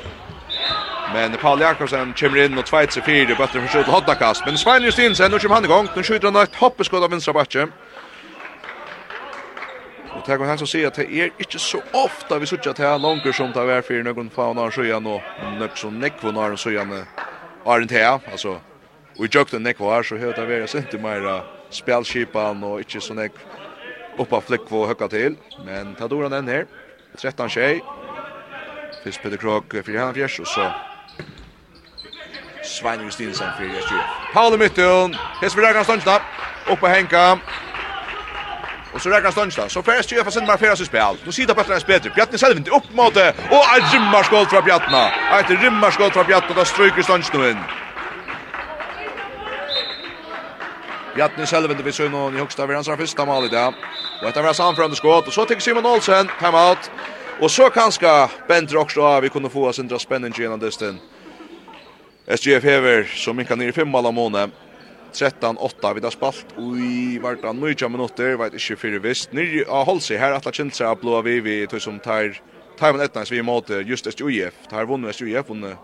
Men 1.14 1.32
Paul 1.32 1.60
Jakobsen 1.60 2.12
kommer 2.16 2.44
in 2.44 2.58
och 2.58 2.66
tvåts 2.66 2.94
sig 2.94 3.02
fyra 3.02 3.26
bultar 3.26 3.46
för 3.46 3.66
skjuter 3.66 3.92
hotnakast. 3.92 4.42
Men 4.46 4.58
Svein 4.58 4.82
Justinsen 4.82 5.30
nu 5.30 5.38
kommer 5.38 5.54
han 5.54 5.64
igång. 5.64 5.88
Nu 5.96 6.02
skjuter 6.02 6.32
han 6.32 6.42
ett 6.42 6.54
hoppeskott 6.54 7.02
av 7.02 7.10
vänstra 7.10 7.32
backen. 7.32 7.72
Og 10.18 10.26
det 10.26 10.38
kan 10.38 10.48
han 10.48 10.58
så 10.58 10.66
si 10.66 10.80
at 10.82 10.96
det 10.96 11.06
er 11.06 11.28
ikke 11.38 11.58
så 11.58 11.78
ofta 11.94 12.38
vi 12.38 12.46
sutja 12.46 12.72
til 12.72 12.84
her 12.84 12.98
langer 12.98 13.32
som 13.32 13.52
det 13.54 13.62
er 13.70 13.84
for 13.86 14.02
noen 14.02 14.30
faun 14.34 14.58
år 14.58 14.70
søyan 14.74 15.06
og 15.06 15.20
noen 15.38 15.70
som 15.76 15.94
nekvun 15.94 16.36
och 16.36 16.58
søyan 16.58 16.90
er 16.92 17.06
enn 17.66 17.90
her, 17.90 18.18
altså 18.32 18.58
og 19.18 19.24
i 19.24 19.28
jøkten 19.34 19.62
nekvun 19.62 19.88
år 19.88 20.02
så 20.02 20.16
høy 20.16 20.32
det 20.32 20.50
er 20.50 20.66
sinti 20.66 20.98
meira 20.98 21.44
spjallskipan 21.70 22.64
og 22.64 22.80
ikke 22.80 23.00
så 23.00 23.14
nekv 23.14 23.38
oppa 24.18 24.40
flikk 24.40 24.72
og 24.72 24.88
høkka 24.88 25.08
til, 25.08 25.36
men 25.64 25.94
ta 25.94 26.08
då 26.08 26.28
den 26.28 26.48
her, 26.48 26.66
13 27.18 27.48
tjej, 27.48 27.80
Fyrst 29.04 29.22
Peter 29.22 29.36
Krog 29.36 29.64
fyrir 29.70 30.00
hann 30.00 30.14
fjers, 30.14 30.38
og 30.38 30.46
så 30.46 30.72
Svein 32.64 33.04
Justinsen 33.04 33.46
fyrir 33.58 33.70
Gjert 33.70 34.32
Pauli 34.32 34.56
Myttun, 34.56 35.14
Hesper 35.40 35.62
Røkan 35.62 35.84
Stønsna, 35.84 36.18
oppe 36.66 36.88
henka, 36.88 37.38
Och 38.98 39.02
så 39.02 39.10
räknas 39.10 39.34
Stönsta. 39.34 39.68
Så 39.68 39.82
färs 39.82 40.12
ju 40.12 40.24
för 40.24 40.30
sin 40.30 40.46
marfera 40.46 40.76
sig 40.76 40.86
spel. 40.86 41.16
Nu 41.24 41.32
sitter 41.32 41.54
på 41.54 41.62
träs 41.64 41.86
bättre. 41.86 42.10
Bjartne 42.10 42.38
själv 42.38 42.56
inte 42.56 42.70
upp 42.70 42.88
mot 42.92 43.14
det. 43.14 43.28
Och 43.50 43.64
ett 43.76 43.94
rymmarskål 43.94 44.46
från 44.46 44.64
Bjartna. 44.64 45.10
Ett 45.40 45.50
rymmarskål 45.50 46.10
från 46.10 46.26
Bjartna. 46.26 46.54
Då 46.54 46.64
stryker 46.64 47.02
Stönsta 47.02 47.38
nu 47.38 47.50
in. 47.50 47.58
Bjartne 51.16 51.46
själv 51.46 51.70
inte 51.70 51.82
vid 51.82 52.10
någon 52.10 52.36
i 52.36 52.38
högsta 52.38 52.66
vid 52.66 52.76
hans 52.76 52.88
första 52.88 53.24
mål 53.24 53.44
i 53.44 53.48
dag. 53.48 53.74
Och 54.22 54.28
ett 54.28 54.36
var 54.36 54.52
samförande 54.52 54.96
skott. 54.96 55.26
Och 55.26 55.32
så 55.32 55.44
tycker 55.44 55.62
Simon 55.62 55.86
Olsen. 55.86 56.28
Timeout. 56.38 56.90
Och 57.40 57.50
så 57.50 57.70
kanske 57.70 58.28
Bent 58.48 58.74
också 58.74 59.02
av. 59.02 59.22
Vi 59.22 59.28
kunde 59.28 59.50
få 59.50 59.68
oss 59.68 59.78
en 59.78 59.88
dra 59.88 59.98
spänning 59.98 60.32
genom 60.36 60.60
distan. 60.60 60.98
SGF 62.26 62.64
hever 62.64 63.04
som 63.14 63.40
inte 63.40 63.56
ner 63.56 63.68
i 63.68 63.72
fem 63.72 63.88
mål 63.88 64.06
av 64.06 64.14
månaden. 64.14 64.52
13-8 65.12 65.94
vi 65.94 66.04
har 66.04 66.14
spalt 66.14 66.54
i 66.58 67.18
varta 67.22 67.52
9 67.52 67.88
minutter, 67.88 68.36
vet 68.40 68.56
ikke 68.58 68.76
fyrir 68.76 69.02
visst. 69.04 69.32
Nyr 69.32 69.64
av 69.66 69.86
Holsi, 69.88 70.16
her 70.20 70.36
atla 70.36 70.52
kjent 70.54 70.76
seg 70.76 70.90
av 70.90 71.00
blåa 71.02 71.22
vi 71.26 71.38
vi 71.44 71.58
tog 71.70 71.82
som 71.82 72.00
tar 72.00 72.36
Taiwan 72.78 73.02
etnans 73.02 73.32
vi 73.32 73.42
mot 73.42 73.70
just 73.84 74.06
SJUF. 74.06 74.66
Tar 74.70 74.86
vunnet 74.86 75.16
SJUF, 75.16 75.48
vunnet 75.48 75.78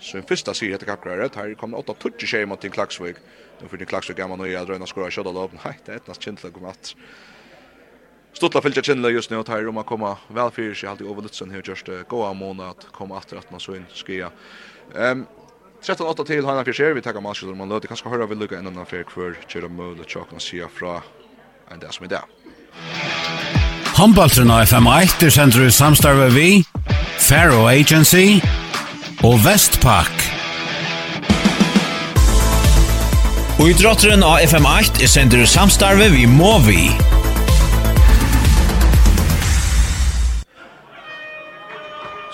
sin 0.00 0.24
fyrsta 0.24 0.54
sier 0.56 0.76
etter 0.76 0.88
kappgræret. 0.88 1.36
Her 1.36 1.52
kom 1.60 1.74
8-20 1.76 2.24
tjej 2.24 2.46
mot 2.48 2.60
til 2.60 2.72
Klaksvik. 2.72 3.20
Nå 3.60 3.68
fyrir 3.68 3.84
til 3.84 3.90
Klaksvik 3.90 4.22
er 4.22 4.30
man 4.30 4.40
nøye 4.40 4.56
at 4.56 4.70
røyna 4.70 4.88
skora 4.88 5.10
kjødda 5.12 5.34
lov. 5.36 5.52
Nei, 5.60 5.74
det 5.84 5.92
er 5.92 6.00
etnans 6.00 6.22
kjent 6.22 6.44
lag 6.46 6.56
om 6.56 6.70
at 6.70 6.94
Stuttla 8.30 8.62
fylgja 8.62 8.82
kjennla 8.86 9.10
just 9.10 9.32
nu, 9.32 9.40
og 9.40 9.46
tar 9.48 9.66
om 9.66 9.80
a 9.80 9.82
koma 9.82 10.12
vel 10.30 10.52
fyrir 10.54 10.76
seg 10.78 10.92
alltid 10.92 11.08
over 11.10 11.26
Lutzen, 11.26 11.50
hei 11.50 11.64
just 11.66 11.88
gåa 12.08 12.28
månad, 12.38 12.86
komme 12.94 13.16
atter 13.18 13.40
at 13.40 13.50
man 13.50 13.60
så 13.60 13.74
inn 13.74 13.88
skia. 13.90 14.30
Um, 14.94 15.24
13-8 15.80 16.24
til 16.28 16.44
Hanna 16.44 16.60
Fjerser, 16.60 16.92
vi 16.92 17.00
takkar 17.00 17.22
Malskjöldur 17.24 17.56
man 17.56 17.70
lød. 17.72 17.86
Kanskje 17.88 18.10
høyra 18.12 18.26
vi 18.28 18.36
lukka 18.36 18.58
enn 18.58 18.68
annan 18.68 18.88
fyrir 18.88 19.08
hver 19.08 19.38
kjøra 19.48 19.70
møl 19.72 19.94
og 19.96 20.08
tjokken 20.08 20.36
og 20.36 20.44
sia 20.44 20.68
fra 20.68 20.98
enn 21.72 21.80
det 21.80 21.92
som 21.96 22.04
i 22.04 22.10
dag. 22.12 22.28
Håndbaltrun 23.96 24.52
FM1 24.52 25.24
er 25.24 25.32
sender 25.32 25.64
i 25.64 25.70
samstarve 25.72 26.28
vi, 26.34 26.48
Faro 27.16 27.64
Agency 27.68 28.42
og 29.24 29.40
Vestpak. 29.44 30.12
Og 33.60 33.72
i 33.72 33.76
drotteren 33.76 34.24
av 34.24 34.44
FM8 34.44 35.00
er 35.04 35.08
sender 35.08 35.44
i 35.44 35.48
samstarve 35.48 36.10
vi 36.12 36.28
Movi. 36.28 36.84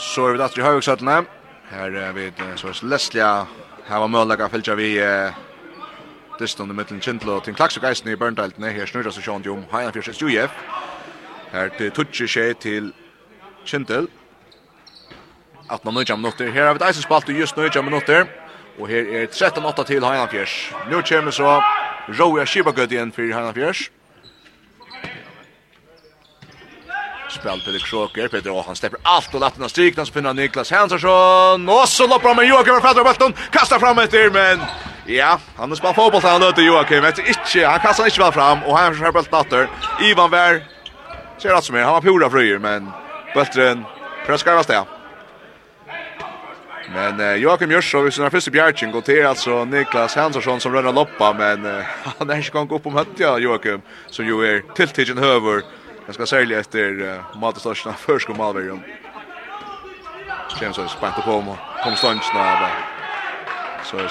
Så 0.03 0.27
er 0.27 0.35
vi 0.35 0.43
datter 0.43 0.63
i 0.63 0.67
høyvekshøttene. 0.67 1.36
Här 1.69 1.93
är 1.93 2.13
vi 2.13 2.33
så 2.57 2.69
är 2.69 2.85
Leslia 2.85 3.47
här 3.89 4.01
var 4.01 4.09
möjligt 4.09 4.41
att 4.41 4.51
följa 4.51 4.75
vi 4.75 4.91
distan 6.39 6.71
i 6.71 6.73
mitten 6.73 7.01
Kintlo 7.01 7.33
och 7.33 7.45
till 7.45 7.55
Klaxo 7.55 7.81
Geisen 7.83 8.09
i 8.09 8.17
Burntilt 8.17 8.59
när 8.59 8.71
här 8.71 8.87
snurrar 8.87 9.11
så 9.11 9.21
sjön 9.21 9.43
ju 9.43 9.51
om 9.51 9.65
Hajan 9.71 9.93
Fischers 9.93 10.23
UF. 10.23 10.51
Här 11.51 11.69
till 11.69 11.91
Tutche 11.91 12.27
Shay 12.27 12.55
till 12.55 12.93
Kintel. 13.65 14.07
Att 15.67 15.85
man 15.85 15.95
nu 15.95 16.05
jam. 16.07 16.25
Här 16.25 16.67
har 16.67 16.75
vi 16.75 16.85
ett 16.85 16.91
isen 16.91 17.03
spalt 17.03 17.29
just 17.29 17.57
nu 17.57 17.71
jam 17.75 17.87
noter. 17.87 18.27
Och 18.79 18.89
här 18.89 18.97
är 18.97 19.27
13-8 19.27 19.85
till 19.85 20.05
Heinan 20.05 20.29
Fischers. 20.29 20.73
Nu 20.91 21.03
kommer 21.03 21.31
så 21.31 21.63
Roja 22.07 22.47
Shibagud 22.47 22.93
igen 22.93 23.13
för 23.13 23.33
Hajan 23.33 23.55
Fischers. 23.55 23.91
Spel 27.37 27.61
Peter 27.65 27.79
Kroker, 27.79 28.29
Peter 28.29 28.51
och 28.51 28.65
han 28.65 28.77
släpper 28.77 28.99
allt 29.03 29.35
och 29.35 29.41
latten 29.41 29.65
av 29.65 29.69
strykna 29.69 30.05
så 30.07 30.13
finner 30.13 30.35
Niklas 30.35 30.71
Hansson. 30.71 31.69
Och 31.69 31.89
så 31.89 32.07
loppar 32.07 32.29
han 32.29 32.37
med 32.37 32.47
Joakim 32.49 32.75
och 32.75 32.83
fattar 32.83 33.05
bulten, 33.05 33.33
kastar 33.51 33.79
fram 33.79 33.99
efter 33.99 34.31
men 34.31 34.61
ja, 35.07 35.39
han 35.57 35.71
har 35.71 35.77
spelat 35.77 35.97
fotboll 35.97 36.23
han 36.23 36.41
löter 36.41 36.63
Joakim, 36.63 37.03
vet 37.03 37.19
inte, 37.19 37.67
han 37.67 37.81
kastar 37.81 38.05
inte 38.05 38.21
väl 38.21 38.33
fram 38.33 38.63
och 38.63 38.79
han 38.79 38.99
har 38.99 39.13
bulten 39.13 39.39
åter. 39.41 39.69
Ivan 40.03 40.31
Vär 40.31 40.65
ser 41.39 41.55
att 41.55 41.65
som 41.65 41.77
är, 41.77 41.83
han 41.83 41.93
var 41.93 42.01
pura 42.01 42.31
fröjer 42.31 42.59
men 42.59 42.91
bulten 43.35 43.85
presskarvas 44.27 44.67
det. 44.67 44.85
Men 46.95 47.21
eh, 47.21 47.35
Joakim 47.35 47.71
Jörsson 47.71 48.05
vid 48.05 48.15
sina 48.15 48.31
första 48.31 48.51
bjärchen 48.51 48.91
går 48.91 49.01
till 49.01 49.27
alltså 49.27 49.65
Niklas 49.65 50.17
Hansson 50.17 50.61
som 50.61 50.73
rör 50.73 50.93
loppa 50.93 51.33
men 51.33 51.67
eh, 51.67 51.85
han 52.19 52.31
är 52.31 52.37
inte 52.37 52.51
gång 52.51 52.71
upp 52.71 52.87
om 52.87 52.95
hötta 52.95 53.39
Joakim 53.39 53.81
som 54.07 54.27
ju 54.27 54.57
är 54.57 54.75
tilltidgen 54.75 55.19
höver 55.19 55.63
ganska 56.07 56.27
særlig 56.27 56.57
efter 56.57 56.91
uh, 56.91 57.41
matestasjonen 57.41 57.95
av 57.95 58.01
først 58.01 58.31
og 58.31 58.37
malverjon. 58.37 58.85
Kjem 60.57 60.73
så 60.73 60.89
spent 60.89 61.25
på 61.25 61.33
om 61.33 61.57
kom 61.83 61.97
stansjonen 61.97 62.43
av 62.43 62.71
så 63.85 63.97
är 63.97 64.11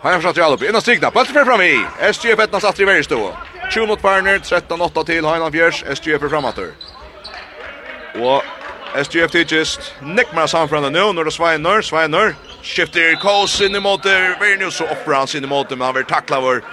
har 0.00 0.12
jag 0.12 0.22
försökt 0.22 0.36
göra 0.36 0.54
upp. 0.54 0.62
Innan 0.62 0.80
stigna. 0.80 1.10
Bult 1.10 1.28
för 1.28 1.44
fram 1.44 1.60
i. 1.60 1.86
SG 2.12 2.36
Petnas 2.36 2.62
satt 2.62 2.80
i 2.80 2.84
varje 2.84 3.04
stå. 3.04 3.36
20 3.70 3.86
mot 3.86 4.02
Barner. 4.02 4.38
13-8 4.38 5.04
till 5.04 5.24
Heinan 5.24 5.52
Fjärs. 5.52 5.84
SGF 5.94 6.20
för 6.20 6.28
framåter. 6.28 6.70
Och 8.14 8.42
SGF 9.04 9.30
Tigist 9.30 9.94
nickmar 10.02 10.46
samfrande 10.46 10.90
nu 10.90 11.12
Nu 11.12 11.20
är 11.20 11.24
det 11.24 11.30
Sveinar, 11.30 11.82
Sveinar 11.82 12.34
skifter 12.62 13.14
Kås 13.14 13.60
in 13.60 13.74
i 13.74 13.80
mot 13.80 14.04
nu 14.58 14.70
så 14.70 14.84
offrar 14.84 15.14
han 15.14 15.26
sin 15.26 15.44
i 15.44 15.46
mot 15.46 15.70
men 15.70 15.80
han 15.80 15.94
vill 15.94 16.04
tackla 16.04 16.40
vår 16.40 16.64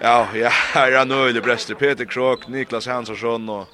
Ja, 0.00 0.28
ja, 0.34 0.48
här 0.50 0.92
är 0.92 1.32
det 1.32 1.40
bräster. 1.40 1.74
Peter 1.74 2.04
Krok, 2.04 2.48
Niklas 2.48 2.86
Hansson 2.86 3.48
och 3.48 3.68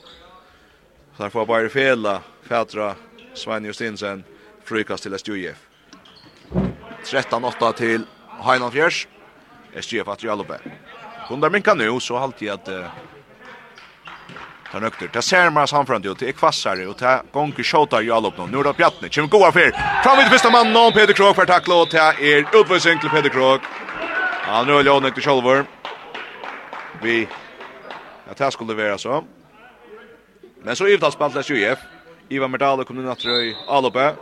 så 1.16 1.30
får 1.30 1.46
bara 1.46 1.68
fela. 1.68 2.20
Fätra, 2.48 2.94
Svein 3.34 3.64
Justinsen, 3.64 4.24
frukast 4.64 5.02
till 5.02 5.14
SJF. 5.14 5.56
13-8 7.04 7.72
till 7.72 8.06
Heinan 8.42 8.72
Fjärs. 8.72 9.08
SJF 9.74 10.08
att 10.08 10.22
Jalope. 10.22 10.58
Hundar 11.28 11.50
minka 11.50 11.74
nu 11.74 12.00
så 12.00 12.16
alltid 12.16 12.50
att 12.50 12.68
uh, 12.68 12.86
Ta 14.72 14.80
Det 14.80 15.08
Ta 15.12 15.22
ser 15.22 15.50
man 15.50 15.68
samfrant 15.68 16.06
ut. 16.06 16.18
Det 16.18 16.28
är 16.28 16.32
kvassare 16.32 16.86
och 16.86 16.98
ta 16.98 17.22
gonke 17.32 17.62
skjóta 17.62 18.02
i 18.02 18.10
all 18.10 18.32
nu. 18.38 18.46
Nu 18.50 18.58
er 18.58 18.64
det 18.64 18.76
Bjartne. 18.76 19.08
Kjem 19.08 19.28
goa 19.28 19.52
fyr. 19.52 19.70
Fram 20.02 20.18
vid 20.18 20.26
första 20.26 20.50
mannen. 20.50 20.92
Peter 20.92 21.12
Krok 21.12 21.36
för 21.36 21.46
tackla 21.46 21.74
och 21.74 21.90
ta 21.90 22.12
är 22.12 22.60
utvisning 22.60 22.98
till 22.98 23.10
Peter 23.10 23.28
Krok. 23.28 23.60
Han 24.42 24.66
rødde 24.66 25.10
till 25.10 25.22
sjolvor 25.22 25.64
vi 27.04 27.28
att 28.30 28.36
det 28.36 28.50
skulle 28.50 28.74
vara 28.74 28.98
så. 28.98 29.24
Men 30.62 30.76
så 30.76 30.86
Ivdal 30.86 31.12
spalt 31.12 31.34
läs 31.34 31.50
UF. 31.50 31.78
Ivan 32.28 32.50
Merdal 32.50 32.84
kom 32.84 32.98
in 33.00 33.08
att 33.08 33.24
i 33.24 33.56
Alope. 33.68 34.14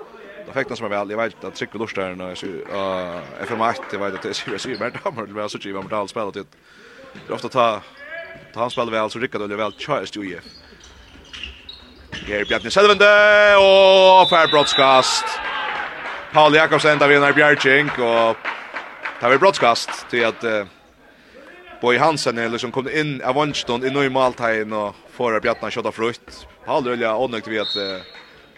Då 0.46 0.52
fick 0.52 0.68
han 0.68 0.76
som 0.76 0.90
väl. 0.90 1.10
Jag 1.10 1.18
vet 1.18 1.44
att 1.44 1.54
Tryck 1.54 1.74
Lustern 1.74 2.20
och 2.20 2.38
så 2.38 2.46
eh 2.46 3.46
FM8 3.46 3.74
det 3.90 3.96
var 3.96 4.10
det 4.10 4.34
så 4.34 4.58
så 4.58 4.68
Merdal 4.68 5.28
men 5.28 5.48
så 5.48 5.58
Ivan 5.68 5.84
Merdal 5.84 6.08
spelat 6.08 6.34
det. 6.34 6.46
Det 7.26 7.32
ofta 7.32 7.48
ta 7.48 7.80
ta 8.54 8.60
han 8.60 8.70
spelar 8.70 8.92
väl 8.92 9.10
så 9.10 9.18
Rickard 9.18 9.42
Oliver 9.42 9.64
väl 9.64 9.72
Charles 9.78 10.16
UF. 10.16 10.44
Geir 12.26 12.44
Bjarni 12.44 12.70
Selvende 12.70 13.08
og 13.56 14.28
fær 14.30 14.50
brottskast. 14.50 15.24
Paul 16.32 16.54
Jakobsen, 16.54 16.98
Davina 16.98 17.32
Bjerkink 17.32 17.98
og 17.98 18.36
tar 19.20 19.30
vi 19.30 19.38
brottskast 19.38 19.90
til 20.10 20.24
at 20.28 20.44
uh, 20.44 20.68
Boy 21.82 21.98
Hansen 21.98 22.38
eller 22.38 22.58
som 22.58 22.72
kom 22.72 22.88
in 22.88 23.22
av 23.22 23.34
Vanstone 23.34 23.86
i 23.86 23.90
ny 23.90 24.08
måltagen 24.08 24.72
och 24.72 24.94
får 25.12 25.70
skott 25.70 25.86
av 25.86 25.92
frukt. 25.92 26.46
Paul 26.64 26.84
Rölja 26.84 27.16
onökt 27.16 27.48
vet 27.48 27.66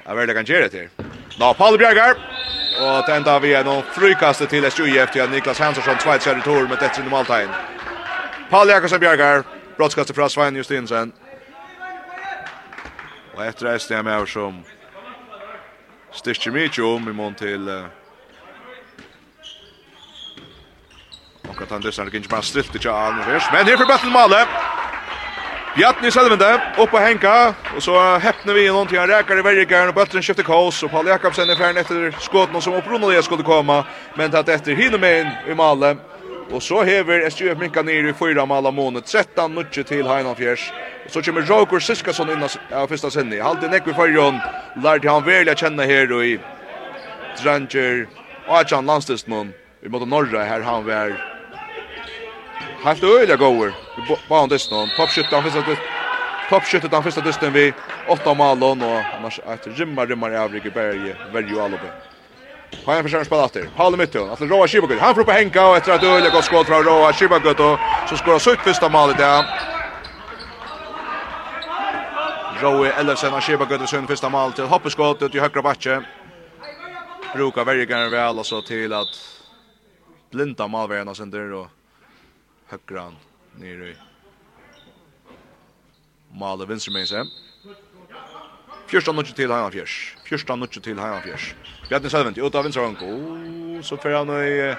jag 0.04 0.14
vill 0.14 0.34
kan 0.34 0.44
göra 0.44 0.68
det. 0.68 0.88
Nå 1.38 1.54
Paul 1.54 1.78
Bjergar 1.78 2.14
och 2.80 3.06
tända 3.06 3.38
vi 3.38 3.54
en 3.54 3.82
frukast 3.82 4.48
till 4.48 4.64
SJF 4.64 5.12
till 5.12 5.30
Niklas 5.30 5.58
Hansson 5.58 5.98
Schweizer 5.98 6.34
retur 6.34 6.68
med 6.68 6.82
ett 6.82 6.98
i 6.98 7.02
måltagen. 7.10 7.48
Paul 8.50 8.68
Jakobsen 8.68 9.00
Bjergar 9.00 9.44
brottskast 9.76 10.14
från 10.14 10.30
Svein 10.30 10.56
Justinsen. 10.56 11.12
Och 13.34 13.44
efter 13.44 13.66
det 13.66 13.72
är 13.72 13.96
det 13.96 14.02
med 14.02 14.28
som 14.28 14.62
Styrkjemichum 16.12 17.08
i 17.08 17.12
mån 17.12 17.34
till 17.34 17.84
Och 21.48 21.62
att 21.62 21.70
han 21.70 21.80
lyssnar 21.80 22.04
kan 22.04 22.16
inte 22.16 22.28
bara 22.28 22.42
strilt 22.42 22.76
i 22.76 22.78
tjaan 22.78 23.18
vers. 23.18 23.42
Men 23.52 23.66
här 23.66 23.76
för 23.76 23.86
Battle 23.86 24.10
Male. 24.10 24.46
Bjarni 25.76 26.10
Selvende 26.10 26.60
upp 26.78 26.94
och 26.94 27.00
Henka 27.00 27.54
Och 27.76 27.82
så 27.82 28.18
häppnar 28.18 28.54
vi 28.54 28.68
någon 28.68 28.86
till 28.86 28.98
han 28.98 29.08
räkar 29.08 29.38
i 29.38 29.42
värjegaren 29.42 29.88
och 29.88 29.94
Böttren 29.94 30.22
skifter 30.22 30.42
kaos. 30.42 30.82
Och 30.82 30.90
Paul 30.90 31.06
Jakobsen 31.06 31.50
är 31.50 31.54
färden 31.54 31.76
efter 31.76 32.16
skåten 32.20 32.60
som 32.60 32.74
upprundade 32.74 33.22
skulle 33.22 33.42
komma. 33.42 33.84
Men 34.14 34.30
tatt 34.30 34.48
efter 34.48 34.72
hinner 34.72 34.98
med 34.98 35.20
in 35.20 35.30
i 35.52 35.54
Male. 35.54 35.96
Och 36.50 36.62
så 36.62 36.82
häver 36.82 37.20
SJF 37.20 37.58
Minka 37.58 37.82
ner 37.82 38.04
i 38.04 38.12
fyra 38.12 38.46
mala 38.46 38.70
måned. 38.70 39.04
13 39.04 39.54
nutje 39.54 39.84
till 39.84 40.06
Heinan 40.06 40.36
Fjärs. 40.36 40.72
Och 41.04 41.10
så 41.10 41.22
kommer 41.22 41.42
Roger 41.42 41.80
Siskason 41.80 42.30
in 42.30 42.48
av 42.72 42.86
första 42.86 43.10
sinne. 43.10 43.42
Halvtid 43.42 43.70
näck 43.70 43.86
vid 43.86 43.94
förrjon. 43.94 44.38
Lärde 44.82 45.10
han 45.10 45.24
välja 45.24 45.54
känna 45.54 45.82
här 45.82 46.06
då 46.06 46.24
i 46.24 46.40
Dranger. 47.42 48.08
Och 48.48 48.58
att 48.58 48.70
han 48.70 48.86
landstidsnån. 48.86 49.52
Vi 49.82 49.88
måste 49.88 50.06
norra 50.06 50.44
här 50.44 50.60
han 50.60 50.84
var 50.84 51.33
Helt 52.84 53.04
øyelig 53.04 53.38
goer. 53.38 53.70
Bahan 54.28 54.50
dysten. 54.50 54.90
Toppskyttet 54.96 55.32
han 55.32 55.42
første 55.42 55.70
dysten. 55.70 55.86
Toppskyttet 56.50 56.92
han 56.92 57.02
første 57.02 57.22
dysten 57.24 57.54
vi. 57.54 57.72
Åtta 58.08 58.34
malon 58.34 58.82
og 58.82 58.98
annars 59.16 59.38
et 59.38 59.68
rymma 59.78 60.04
rymma 60.04 60.28
i 60.28 60.36
Avrige 60.36 60.70
Berge. 60.70 61.16
Verjo 61.32 61.60
Alobe. 61.64 61.88
Han 62.86 63.02
försöker 63.02 63.24
spela 63.24 63.44
efter. 63.44 63.68
Palle 63.76 63.96
Mytton. 63.96 64.30
Att 64.30 64.40
Roa 64.40 64.68
Shibagut. 64.68 65.00
Han 65.00 65.14
får 65.14 65.24
på 65.24 65.32
Henka 65.32 65.66
och 65.66 65.76
efter 65.76 65.92
att 65.92 66.02
öliga 66.02 66.30
gott 66.30 66.44
skott 66.44 66.66
från 66.66 66.84
Roa 66.84 67.12
Shibagut 67.12 67.60
och 67.60 67.78
så 68.08 68.16
skorar 68.16 68.38
sitt 68.38 68.60
första 68.60 68.88
mål 68.88 69.14
det. 69.16 69.44
Roa 72.60 72.92
Ellefsen 72.92 73.34
och 73.34 73.42
Shibagut 73.42 73.80
och 73.80 73.88
sin 73.88 74.06
första 74.06 74.28
mål 74.28 74.52
till 74.52 74.64
hoppeskott 74.64 75.22
ut 75.22 75.34
i 75.34 75.40
högra 75.40 75.62
backen. 75.62 76.04
Brukar 77.34 77.64
verkligen 77.64 78.10
väl 78.10 78.38
alltså 78.38 78.62
till 78.62 78.92
att 78.92 79.14
blinda 80.30 80.68
målvärdarna 80.68 81.14
sen 81.14 81.30
där 81.30 81.52
och 81.52 81.66
högran 82.70 83.16
nere 83.60 83.92
i 83.92 83.94
Male 86.34 86.66
vinstri 86.66 86.90
med 86.92 87.06
seg. 87.06 87.28
Nutje 88.90 89.34
til 89.34 89.52
heian 89.52 89.70
fjørs. 89.70 89.94
Fjørstan 90.26 90.58
nutje 90.58 90.82
til 90.82 90.98
heian 90.98 91.22
fjørs. 91.22 91.52
Bjarni 91.86 92.10
Selvent, 92.10 92.38
ut 92.38 92.56
av 92.58 92.66
vinstri 92.66 92.82
hanko. 92.82 93.10
Så 93.86 93.98
fer 94.02 94.16
han 94.18 94.32
i... 94.34 94.74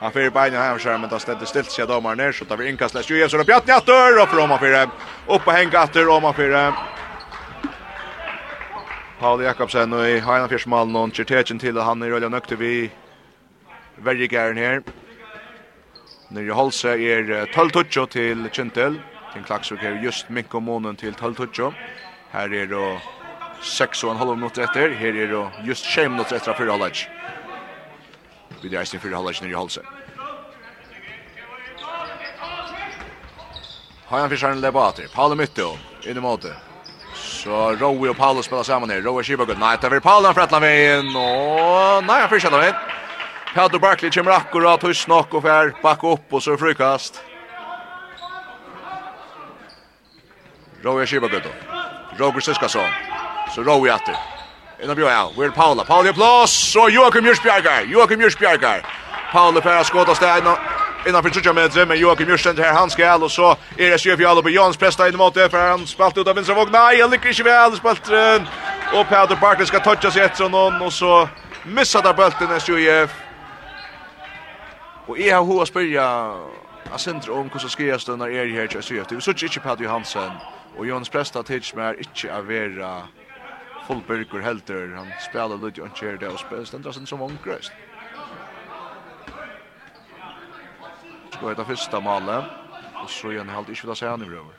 Han 0.00 0.12
fyrir 0.12 0.30
i 0.30 0.32
beina 0.32 0.62
heian 0.62 0.80
fjørs, 0.80 1.00
men 1.02 1.12
da 1.12 1.20
stedet 1.20 1.48
stilt 1.48 1.72
seg 1.72 1.88
damar 1.88 2.16
ned, 2.16 2.32
så 2.36 2.48
tar 2.48 2.60
vi 2.60 2.70
innkast 2.70 2.96
lest 2.96 3.12
Jujev, 3.12 3.28
så 3.28 3.40
er 3.40 3.48
Bjarni 3.48 3.76
atter, 3.76 4.16
og 4.16 4.28
for 4.32 4.44
Oma 4.44 4.56
fyre. 4.60 4.86
Oppe 5.28 5.56
henga 5.56 5.84
atter, 5.84 6.08
Oma 6.08 6.32
fyrir. 6.36 6.72
Paul 9.20 9.44
Jakobsen 9.44 9.92
og 9.96 10.08
i 10.08 10.20
heian 10.24 10.48
fjørs 10.52 10.68
malen, 10.68 10.96
og 10.96 11.12
kjertekin 11.16 11.60
til 11.60 11.80
han 11.80 12.04
er 12.04 12.16
rølja 12.16 12.32
nøkte 12.32 12.56
vi 12.60 12.76
verjegæren 14.04 14.60
her. 14.60 14.84
Nere 16.30 16.54
Holse 16.58 16.88
er 16.88 17.46
12-12 17.54 18.06
til 18.10 18.48
Kintel. 18.52 18.98
Til 19.32 19.44
Klaksvik 19.44 19.82
er 19.82 20.00
just 20.02 20.30
mink 20.30 20.54
om 20.54 20.62
månen 20.66 20.96
til 20.96 21.14
12-12. 21.14 21.74
Her 22.32 22.40
er 22.40 22.66
det 22.66 22.98
6 23.62 24.04
og 24.04 24.12
en 24.12 24.18
halv 24.18 24.34
minutter 24.34 24.64
etter. 24.66 24.94
Her 24.98 25.08
er 25.08 25.30
det 25.30 25.68
just 25.68 25.86
6 25.94 26.10
minutter 26.10 26.36
etter 26.36 26.50
av 26.50 26.58
fyrre 26.58 26.74
halvdags. 26.74 27.06
Vi 28.62 28.72
dreier 28.72 28.84
sin 28.84 29.00
fyrre 29.00 29.20
halvdags 29.20 29.42
nere 29.42 29.54
Holse. 29.54 29.84
Hajan 34.10 34.30
Fischaren 34.30 34.60
lebater. 34.60 35.08
Paolo 35.14 35.34
Mytto, 35.34 35.76
inn 36.06 36.18
i 36.18 36.22
måte. 36.22 36.54
Så 37.14 37.72
Rowe 37.80 38.10
og 38.10 38.16
Paolo 38.16 38.42
spiller 38.42 38.66
sammen 38.66 38.90
her. 38.90 39.02
Rowe 39.06 39.22
Kibagud. 39.22 39.58
Nei, 39.58 39.76
det 39.76 39.92
er 39.92 40.00
Paolo 40.00 40.30
han 40.30 40.34
frettler 40.34 40.62
veien. 40.62 41.10
Og 41.14 42.06
nei, 42.06 42.20
han 42.20 42.30
Fischaren 42.30 42.62
veien. 42.62 43.05
Pedro 43.56 43.78
Barkley 43.78 44.10
kommer 44.10 44.32
akkurat 44.32 44.82
hos 44.82 45.06
nok 45.08 45.34
og 45.34 45.42
fær 45.42 45.70
bakke 45.80 46.10
opp 46.10 46.34
og 46.36 46.42
så 46.44 46.58
frukast. 46.60 47.22
Roja 50.84 51.06
Kibagutto. 51.08 51.48
Roger 52.20 52.44
Siskason. 52.44 52.90
Så 53.54 53.64
Roja 53.64 53.94
atter. 53.94 54.18
Inna 54.82 54.94
bjør 54.94 55.08
ja, 55.08 55.22
Will 55.38 55.52
Paula. 55.56 55.84
Paula 55.88 56.12
plås 56.12 56.76
og 56.76 56.92
Joakim 56.92 57.24
Jørsbjergar. 57.24 57.88
Joakim 57.88 58.20
Jørsbjergar. 58.20 58.84
Paula 59.32 59.64
fær 59.64 59.82
skåta 59.88 60.14
stein 60.14 60.46
og 60.46 60.58
innan 61.08 61.22
för 61.22 61.30
tjuja 61.30 61.52
meter 61.52 61.86
men 61.86 61.98
Joakim 61.98 62.28
Jørsten 62.28 62.58
här 62.58 62.72
han 62.72 62.90
skall 62.90 63.22
och 63.22 63.30
så 63.30 63.56
är 63.78 63.90
det 63.90 63.98
Sjøf 63.98 64.20
Jalop 64.20 64.44
och 64.44 64.50
Jans 64.50 64.76
presta 64.76 65.08
in 65.08 65.16
mot 65.16 65.34
det 65.34 65.48
för 65.48 65.68
han 65.68 65.86
spalt 65.86 66.18
ut 66.18 66.28
av 66.28 66.34
vänstra 66.34 66.54
våg. 66.54 66.70
Nej, 66.70 67.00
han 67.00 67.10
lyckas 67.10 67.38
inte 67.38 67.42
väl 67.42 67.76
spalt 67.76 68.08
och 68.92 69.08
Peter 69.08 69.38
Barkley 69.40 69.66
ska 69.66 69.80
toucha 69.80 70.10
sig 70.10 70.22
ett 70.22 70.38
någon 70.38 70.82
och 70.82 70.92
så 70.92 71.28
missar 71.64 72.02
där 72.02 72.12
bulten 72.12 72.48
när 72.48 72.60
Sjöf 72.60 73.25
Og 75.06 75.20
jeg 75.20 75.34
har 75.34 75.44
hva 75.46 75.64
spyrja 75.68 76.04
av 76.90 76.98
sentrum 76.98 77.44
om 77.44 77.50
hvordan 77.50 77.70
skriver 77.70 78.00
stundar 78.02 78.32
er 78.34 78.50
her 78.50 78.66
til 78.70 78.82
Syrjøft. 78.82 79.14
Vi 79.14 79.22
sier 79.22 79.46
ikke 79.46 79.62
Pat 79.62 79.82
Johansen, 79.82 80.40
og 80.74 80.88
Jonas 80.88 81.10
Presta 81.14 81.44
tids 81.46 81.70
meg 81.78 82.02
ikke 82.02 82.32
av 82.34 82.48
vera 82.50 82.90
fullbyrgur 83.86 84.42
helter. 84.42 84.96
Han 84.98 85.14
spiller 85.22 85.62
litt 85.62 85.78
og 85.78 85.94
kjer 85.94 86.18
det 86.18 86.32
og 86.32 86.42
spiller 86.42 86.66
stendra 86.66 86.94
sin 86.94 87.06
som 87.06 87.22
omgrøst. 87.22 87.78
Skal 91.30 91.52
heta 91.52 91.66
fyrsta 91.68 92.02
malet, 92.02 92.50
og 92.98 93.10
så 93.12 93.30
igjen 93.30 93.52
halde 93.52 93.74
ikke 93.74 93.86
vil 93.86 93.94
ha 93.94 94.00
seg 94.00 94.10
han 94.10 94.26
i 94.26 94.30
brøver. 94.30 94.58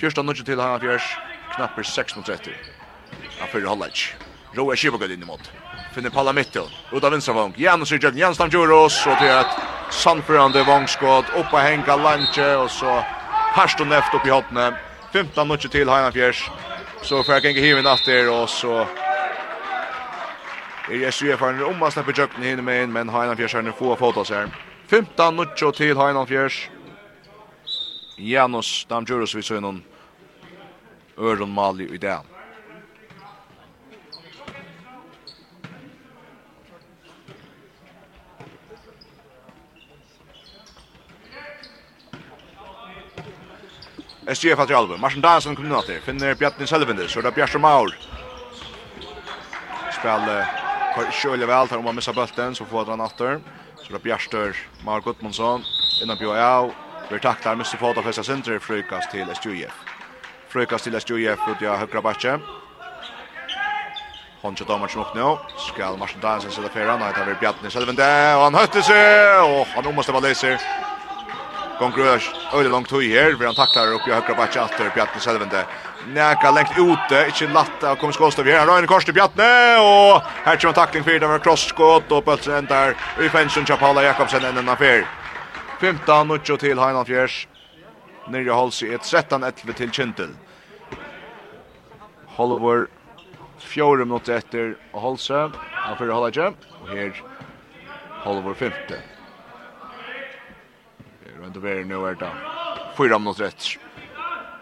Fyrsta 0.00 0.26
nudge 0.26 0.42
til 0.42 0.58
han 0.58 0.74
av 0.74 0.82
fjørs, 0.82 1.12
knapper 1.54 1.86
6 1.86 2.18
mot 2.18 2.26
30. 2.26 2.58
Han 3.38 3.52
fyrir 3.52 3.70
halvleik. 3.70 4.08
Roa 4.58 4.74
er 4.74 5.12
inn 5.14 5.22
i 5.22 5.28
måte 5.28 5.63
finner 5.94 6.10
Palla 6.10 6.32
Mitto. 6.32 6.68
av 7.02 7.10
vinstra 7.10 7.34
vång. 7.34 7.54
Janus 7.56 7.92
i 7.92 7.96
Jögn. 7.96 8.18
Janus 8.18 8.38
Tamjuros. 8.38 9.06
Och 9.06 9.12
det 9.20 9.28
är 9.28 9.40
ett 9.40 9.56
sannförande 9.90 10.64
vångskott. 10.64 11.24
Uppa 11.36 11.56
Henka 11.56 11.96
Lanche. 11.96 12.56
Och 12.56 12.70
så 12.70 13.04
Harston 13.54 13.88
Neft 13.88 14.14
upp 14.14 14.26
i 14.26 14.30
hotne. 14.30 14.74
15 15.12 15.48
minuter 15.48 15.68
till 15.68 15.88
Heina 15.88 16.12
Fjärs. 16.12 16.50
Så 17.02 17.22
får 17.22 17.34
jag 17.34 17.44
gänga 17.44 17.60
hiven 17.60 17.86
efter. 17.86 18.42
Och 18.42 18.50
så 18.50 18.86
är 20.90 21.10
syr 21.10 21.36
for 21.36 21.48
en 21.48 21.58
rumma 21.58 21.90
snäpper 21.90 22.14
jøkken 22.18 22.42
hinne 22.42 22.62
med 22.62 22.82
inn, 22.82 22.92
Men 22.92 23.08
Heinan 23.08 23.36
Fjers 23.36 23.52
har 23.54 23.62
en 23.62 23.72
få 23.72 23.96
fotos 23.96 24.30
her. 24.30 24.48
15 24.86 25.36
minuter 25.36 25.70
till 25.70 25.96
Heinan 25.96 26.26
Fjers. 26.26 26.70
Janus 28.16 28.86
Damjuros 28.88 29.34
vi 29.34 29.42
så 29.42 29.74
øron 31.18 31.50
mali 31.50 31.94
i 31.94 31.98
dag. 31.98 32.33
SGF 44.26 44.56
fattar 44.56 44.74
album. 44.74 45.00
Marsen 45.00 45.20
Dansen 45.20 45.56
kommer 45.56 45.68
nåt 45.68 45.86
där. 45.86 46.00
Finner 46.00 46.34
Bjartin 46.34 46.66
Selvinde. 46.66 47.08
Så 47.08 47.20
där 47.20 47.30
Bjartin 47.30 47.60
Maul. 47.60 47.94
Spel 49.92 50.44
Kjøle 50.94 51.46
vel, 51.46 51.68
tar 51.68 51.78
om 51.78 51.84
man 51.84 51.94
missar 51.94 52.14
bulten, 52.14 52.54
så 52.54 52.64
får 52.64 52.86
han 52.86 53.00
åter. 53.00 53.40
Så 53.82 53.90
det 53.90 53.98
er 53.98 54.04
Bjørstør, 54.04 54.54
Mar 54.84 55.00
Gudmundsson, 55.00 55.64
innan 56.02 56.18
Bjørn 56.18 56.38
Jau. 56.38 56.70
Blir 57.08 57.18
taktar, 57.18 57.56
mister 57.58 57.78
fota 57.78 58.02
flesta 58.02 58.22
center 58.22 58.58
frukast 58.58 59.10
till 59.10 59.26
SJF. 59.34 59.74
Frukast 60.48 60.84
till 60.84 60.94
SJF 60.94 61.48
ut 61.50 61.62
i 61.62 61.66
högra 61.66 62.00
bakke. 62.00 62.38
Hon 64.42 64.54
kjøtt 64.54 64.70
Amartsen 64.70 65.02
opp 65.02 65.14
nu. 65.18 65.34
Skal 65.66 65.98
Marsen 65.98 66.22
Dansen 66.22 66.50
sätta 66.50 66.68
fyrir 66.68 66.88
han, 66.94 67.02
han 67.02 67.12
heter 67.12 67.40
Bjartni 67.40 67.70
Selvinde, 67.70 68.36
och 68.36 68.42
han 68.42 68.54
hötte 68.54 68.82
sig 68.82 69.40
och 69.40 69.66
han 69.66 69.94
måste 69.94 70.12
vara 70.12 70.28
läser. 70.28 70.83
Kongrörs 71.84 72.34
öle 72.52 72.68
långt 72.68 72.90
höj 72.90 73.08
här, 73.08 73.32
vi 73.32 73.46
han 73.46 73.54
tacklar 73.54 73.92
upp 73.92 74.08
i 74.08 74.10
högra 74.10 74.34
backen 74.34 74.62
åter 74.62 74.90
Bjarne 74.90 75.20
Selvende. 75.20 75.66
Näka 76.06 76.50
längt 76.50 76.78
ute, 76.78 77.26
inte 77.28 77.46
latta 77.46 77.92
och 77.92 77.98
kommer 77.98 78.12
skålstav 78.12 78.46
här. 78.46 78.66
Ryan 78.66 78.86
Kors 78.86 79.04
till 79.04 79.14
Bjarne 79.14 79.78
och 79.78 80.22
här 80.44 80.56
kommer 80.56 80.74
tackling 80.74 81.04
för 81.04 81.18
det 81.20 81.26
var 81.26 81.38
crossskott 81.38 82.12
och 82.12 82.24
bollen 82.24 82.58
ändar 82.58 82.94
i 83.20 83.28
fensen 83.28 83.64
till 83.64 83.76
Paula 83.76 84.02
Jakobsen 84.02 84.44
ända 84.44 84.72
affär. 84.72 85.04
15 85.80 86.30
och 86.30 86.60
till 86.60 86.78
Heinolf 86.78 87.08
Fjärs. 87.08 87.48
Nyrja 88.26 88.52
hålls 88.52 88.82
i 88.82 88.94
ett 88.94 89.02
13-11 89.02 89.72
till 89.72 89.92
Kintel. 89.92 90.30
Holver 92.36 92.86
fjore 93.58 94.04
minutter 94.04 94.32
etter 94.32 94.76
Holse. 94.92 95.50
Han 95.84 95.96
fyrir 95.96 96.12
Hollage. 96.12 96.54
Og 96.80 96.88
her 96.88 97.24
Holver 98.24 98.54
femte 98.54 99.13
men 101.44 101.52
det 101.52 101.60
blir 101.60 101.84
nu 101.84 102.08
är 102.08 102.14
det 102.14 102.30
fyra 102.96 103.18
minuter 103.18 103.44
rätt. 103.44 103.64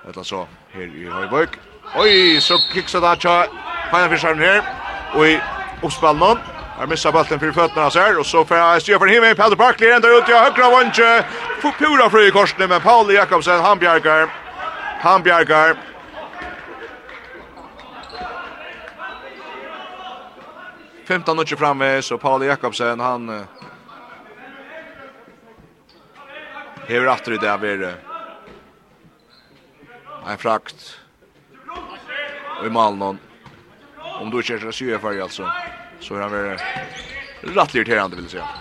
Eller 0.09 0.23
så 0.23 0.47
här 0.73 0.83
i 0.83 1.09
Höjböck. 1.11 1.51
Oj, 1.97 2.41
så 2.41 2.59
kicksa 2.75 3.01
där 3.01 3.17
tja. 3.17 3.47
Fina 3.91 4.09
fiskar 4.09 4.35
här. 4.35 4.63
Och 5.15 5.27
i 5.27 5.41
uppspallningen. 5.83 6.39
Här 6.79 6.87
missar 6.87 7.13
bollen 7.13 7.41
för 7.41 7.53
fötterna 7.53 7.91
så 7.91 7.99
här. 7.99 8.19
Och 8.19 8.27
så 8.27 8.45
får 8.45 8.57
jag 8.57 8.83
styra 8.83 8.99
för 8.99 9.07
himmel. 9.07 9.37
Pelle 9.37 9.57
Parkley 9.57 9.91
ända 9.91 10.09
ut 10.09 10.29
i 10.29 10.33
högra 10.33 10.71
vantje. 10.71 11.25
Pura 11.79 12.11
fri 12.11 12.27
i 12.27 12.31
korsen. 12.31 12.69
Men 12.69 12.81
Paul 12.81 13.15
Jakobsen, 13.15 13.61
han 13.61 13.79
bjärgar. 13.79 14.29
Han 15.01 15.23
bjärgar. 15.23 15.77
Femton 21.09 21.39
och 21.39 21.49
framme 21.49 22.03
så 22.03 22.19
Paul 22.19 22.43
Jakobsen 22.45 23.01
han 23.01 23.47
Hever 26.89 27.07
atter 27.07 27.37
i 27.37 27.39
det 27.39 27.51
av 27.51 27.65
er 27.65 27.85
en 30.23 30.39
frakt 30.39 30.89
og 32.59 32.67
i 32.67 32.73
malen 32.75 33.21
om 34.19 34.31
du 34.31 34.39
ikke 34.41 34.57
er 34.59 34.65
så 34.67 34.75
syre 34.75 34.99
for 35.03 35.15
altså 35.15 35.51
så 36.03 36.17
er 36.19 36.25
han 36.25 36.35
vært 36.35 37.55
rett 37.57 37.77
irriterende 37.77 38.19
vil 38.19 38.29
jeg 38.31 38.35
si 38.35 38.59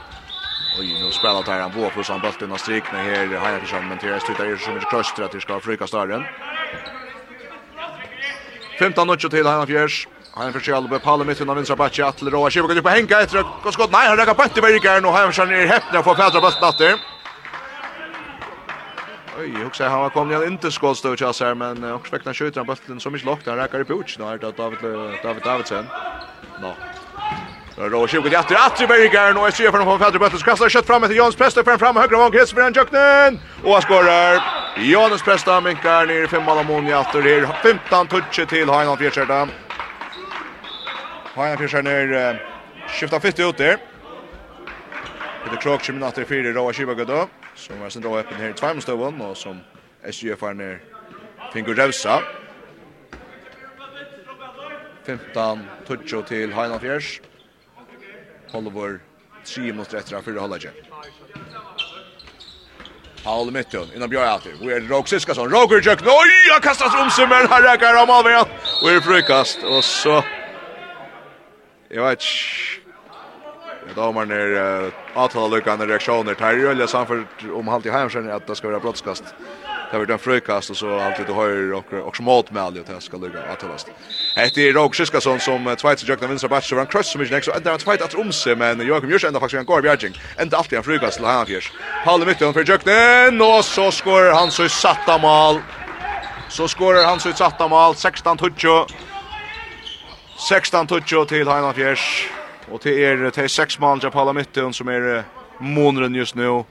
Oj, 0.71 0.93
nu 1.01 1.12
spelar 1.12 1.43
tar 1.43 1.60
han 1.60 1.71
på 1.71 1.91
för 1.91 2.03
som 2.03 2.21
bulten 2.21 2.51
och 2.51 2.60
strikna 2.60 2.97
här 2.97 3.27
i 3.27 3.34
jag 3.34 3.62
försökt 3.62 3.86
men 3.86 3.97
det 3.97 4.07
är 4.07 4.19
slutar 4.19 4.45
ju 4.45 4.57
så 4.57 4.71
mycket 4.71 4.89
klöster 4.89 5.23
att 5.23 5.31
det 5.31 5.41
ska 5.41 5.60
fryka 5.60 5.88
stadion. 5.88 6.27
15 8.79 9.10
och 9.10 9.19
till 9.19 9.45
han 9.45 9.67
fjärs. 9.67 10.07
Han 10.31 10.53
försöker 10.53 10.73
hålla 10.73 10.88
på 10.88 10.99
pallen 10.99 11.27
mitten 11.27 11.49
av 11.49 11.55
vänstra 11.55 11.75
backen 11.75 12.05
att 12.05 12.21
Roa 12.23 12.49
Schibbe 12.49 12.67
går 12.67 12.77
upp 12.77 12.86
och 12.86 12.91
hänga 12.91 13.19
ett 13.21 13.29
skott. 13.73 13.91
Nej, 13.91 14.07
han 14.07 14.17
räcker 14.17 14.34
på 14.34 14.43
inte 14.43 14.62
verkar 14.62 15.01
nu. 15.01 15.07
Han 15.07 15.27
försöker 15.27 15.51
ner 15.51 15.65
häpna 15.65 16.03
för 16.03 16.15
fädra 16.15 16.41
bulten 16.41 16.69
åter. 16.69 16.99
Oj, 19.39 19.60
jag 19.60 19.67
också 19.67 19.84
har 19.84 20.10
kommit 20.10 20.38
en 20.38 20.48
interskott 20.48 21.04
då 21.04 21.15
jag 21.20 21.34
här 21.39 21.56
men 21.56 21.84
och 21.84 22.08
spekna 22.08 22.34
skjuter 22.34 22.60
han 22.60 22.67
bollen 22.67 23.00
så 23.00 23.10
mycket 23.10 23.26
lågt 23.26 23.46
han 23.46 23.56
räcker 23.56 23.82
i 23.82 23.84
pouch 23.84 24.20
är 24.20 24.38
det 24.38 24.52
David 24.58 24.80
David 25.24 25.44
Davidsen. 25.44 25.86
Nå. 26.62 26.76
Då 27.76 27.89
då 27.89 28.08
sjukt 28.08 28.32
det 28.32 28.38
efter 28.38 28.56
att 28.56 28.88
Berggren 28.88 29.38
och 29.38 29.54
ser 29.54 29.72
från 29.72 30.00
Fatter 30.00 30.20
Buttles 30.20 30.44
kastar 30.44 30.70
skott 30.70 30.86
fram 30.86 31.02
till 31.02 31.17
Jons 31.17 31.36
Presta 31.36 31.63
fram 31.63 31.80
fram 31.80 31.96
högra 31.96 32.17
våg 32.17 32.34
Chris 32.34 32.54
Brand 32.54 32.76
Jöknen 32.76 33.39
och 33.63 33.74
han 33.74 33.82
skorar. 33.82 34.41
Jons 34.78 35.22
Presta 35.24 35.62
minkar 35.62 36.06
ner 36.06 36.24
i 36.24 36.28
fem 36.28 36.44
mål 36.44 36.65
mån 36.65 36.88
i 36.88 36.94
åter 36.94 37.22
här 37.22 37.54
15 37.63 38.08
touch 38.08 38.50
till 38.50 38.70
Hainan 38.70 38.98
Fjärskärda. 38.98 39.48
Hainan 41.36 41.58
Fjärskärda 41.58 41.89
ner 41.89 42.41
skiftar 42.88 43.20
fitt 43.20 43.39
ut 43.39 43.58
där. 43.58 43.78
Det 45.44 45.56
är 45.56 45.62
klockan 45.62 46.12
4 46.13 46.24
i 46.24 46.26
fyra, 46.26 46.52
Roa 46.52 46.74
Kibagudov 46.74 47.28
som 47.62 47.80
var 47.80 47.89
sin 47.89 48.04
råöppen 48.04 48.38
här 48.38 48.50
i 48.50 48.54
Tvärmstövån 48.54 49.21
och 49.21 49.38
som 49.38 49.60
är 50.04 50.54
ner 50.54 50.82
Fingur 51.54 51.76
rövsa. 51.76 52.21
15 55.06 55.60
toucho 55.88 56.21
till 56.21 56.54
Heina 56.54 56.80
Fjärs. 56.80 57.21
Holvor 58.52 59.00
3 59.45 59.74
mot 59.74 59.93
1 59.93 60.10
för 60.10 60.39
Hollage. 60.39 60.69
Paul 63.24 63.52
Mitton 63.52 63.88
innan 63.95 64.10
Björn 64.10 64.39
Vi 64.62 64.74
är 64.74 64.82
Roger 64.82 65.06
Siskason. 65.06 65.50
Roger 65.50 65.88
Jack. 65.88 66.02
Oj, 66.02 66.32
jag 66.47 66.63
kastas 66.63 66.95
om 67.02 67.10
sig 67.10 67.28
men 67.28 67.47
här 67.47 67.62
räcker 67.62 67.93
han 67.93 68.10
av 68.10 68.28
igen. 68.28 68.45
Vi 68.84 68.95
är 68.95 69.02
frukast 69.02 69.63
och 69.63 69.84
så 69.84 70.24
Jag 71.89 72.04
vet 72.04 72.12
inte 72.12 72.81
Domarna 73.95 74.36
är 74.36 74.91
avtala 75.13 75.56
lyckande 75.56 75.86
reaktioner. 75.86 76.34
Tar 76.34 76.51
ju 76.51 76.88
samfört 76.88 77.43
om 77.54 77.67
halt 77.67 77.86
i 77.86 77.89
hemskärn 77.89 78.32
att 78.32 78.47
det 78.47 78.56
ska 78.56 78.67
vara 78.67 78.80
brottskast. 78.80 79.23
Det 79.91 79.97
har 79.97 79.99
varit 79.99 80.10
en 80.10 80.19
frukast 80.19 80.69
och 80.69 80.77
så 80.77 80.99
alltid 80.99 81.25
du 81.25 81.34
höger 81.34 81.73
och 81.73 82.08
också 82.08 82.23
mat 82.23 82.51
med 82.51 82.63
allt 82.63 82.88
det 82.88 83.01
ska 83.01 83.17
lycka 83.17 83.38
avtalast. 83.51 83.88
Det 84.36 84.69
är 84.69 84.73
Rog 84.73 84.95
Siskason 84.95 85.39
som 85.39 85.75
tvåts 85.75 86.04
jag 86.04 86.19
den 86.19 86.30
vänstra 86.30 86.49
backen 86.49 86.67
så 86.69 86.77
han 86.77 86.88
crossar 86.88 87.19
mig 87.19 87.30
Det 87.30 87.56
ända 87.56 87.73
att 87.73 87.84
fight 87.84 88.01
att 88.01 88.13
omse 88.13 88.56
men 88.56 88.88
Joakim 88.88 89.10
Jörs 89.10 89.23
ända 89.23 89.39
faktiskt 89.39 89.60
en 89.60 89.65
går 89.65 89.82
bjärging. 89.82 90.13
Ända 90.38 90.58
alltid 90.58 90.77
en 90.77 90.84
frukast 90.84 91.17
till 91.17 91.25
han 91.25 91.45
fjärs. 91.45 91.71
Paul 92.06 92.25
mitten 92.25 92.54
för 92.54 92.69
Jökten 92.69 93.41
och 93.41 93.65
så 93.65 93.91
skår 93.91 94.34
han 94.34 94.51
så 94.51 94.69
satta 94.69 95.17
mål. 95.17 95.62
Så 96.49 96.67
skorar 96.67 97.06
han 97.06 97.19
så 97.19 97.34
satta 97.34 97.67
mål 97.67 97.93
16-touch. 97.93 98.88
16-touch 100.49 101.27
till 101.27 101.47
Heinafjärs. 101.47 102.30
Och 102.71 102.79
det 102.84 103.05
är 103.05 103.17
det 103.17 103.38
är 103.38 103.47
sex 103.47 103.79
mål 103.79 103.99
jag 104.01 104.13
på 104.13 104.34
mitten 104.34 104.73
som 104.73 104.88
är 104.88 105.23
månaden 105.57 106.15
just 106.15 106.36
nu. 106.36 106.63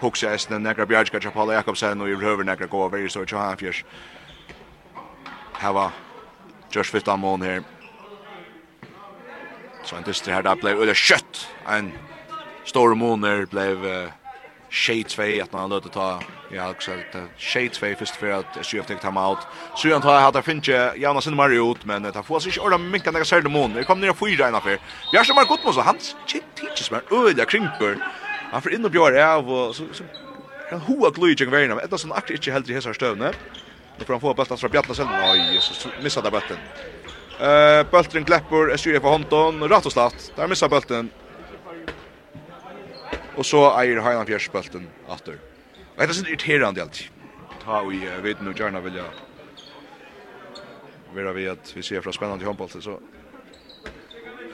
Huxa 0.00 0.34
Esten, 0.34 0.62
Nekra 0.62 0.86
Bjarka, 0.86 1.20
Chapala 1.20 1.54
Jakobsen 1.54 2.00
och 2.00 2.08
i 2.08 2.12
över 2.12 2.44
Negra 2.44 2.66
går 2.66 2.86
över 2.86 3.08
så 3.08 3.26
tjå 3.26 3.36
han 3.36 3.56
fjärs. 3.56 3.84
var 5.72 5.90
Josh 6.70 6.84
Fitzamon 6.84 7.42
här. 7.42 7.62
Så 9.84 9.96
inte 9.96 10.10
dyster 10.10 10.32
här 10.32 10.42
där 10.42 10.56
blev 10.56 10.82
eller 10.82 10.94
kött. 10.94 11.48
En 11.68 11.92
stor 12.64 12.94
månader 12.94 13.46
blev 13.46 14.10
Shade 14.74 15.04
2 15.04 15.22
att 15.42 15.52
man 15.52 15.70
låter 15.70 15.88
ta 15.88 16.22
ja 16.50 16.70
också 16.70 16.90
att 16.90 17.16
Shade 17.38 17.68
2 17.68 17.86
först 17.98 18.16
för 18.16 18.30
att 18.30 18.56
SJF 18.56 18.86
tar 18.86 18.94
time 18.94 19.20
out. 19.20 19.38
Så 19.76 19.88
jag 19.88 20.02
tar 20.02 20.20
hade 20.20 20.42
finche 20.42 20.92
Jana 20.96 21.20
sin 21.20 21.36
Mario 21.36 21.72
ut 21.72 21.84
men 21.84 22.02
det 22.02 22.22
får 22.22 22.40
sig 22.40 22.62
orda 22.62 22.78
minka 22.78 23.10
några 23.10 23.24
sälde 23.24 23.48
mån. 23.48 23.72
Det 23.72 23.84
kommer 23.84 24.06
ner 24.06 24.12
fyra 24.12 24.48
innan 24.48 24.60
för. 24.60 24.78
Vi 25.12 25.18
har 25.18 25.24
så 25.24 25.34
mycket 25.34 25.48
gott 25.48 25.64
måste 25.64 25.82
han 25.82 25.98
teaches 26.56 26.90
men 26.90 27.00
öliga 27.10 27.44
kringper. 27.44 27.98
Han 28.52 28.62
för 28.62 28.74
in 28.74 28.84
och 28.84 28.90
björ 28.90 29.34
av 29.34 29.52
och 29.52 29.76
så 29.76 29.84
så 29.92 30.04
han 30.70 30.80
hoa 30.80 31.10
glöjig 31.10 31.50
vägen. 31.50 31.76
Det 31.76 31.92
är 31.92 31.96
sån 31.96 32.12
aktivt 32.12 32.36
inte 32.36 32.52
helt 32.52 32.68
i 32.68 32.74
häsar 32.74 32.92
stövne. 32.92 33.32
Nu 33.98 34.04
får 34.04 34.14
han 34.14 34.20
få 34.20 34.34
bulten 34.34 34.56
från 34.56 34.70
Bjartla 34.70 34.94
sen. 34.94 35.08
Oj, 35.32 35.54
Jesus, 35.54 35.86
missade 36.02 36.30
bulten. 36.30 36.56
Eh, 37.40 37.86
bulten 37.90 38.24
gläppur 38.24 38.70
SJF 38.70 39.02
för 39.02 39.08
Honton, 39.08 39.68
rätt 39.68 39.86
och 39.86 39.92
slatt. 39.92 40.32
Där 40.36 40.48
missar 40.48 40.68
bulten 40.68 41.10
og 43.36 43.46
så 43.46 43.66
eier 43.74 44.02
Heiland 44.04 44.28
Fjersbølten 44.30 44.88
atter. 45.10 45.38
Og 45.94 46.00
dette 46.00 46.10
er 46.10 46.18
sånn 46.18 46.30
irriterende 46.30 46.82
alt. 46.84 47.04
Ta 47.64 47.80
og 47.82 47.94
jeg 47.94 48.22
vet 48.22 48.42
nå 48.44 48.52
gjerne 48.56 48.82
vil 48.84 49.00
jeg 49.00 49.12
være 51.14 51.34
ved 51.34 51.48
at 51.48 51.72
vi 51.76 51.82
ser 51.82 52.02
fra 52.02 52.12
spennende 52.12 52.44
håndboll 52.44 52.70
så 52.70 52.98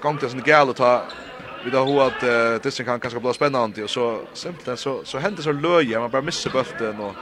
gong 0.01 0.21
til 0.21 0.33
sånn 0.33 0.45
gale 0.45 0.75
ta 0.77 0.93
vi 1.64 1.73
da 1.73 1.83
ho 1.85 1.99
at 2.05 2.23
uh, 2.25 2.57
dissen 2.64 2.87
kan 2.88 3.01
kanskje 3.01 3.21
bli 3.21 3.35
spennende 3.37 3.85
og 3.85 3.90
så 3.90 4.07
simpelthen 4.35 4.77
så, 4.81 5.01
så 5.05 5.21
hender 5.21 5.45
så 5.45 5.53
løye 5.53 6.01
man 6.01 6.12
bare 6.12 6.25
misser 6.25 6.53
bølten 6.53 7.01
og 7.05 7.16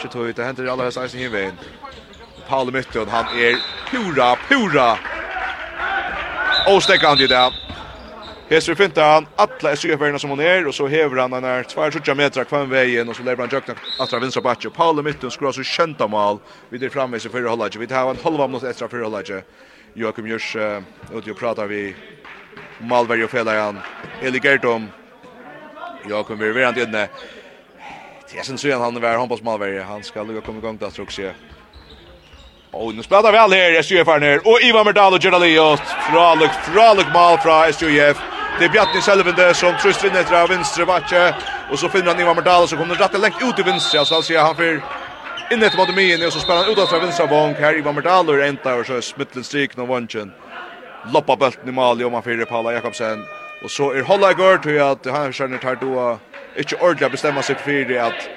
shit 0.00 0.14
hoi 0.16 0.32
det 0.32 0.44
hender 0.44 0.70
aller 0.72 0.88
helst 0.88 1.00
eisen 1.02 1.20
hinveien 1.20 1.58
Paul 2.48 2.72
Mytton 2.72 3.08
han 3.08 3.32
er 3.36 3.60
pura 3.90 4.34
pura 4.48 4.90
Åstekka 6.66 7.12
han 7.14 7.20
i 7.20 7.28
det 7.30 7.44
Hesur 8.48 8.74
finta 8.74 9.02
han 9.02 9.26
alla 9.36 9.76
SYF-verna 9.76 10.18
som 10.18 10.30
hon 10.30 10.40
är 10.40 10.66
och 10.66 10.74
så 10.74 10.86
häver 10.86 11.16
han 11.16 11.30
den 11.30 11.44
här 11.44 11.62
2,7 11.62 12.14
meter 12.14 12.44
kvann 12.44 12.70
vägen 12.70 13.08
och 13.08 13.16
så 13.16 13.22
lägger 13.22 13.36
han 13.36 13.48
jökna 13.52 13.74
atra 13.98 14.18
vinstra 14.18 14.42
backe. 14.42 14.70
Paul 14.70 14.98
i 14.98 15.02
mitten 15.02 15.30
skrar 15.30 15.52
så 15.52 15.62
känta 15.62 16.06
mål 16.06 16.38
vid 16.68 16.80
det 16.80 16.90
framme 16.90 17.20
sig 17.20 17.30
förra 17.30 17.50
hållet. 17.50 17.76
Vi 17.76 17.86
tar 17.86 18.10
en 18.10 18.16
halva 18.24 18.46
minut 18.46 18.64
extra 18.64 18.88
förra 18.88 19.04
hållet. 19.04 19.44
Joakim 19.94 20.26
Jörs 20.26 20.56
ute 21.14 21.30
och 21.30 21.38
pratar 21.38 21.66
vi 21.66 21.94
Malberg 22.78 23.24
og 23.24 23.30
Felajan. 23.30 23.78
Eli 24.22 24.40
Gertom. 24.44 24.88
Joakim 26.08 26.38
vi 26.38 26.62
är 26.62 26.82
inne. 26.82 27.08
Det 28.32 28.44
syns 28.44 28.64
han 28.64 28.96
är 28.96 29.18
han 29.18 29.28
på 29.28 29.38
Malberg. 29.42 29.78
Han 29.78 30.02
ska 30.02 30.22
lugga 30.22 30.40
komma 30.40 30.58
igång 30.58 30.76
där 30.76 30.90
tror 30.90 31.08
jag. 31.18 31.34
Og 32.72 32.94
nu 32.94 33.02
spelar 33.02 33.32
väl 33.32 33.52
här 33.52 33.80
SJF 33.80 34.08
er 34.08 34.18
nere, 34.18 34.40
Och 34.44 34.60
Ivan 34.62 34.84
Merdal 34.86 35.14
og 35.14 35.24
Gerald 35.24 35.44
Leot. 35.44 35.80
Fraluk, 35.80 36.50
fraluk 36.50 37.06
mål 37.14 37.38
från 37.38 37.64
SJF. 37.64 38.35
Det 38.58 38.64
är 38.64 38.68
Bjartni 38.68 39.00
Selvende 39.00 39.54
som 39.54 39.76
tröst 39.76 40.04
vinner 40.04 40.22
till 40.22 40.56
vinstre 40.56 40.86
backe. 40.86 41.34
Och 41.70 41.78
så 41.78 41.88
finner 41.88 42.06
han 42.06 42.20
Ivan 42.20 42.36
Mardala 42.36 42.66
som 42.66 42.78
kommer 42.78 42.94
rätt 42.94 43.20
längt 43.20 43.42
ut 43.42 43.58
i 43.58 43.62
vänstra. 43.62 44.04
Så 44.04 44.14
alltså 44.14 44.38
han 44.38 44.56
får 44.56 44.82
in 45.50 45.62
ett 45.62 45.76
mot 45.76 45.94
mig 45.94 46.26
och 46.26 46.32
så 46.32 46.40
spelar 46.40 46.62
han 46.62 46.72
ut 46.72 46.78
av 46.78 47.00
vänstra 47.00 47.26
bank. 47.26 47.56
Här 47.58 47.78
Ivan 47.78 47.94
Mardala 47.94 48.32
är 48.32 48.48
inte 48.48 48.72
och 48.72 48.86
så 48.86 49.02
smittlen 49.02 49.44
strik 49.44 49.78
och 49.78 49.88
vanchen. 49.88 50.32
Loppa 51.14 51.36
bulten 51.36 51.68
i 51.68 51.72
Mali 51.72 52.04
om 52.04 52.14
han 52.14 52.22
fyrer 52.22 52.44
Paula 52.44 52.72
Jakobsen. 52.72 53.24
Och 53.64 53.70
så 53.70 53.92
är 53.92 54.02
Hollagård 54.02 54.62
till 54.62 54.82
att 54.82 55.06
han 55.06 55.32
känner 55.32 55.58
tar 55.58 55.74
då 55.74 56.18
inte 56.56 56.76
ordentligt 56.76 57.12
bestämma 57.12 57.42
sig 57.42 57.56
för 57.56 57.88
det 57.88 57.98
att 57.98 58.28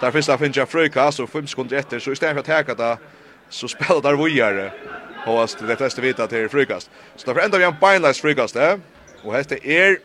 där 0.00 0.10
finns 0.10 0.26
det 0.26 0.38
finns 0.38 0.56
jag 0.56 0.68
frukast 0.68 1.20
och 1.20 1.30
fem 1.30 1.46
sekunder 1.46 1.76
efter 1.76 1.98
så 1.98 2.12
istället 2.12 2.34
för 2.34 2.40
att 2.40 2.58
häcka 2.58 2.74
det 2.74 2.98
så 3.48 3.68
spelar 3.68 4.02
där 4.02 4.14
vojare. 4.14 4.72
Hoppas 5.24 5.54
det 5.54 5.76
flesta 5.76 6.02
vita 6.02 6.26
till 6.26 6.48
frukast. 6.48 6.90
Så 7.16 7.26
därför 7.26 7.40
ändrar 7.40 7.58
vi 7.58 7.64
en 7.64 7.76
beinlines 7.80 8.20
frukast 8.20 8.54
där. 8.54 8.72
Eh? 8.72 8.78
Og 9.26 9.34
hette 9.34 9.58
er 9.66 9.98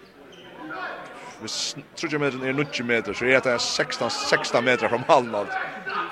hvis 1.42 1.76
30 1.98 2.20
meter 2.22 2.44
er 2.46 2.54
90 2.54 2.86
meter, 2.86 3.14
så 3.14 3.26
er 3.26 3.40
det 3.40 3.62
16, 3.62 4.10
16 4.10 4.64
meter 4.64 4.90
fra 4.90 5.00
malen 5.08 5.36
alt. 5.36 5.54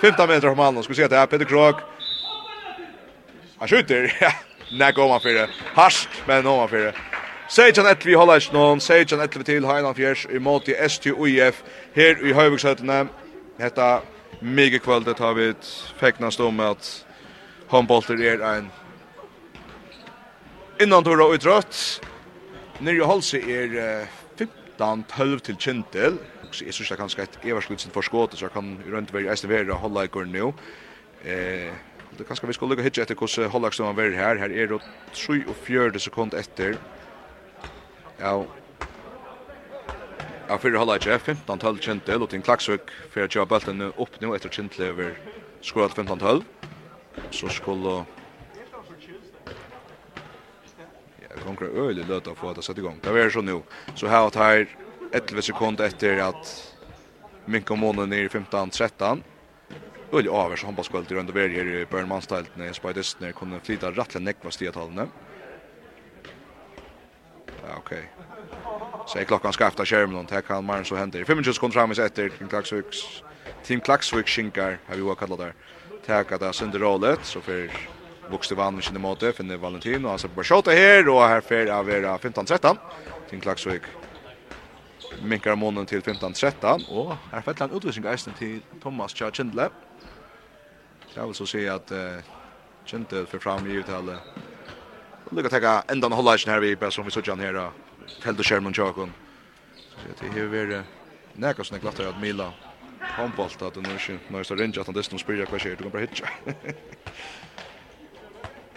15 0.01 0.28
meter 0.28 0.47
fra 0.47 0.55
malen, 0.57 0.84
skulle 0.84 0.97
si 0.97 1.03
at 1.05 1.12
det 1.12 1.20
er 1.20 1.26
Peter 1.26 1.45
Krog. 1.45 1.82
Han 3.60 3.70
skjuter, 3.70 4.10
ja, 4.22 4.32
nek 4.72 4.97
om 4.97 5.12
han 5.14 5.22
fyrir. 5.22 5.53
Harst, 5.76 6.10
men 6.28 6.47
om 6.47 6.64
han 6.64 6.70
fyrir. 6.70 6.97
Sejan 7.49 7.86
vi 8.03 8.14
holder 8.14 8.41
ikke 8.41 8.53
noen, 8.53 8.82
Sejan 8.82 9.22
Etlevi 9.22 9.45
til 9.45 9.66
Heinan 9.66 9.95
Fjers 9.97 10.26
i 10.30 10.38
måte 10.38 10.74
till 10.74 10.89
STUIF 10.89 11.64
her 11.95 12.26
i 12.26 12.34
Høyvøksøttene. 12.34 13.07
Hetta 13.60 14.01
mye 14.41 14.80
kvalitet 14.80 15.20
har 15.20 15.34
vi 15.34 15.53
feknast 15.99 16.39
om 16.39 16.60
at 16.60 16.91
håndbolter 17.70 18.22
er 18.22 18.45
en 18.53 18.70
innantora 20.80 21.26
utrått. 21.34 22.01
Nyrje 22.80 23.03
Holse 23.03 23.39
er 23.43 24.05
15-12 24.80 25.39
til 25.39 25.57
Kintel. 25.59 26.19
Så 26.51 26.65
jeg 26.65 26.73
synes 26.73 26.89
det 26.89 26.95
er 26.95 27.01
kanskje 27.01 27.23
et 27.23 27.39
everskudsen 27.51 27.91
for 27.91 28.01
skåte, 28.01 28.38
så 28.38 28.45
jeg 28.45 28.53
kan 28.53 28.77
rundt 28.93 29.13
være 29.13 29.32
eisen 29.32 29.51
hålla 29.51 29.73
holdleikeren 29.73 30.32
nå. 30.32 30.53
Eh, 31.25 31.73
det 32.17 32.27
kanskje 32.27 32.47
vi 32.47 32.53
skulle 32.53 32.75
hit 32.75 32.84
hitje 32.84 33.03
etter 33.03 33.15
hvordan 33.15 33.51
holdleikstumann 33.51 33.97
være 33.97 34.15
her. 34.15 34.39
Her 34.39 34.49
er 34.49 34.67
det 34.67 34.82
47 35.13 35.99
sekund 35.99 36.34
etter. 36.34 36.80
Ja, 38.19 38.43
Ja, 40.49 40.55
fyrir 40.57 40.80
halda 40.82 40.95
ikkje, 40.97 41.19
15-12 41.45 41.77
Kintel, 41.77 42.23
og 42.23 42.30
til 42.30 42.41
Klaksvøk 42.41 42.88
fyrir 43.13 43.27
at 43.27 43.34
kjøra 43.36 43.45
bøltene 43.45 43.91
opp 44.01 44.15
nu 44.21 44.32
etter 44.34 44.49
Kintel 44.49 44.88
over 44.88 45.11
skorat 45.61 45.93
15-12. 45.93 46.41
Så 47.30 47.51
skulle 47.53 47.99
Det 51.40 51.46
kommer 51.46 51.72
att 51.72 51.90
öle 51.90 52.04
löta 52.04 52.36
få 52.36 52.50
att 52.50 52.64
sätta 52.64 52.80
igång. 52.80 53.00
Det 53.04 53.10
är 53.10 53.30
så 53.30 53.42
nu. 53.42 53.62
Så 53.96 54.08
här 54.08 54.28
att 54.28 54.36
här 54.36 54.68
11 55.12 55.42
sekunder 55.42 55.86
efter 55.86 56.20
att 56.20 56.76
Minka 57.46 57.76
Månen 57.76 58.10
ner 58.10 58.24
i 58.24 58.28
15-13. 58.28 59.22
Öle 60.12 60.32
över 60.32 60.56
så 60.56 60.66
han 60.66 60.76
bara 60.76 60.84
sköljde 60.84 61.16
runt 61.16 61.30
över 61.30 61.50
här 61.50 61.66
i 61.66 61.86
Burnmanstältet 61.86 62.56
när 62.56 62.74
Spiders 62.74 63.20
när 63.20 63.32
kunde 63.32 63.60
flytta 63.60 63.92
rattla 63.92 64.20
näckva 64.20 64.52
stiatalna. 64.52 65.08
Ja, 67.68 67.76
okej. 67.78 68.10
Så 69.08 69.20
är 69.20 69.24
klockan 69.24 69.54
ska 69.54 69.68
efter 69.68 69.86
skärmen 69.86 70.16
och 70.16 70.28
tack 70.28 70.48
kan 70.48 70.66
man 70.66 70.86
så 70.86 70.96
händer. 70.96 71.20
25 71.20 71.44
sekunder 71.44 71.74
fram 71.74 71.92
i 71.92 72.02
efter 72.02 72.30
Team 72.30 72.50
Klaxvik. 72.50 72.86
Team 73.64 73.82
Klaxvik 73.82 74.28
skinkar 74.28 74.80
har 74.88 74.96
vi 74.96 75.02
vad 75.02 75.18
kallar 75.18 75.38
där. 75.38 75.54
Tack 76.06 76.32
att 76.32 76.40
det 76.40 76.46
är 76.46 76.80
rollet 76.80 77.20
så 77.24 77.42
för 77.42 77.72
vuxte 78.30 78.57
vann 78.57 78.75
med 78.75 78.86
sinne 78.86 79.01
måte, 79.01 79.34
finner 79.34 79.57
Valentin, 79.61 80.05
og 80.05 80.13
han 80.13 80.21
ser 80.21 80.32
på 80.32 80.41
Barshota 80.41 80.75
her, 80.75 81.07
og 81.09 81.23
her 81.27 81.41
fer 81.45 81.71
av 81.73 81.88
vera 81.89 82.17
15-13, 82.17 82.77
til 83.30 83.41
Klagsvik 83.41 83.89
minkar 85.21 85.55
månen 85.55 85.86
til 85.89 86.01
15-13, 86.01 86.86
og 86.89 87.15
her 87.32 87.41
fettler 87.41 87.67
han 87.67 87.75
utvisning 87.75 88.07
eisen 88.11 88.36
til 88.38 88.61
Thomas 88.82 89.13
Tja 89.13 89.30
Kindle. 89.30 89.69
Jeg 91.15 91.25
vil 91.25 91.36
så 91.36 91.45
si 91.49 91.65
at 91.65 91.91
uh, 91.91 92.21
Kindle 92.86 93.25
fyrir 93.27 93.43
fram 93.43 93.67
i 93.67 93.80
uttale. 93.80 94.19
Og 95.25 95.34
Lukka 95.36 95.49
teka 95.49 95.80
endan 95.91 96.13
hollaisen 96.13 96.51
her 96.51 96.61
vi, 96.63 96.75
bare 96.75 96.91
som 96.91 97.05
vi 97.05 97.11
sutja 97.11 97.36
han 97.36 97.43
her, 97.43 97.57
og 97.57 98.15
telt 98.23 98.39
og 98.39 98.45
skjermen 98.45 98.73
tjakon. 98.73 99.13
Så 99.75 100.15
det 100.21 100.32
er 100.38 100.47
vi 100.47 100.82
nekka 101.39 101.63
som 101.63 101.77
er 101.77 101.84
glatt 101.84 101.99
at 101.99 102.21
Mila 102.21 102.51
håndbolt 103.15 103.61
at 103.61 103.75
det 103.75 103.84
nu 103.84 103.93
ikke 103.93 104.17
når 104.30 104.39
jeg 104.39 104.45
står 104.45 104.59
rinja 104.59 104.82
at 104.82 104.89
han 104.89 104.95
dessen 104.95 105.19
spyrir 105.19 105.49
hva 105.49 105.59
skjer, 105.59 105.77
du 105.77 105.86
kan 105.86 105.93
bare 105.93 106.07
hitja. 106.07 106.27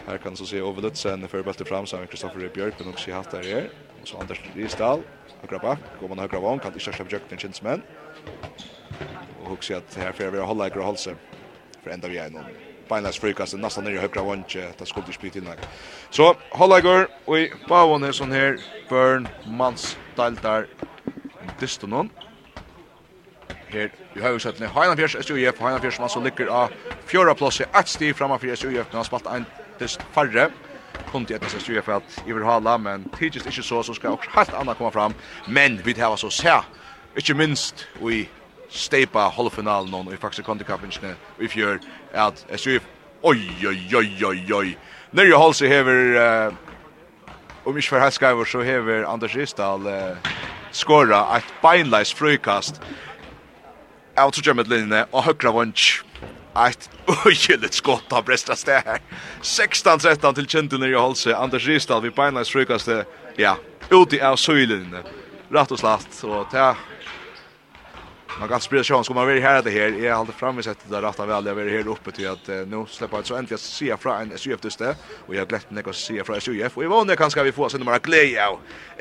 Här 0.07 0.19
kan 0.19 0.37
så 0.37 0.47
se 0.47 0.63
Ovelutsen 0.63 1.29
för 1.29 1.43
bättre 1.43 1.65
fram 1.65 1.87
så 1.87 1.97
Kristoffer 2.07 2.51
Björk 2.55 2.75
men 2.79 2.89
också 2.89 3.13
haft 3.13 3.31
där 3.31 3.47
är. 3.47 3.71
Och 4.01 4.09
så 4.09 4.19
Anders 4.19 4.41
Risdal, 4.55 5.03
högra 5.41 5.59
back, 5.59 5.79
går 6.01 6.09
man 6.09 6.19
högra 6.19 6.41
vån 6.41 6.59
kan 6.59 6.73
inte 6.73 6.81
släppa 6.81 7.05
Björk 7.05 7.41
Kinsman. 7.41 7.83
Och 9.41 9.53
också 9.53 9.75
att 9.75 9.95
här 9.95 10.13
för 10.13 10.31
vi 10.31 10.39
hålla 10.39 10.69
i 10.69 10.71
halsen 10.71 11.17
för 11.85 11.91
ända 11.91 12.09
vi 12.09 12.19
är 12.19 12.31
någon. 12.31 12.45
Beinlas 12.89 13.19
frukast, 13.19 13.55
nästan 13.55 13.85
ner 13.85 13.91
i 13.91 13.99
högra 13.99 14.23
vånche, 14.23 14.73
det 14.79 14.87
skulle 14.87 15.07
inte 15.07 15.13
spela 15.13 15.45
innan. 15.45 15.57
Så 16.11 16.25
hålla 16.25 16.75
Hollager 16.75 17.09
och 17.25 17.39
i 17.39 17.53
Bavon 17.69 18.03
är 18.03 18.13
sån 18.13 18.33
här 18.33 18.59
Burn 18.89 19.29
Mans 19.45 19.99
Daltar, 20.17 20.67
Distonon. 21.61 22.11
Her 23.69 23.91
i 24.15 24.21
høysøttene, 24.21 24.69
Heinafjers 24.69 25.17
SUF, 25.27 25.61
Heinafjers 25.61 25.97
som 25.97 26.05
altså 26.05 26.21
ligger 26.21 26.47
av 26.47 26.69
fjøra 27.09 27.35
plass 27.35 27.61
i 27.61 27.65
ett 27.65 27.89
stiv 27.89 28.15
framfor 28.15 28.55
SUF, 28.55 28.93
når 28.93 28.99
han 28.99 29.05
spalt 29.05 29.27
en 29.27 29.47
faktiskt 29.73 30.01
färre. 30.13 30.51
Kunde 31.11 31.33
jag 31.33 31.43
nästan 31.43 31.61
styra 31.61 31.83
för 31.83 31.93
att 31.93 32.23
i 32.27 32.33
vill 32.33 32.43
hålla 32.43 32.79
men 32.79 33.05
tidigt 33.19 33.47
inte 33.47 33.63
så 33.63 33.83
så 33.83 33.95
ska 33.95 34.11
också 34.11 34.31
helt 34.31 34.55
annat 34.55 34.79
komma 34.79 34.91
fram. 34.91 35.15
Men 35.49 35.81
vi 35.85 36.01
har 36.01 36.17
så 36.17 36.43
här 36.43 36.63
inte 37.17 37.35
minst 37.35 37.87
vi 38.01 38.29
stepa 38.69 39.19
halvfinalen 39.19 39.91
någon 39.91 40.15
i 40.15 40.17
faktiskt 40.17 40.47
kunde 40.47 40.65
kapinchen 40.65 41.15
vi 41.37 41.49
gör 41.61 41.81
att 42.15 42.47
SUF 42.57 42.83
oj 43.23 43.67
oj 43.69 43.97
oj 43.97 44.27
oj 44.27 44.55
oj. 44.55 44.79
När 45.11 45.25
jag 45.25 45.39
sig 45.55 45.75
över 45.75 46.55
om 47.65 47.79
ich 47.79 47.93
verhaska 47.93 48.29
över 48.29 48.45
så 48.45 48.63
över 48.63 49.05
Anders 49.05 49.37
Ristal 49.37 49.87
uh, 49.87 50.17
skora 50.71 51.37
ett 51.37 51.45
beinleis 51.63 52.13
frukast 52.13 52.81
out 54.17 54.35
to 54.35 54.41
jag 54.45 54.57
med 54.57 54.69
linjen 54.69 55.07
och 55.11 55.23
högra 55.23 55.53
vunch 55.53 56.05
Ett 56.55 56.91
öjeligt 57.27 57.75
skott 57.75 58.13
av 58.13 58.25
Brestra 58.25 58.57
stä 58.57 58.83
här. 58.87 59.01
16-13 59.43 60.35
till 60.35 60.47
Kentun 60.47 60.83
i 60.83 60.95
Holse. 60.95 61.37
Anders 61.37 61.67
Ristal 61.67 62.03
vid 62.03 62.13
Beinleins 62.13 62.51
frukaste. 62.51 63.05
Ja, 63.37 63.57
ut 63.91 64.13
i 64.13 64.21
av 64.21 64.37
söjlen. 64.37 64.97
Rätt 65.49 65.71
och 65.71 65.79
slatt 65.79 66.07
Så 66.11 66.45
ta 66.45 66.77
Man 68.41 68.49
kan 68.49 68.61
spela 68.61 68.85
chans 68.85 69.09
kommer 69.09 69.25
vara 69.25 69.41
här 69.41 69.63
det 69.63 69.71
här. 69.71 70.05
Jag 70.05 70.17
håller 70.17 70.33
fram 70.33 70.55
med 70.55 70.65
sättet 70.65 70.91
där 70.91 71.03
rätta 71.03 71.27
väl 71.27 71.47
jag 71.47 71.61
är 71.61 71.69
här 71.69 71.89
uppe 71.89 72.11
till 72.11 72.29
att 72.29 72.49
uh, 72.49 72.67
nu 72.67 72.87
släppa 72.89 73.19
ett 73.19 73.27
så 73.27 73.35
äntligen 73.35 73.59
se 73.59 73.97
fra 73.97 74.21
en 74.21 74.39
SUF 74.39 74.65
just 74.65 74.79
det 74.79 74.97
och 75.27 75.35
jag 75.35 75.49
glätt 75.49 75.71
mig 75.71 75.85
att 75.87 75.97
se 75.97 76.25
fra 76.25 76.41
SUF 76.41 76.77
och 76.77 76.85
i 76.85 76.87
vanliga 76.87 77.17
kanske 77.17 77.43
vi 77.43 77.53
får 77.53 77.69
sen 77.69 77.81
några 77.81 77.99
glädje 77.99 78.49
av 78.49 78.59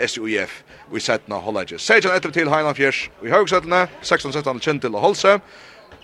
SUF 0.07 0.63
vi 0.91 0.99
sätter 0.99 1.29
några 1.29 1.43
hålla 1.43 1.63
just. 1.63 1.85
Säg 1.85 2.01
till 2.01 2.31
till 2.31 2.47
Highland 2.47 2.75
Fjärs. 2.75 3.09
Vi 3.21 3.31
har 3.31 3.39
också 3.39 3.61
16 4.01 4.33
16 4.33 4.59
till 4.59 4.93
Holse. 4.93 5.39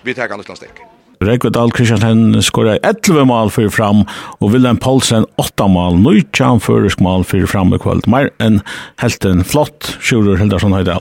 Vi 0.02 0.14
tar 0.14 0.28
kan 0.28 0.38
det 0.38 0.97
Rekve 1.22 1.50
Dahl 1.50 1.72
Kristiansen 1.74 2.36
skåra 2.46 2.76
11 2.86 3.26
mål 3.26 3.50
fyrir 3.50 3.72
fram, 3.74 4.04
og 4.38 4.52
Willem 4.54 4.78
Paulsen 4.78 5.26
8 5.42 5.66
mål, 5.74 5.98
19 5.98 6.62
fyrirsk 6.62 7.02
mål 7.02 7.26
fyrir 7.26 7.50
fram 7.50 7.74
i 7.74 7.80
kvöld. 7.82 8.06
Mer 8.06 8.30
enn 8.44 8.60
helten 9.02 9.42
flott, 9.42 9.98
Sjurur 9.98 10.38
Hildarsson 10.38 10.78
høyde. 10.78 11.00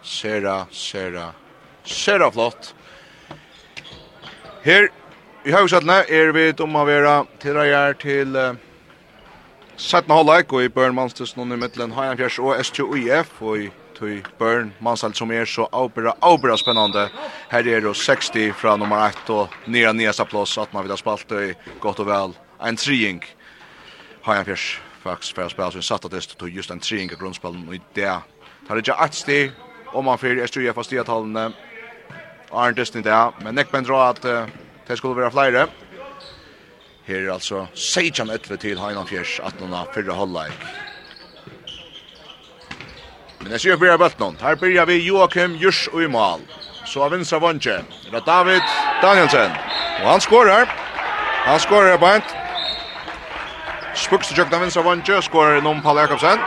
Sera, 0.00 0.62
sera, 0.72 1.32
sera 1.84 2.30
flott. 2.32 2.72
Her 4.64 4.88
i 5.44 5.52
Haugsatne 5.52 6.00
er 6.08 6.32
vi 6.32 6.48
om 6.64 6.80
å 6.80 6.86
være 6.88 7.18
tilreier 7.42 7.92
til 8.00 8.32
uh, 8.32 8.54
17 9.76 10.08
halvleik, 10.08 10.52
og 10.56 10.64
i 10.64 10.72
Børnmannstusen 10.72 11.52
i 11.52 11.58
middelen 11.60 11.92
Hajanfjers 11.92 12.40
og 12.40 12.64
STUIF, 12.64 13.42
og 13.44 13.66
i 13.66 13.68
tui 13.96 14.22
Burn, 14.38 14.72
Mansal 14.80 15.14
som 15.16 15.32
er 15.32 15.48
så 15.48 15.66
avbera, 15.72 16.14
avbera 16.22 16.56
spennande. 16.60 17.08
Her 17.50 17.68
er 17.68 17.86
jo 17.86 17.94
60 17.94 18.52
fra 18.60 18.76
nummer 18.76 19.08
1 19.08 19.30
og 19.32 19.54
nere 19.66 19.94
nyeste 19.96 20.24
plås, 20.28 20.56
at 20.58 20.72
man 20.74 20.84
vil 20.84 20.94
ha 20.94 21.00
spalt 21.00 21.32
i 21.32 21.54
godt 21.80 22.02
og 22.04 22.10
vel 22.10 22.36
en 22.60 22.76
trying. 22.76 23.22
Hajan 24.26 24.48
Fjers, 24.48 24.66
faktisk, 25.04 25.36
for 25.36 25.46
å 25.46 25.52
spela 25.52 25.70
sin 25.70 26.10
det 26.10 26.26
tog 26.36 26.50
just 26.50 26.70
en 26.70 26.80
treing 26.80 27.12
i 27.12 27.18
grunnspillen, 27.18 27.68
og 27.68 27.74
i 27.74 27.82
det 27.94 28.12
tar 28.66 28.82
ikke 28.82 28.98
ett 29.04 29.14
stig, 29.14 29.52
om 29.94 30.04
man 30.04 30.18
fyrir 30.18 30.42
Estrøya 30.44 30.74
for 30.74 30.82
stiatallene, 30.82 31.52
Arne 32.52 32.76
Disney 32.76 33.02
det, 33.02 33.16
men 33.42 33.54
Nekben 33.54 33.86
drar 33.86 34.14
at 34.14 34.24
uh, 34.24 34.50
det 34.88 34.98
skulle 34.98 35.18
være 35.18 35.30
flere. 35.30 35.66
Her 37.06 37.22
er 37.22 37.32
altså 37.36 37.66
Sejan 37.74 38.30
Etve 38.34 38.58
til 38.58 38.78
Hainan 38.82 39.06
Fjers, 39.06 39.38
18. 39.38 39.70
fyrre 39.94 40.14
halvleik. 40.18 40.85
Men 43.46 43.52
jeg 43.54 43.62
sier 43.62 43.76
fyrir 43.78 43.98
bøttnån. 44.02 44.40
Her 44.42 44.56
byrja 44.58 44.84
vi 44.90 44.94
Joakim 45.06 45.52
Jurs 45.54 45.84
og 45.92 46.00
i 46.02 46.06
mal. 46.10 46.40
Så 46.82 47.04
av 47.04 47.12
vinstra 47.14 47.38
vondje. 47.38 47.76
Det 48.02 48.16
er 48.18 48.24
David 48.26 48.72
Danielsen. 48.98 49.52
Og 50.00 50.08
han 50.10 50.22
skårer. 50.24 50.72
Han 51.44 51.60
skårer 51.62 51.94
beint. 52.02 52.32
Spukste 53.94 54.34
tjøkken 54.34 54.56
av 54.58 54.64
vinstra 54.64 54.82
vondje. 54.82 55.20
Skårer 55.22 55.62
noen 55.62 55.78
Palle 55.84 56.02
Jakobsen. 56.02 56.42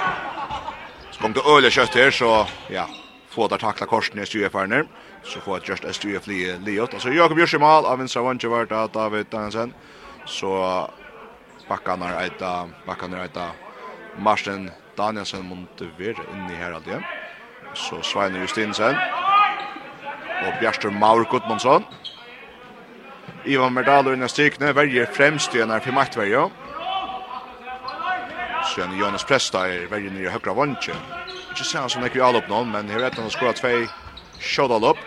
Så 1.13 1.21
kom 1.21 1.37
det 1.37 1.45
øyelig 1.47 1.71
kjøtt 1.77 1.95
her, 1.95 2.11
så 2.11 2.33
ja, 2.67 2.83
få 3.31 3.47
der 3.47 3.63
takla 3.63 3.87
korsen 3.87 4.19
i 4.19 4.27
SUF-erne. 4.27 4.83
Så 5.23 5.39
få 5.45 5.55
et 5.55 5.71
just 5.71 5.87
SUF 5.87 6.27
li 6.27 6.41
liot. 6.67 6.99
Altså 6.99 7.15
Joakim 7.15 7.39
Jurs 7.39 7.55
i 7.55 7.63
mal 7.63 7.87
av 7.87 8.03
vinstra 8.03 8.25
vondje 8.27 8.51
var 8.51 8.67
det 8.67 8.83
David 8.99 9.31
Danielsen. 9.31 9.71
Så 10.27 10.51
bakkanar 11.71 12.19
eita, 12.25 12.67
bakkanar 12.83 13.23
eita 13.23 13.53
Marsten 14.19 14.67
Danielsen 14.99 15.47
måtte 15.47 15.87
være 15.97 16.27
inne 16.33 16.59
her 16.59 16.75
alltid. 16.75 17.05
Så 17.73 18.01
Svein 18.03 18.35
Justinsen. 18.41 18.97
Og 20.43 20.53
Bjartur 20.59 20.91
Maur 20.91 21.23
Gudmundsson. 21.31 21.85
Ivan 23.45 23.73
Merdalo 23.73 24.11
innan 24.13 24.29
strykne, 24.29 24.75
verger 24.75 25.07
fremst 25.15 25.53
igjen 25.55 25.71
her 25.71 25.79
for 25.79 25.95
maktverje. 25.95 26.49
Sen 28.73 28.91
Jonas 28.99 29.23
Presta 29.23 29.63
er 29.71 29.87
verger 29.91 30.11
nere 30.11 30.33
høyre 30.35 30.55
vantje. 30.55 30.95
Ikke 31.49 31.63
se 31.65 31.79
han 31.79 31.89
som 31.89 32.03
ikke 32.05 32.19
i 32.19 32.25
all 32.25 32.37
opp 32.37 32.49
noen, 32.51 32.71
men 32.73 32.91
her 32.91 33.01
vet 33.01 33.15
han 33.15 33.29
å 33.29 33.33
skåre 33.33 33.55
tvei 33.57 33.87
shot 34.39 34.71
opp. 34.75 34.99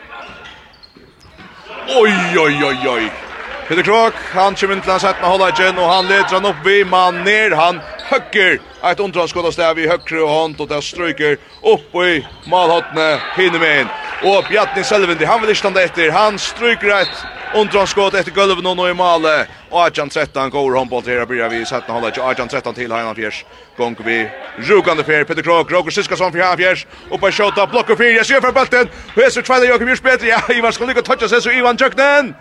Oi, 1.92 2.14
oi, 2.40 2.54
oi, 2.64 2.78
oi. 2.88 3.31
Peter 3.68 3.82
Krok, 3.82 4.14
han 4.32 4.54
kommer 4.54 4.74
inn 4.76 4.82
til 4.82 4.90
hans 4.90 5.04
hettene 5.06 5.28
holder 5.30 5.52
igjen, 5.54 5.78
og 5.78 5.86
han 5.86 6.08
leder 6.10 6.34
han 6.34 6.48
opp 6.50 6.64
vi, 6.66 6.80
man 6.84 7.20
ner, 7.22 7.54
han 7.54 7.78
høkker 8.10 8.58
et 8.90 9.00
ondran 9.00 9.30
skådastav 9.30 9.78
i 9.78 9.86
høkre 9.86 10.24
og 10.24 10.32
hånd, 10.32 10.56
og 10.60 10.68
det 10.72 10.80
stryker 10.82 11.38
opp 11.62 11.94
i 12.02 12.18
malhottene 12.50 13.20
inn. 13.38 13.92
Og 14.26 14.50
Bjarni 14.50 14.82
Selvindi, 14.84 15.26
han 15.26 15.40
vil 15.40 15.54
ikke 15.54 15.62
stande 15.62 15.86
etter, 15.86 16.10
han 16.10 16.38
stryker 16.42 16.90
et 16.98 17.22
ondran 17.54 17.86
etter 18.18 18.34
gulven 18.34 18.66
og 18.66 18.76
nå 18.76 18.90
i 18.90 18.98
malet, 18.98 19.48
og 19.70 19.80
Arjan 19.86 20.10
13 20.10 20.50
går 20.50 20.78
håndboll 20.80 21.06
til 21.06 21.20
her, 21.20 21.26
blir 21.26 21.46
vi 21.48 21.62
hettene 21.62 21.94
holder 21.94 22.10
igjen, 22.10 22.26
Arjan 22.26 22.48
13 22.50 22.74
til 22.74 22.92
Heinan 22.92 23.14
Fjers, 23.14 23.44
gong 23.78 23.96
vi 24.04 24.24
rukande 24.68 25.04
fer, 25.06 25.24
Peter 25.24 25.42
Krok, 25.42 25.70
Roger 25.70 25.94
Siskason 25.94 26.32
for 26.32 26.42
Heinan 26.42 26.58
Fjers, 26.58 26.86
oppe 27.10 27.30
i 27.30 27.38
skjåta, 27.38 27.70
blokker 27.70 27.96
4, 27.96 28.16
jeg 28.18 28.26
ser 28.26 28.42
for 28.42 28.50
bølten, 28.50 28.90
og 29.14 29.22
jeg 29.22 29.68
Joachim 29.70 29.88
Jurs 29.88 30.00
bedre, 30.00 30.34
ja, 30.34 30.42
Ivar 30.50 30.74
skal 30.74 30.90
lykke 30.90 31.06
å 31.06 31.12
toucha 31.12 31.30
seg, 31.30 31.46
så 31.46 31.54
Ivan 31.54 31.78
Tjøknen! 31.78 32.34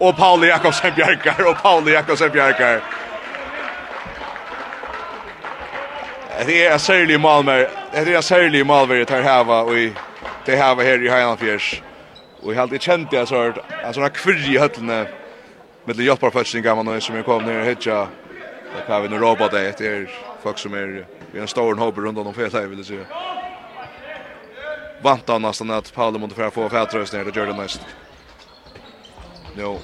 og 0.00 0.16
Pauli 0.16 0.46
Jakobsen 0.46 0.92
Bjarkar 0.94 1.44
og 1.44 1.56
Pauli 1.56 1.92
Jakobsen 1.92 2.30
Bjarkar. 2.30 2.80
Det 6.46 6.66
är 6.66 6.72
en 6.72 6.78
särlig 6.78 7.20
Malmö. 7.20 7.66
Det 7.92 7.98
är 7.98 8.16
en 8.16 8.22
särlig 8.22 8.66
Malmö 8.66 8.94
det 9.04 9.10
här 9.10 9.22
hava 9.22 9.62
och 9.62 9.78
i 9.78 9.92
det 10.44 10.56
hava 10.56 10.82
här 10.82 11.06
i 11.06 11.08
Heinanfjärs. 11.08 11.82
Och 12.42 12.54
helt 12.54 12.70
det 12.70 12.82
kände 12.82 13.16
jag 13.16 13.28
så 13.28 13.52
en 13.84 13.94
sån 13.94 14.10
kvirr 14.10 14.54
i 14.54 14.58
höllene 14.58 15.06
med 15.84 15.96
det 15.96 16.04
hjälpar 16.04 16.30
först 16.30 16.52
sin 16.52 16.62
gamla 16.62 17.00
som 17.00 17.16
jag 17.16 17.24
kom 17.24 17.44
ner 17.44 17.60
och 17.60 17.66
hitcha. 17.66 18.08
Det 18.86 18.92
har 18.92 19.00
vi 19.00 19.08
nu 19.08 19.18
robat 19.18 19.50
det 19.50 19.68
efter 19.68 20.10
folk 20.42 20.58
som 20.58 20.74
är 20.74 21.06
vi 21.32 21.40
en 21.40 21.48
stor 21.48 21.74
hopp 21.74 21.98
runt 21.98 22.18
om 22.18 22.34
fel 22.34 22.66
vill 22.66 22.84
säga. 22.84 23.04
Vantar 25.02 25.38
nästan 25.38 25.70
att 25.70 25.94
Pauli 25.94 26.18
måste 26.18 26.50
få 26.50 26.68
fatröst 26.68 27.12
ner 27.12 27.28
och 27.28 27.36
gör 27.36 27.46
det 27.46 27.52
nästan. 27.52 27.84
Nu. 29.56 29.78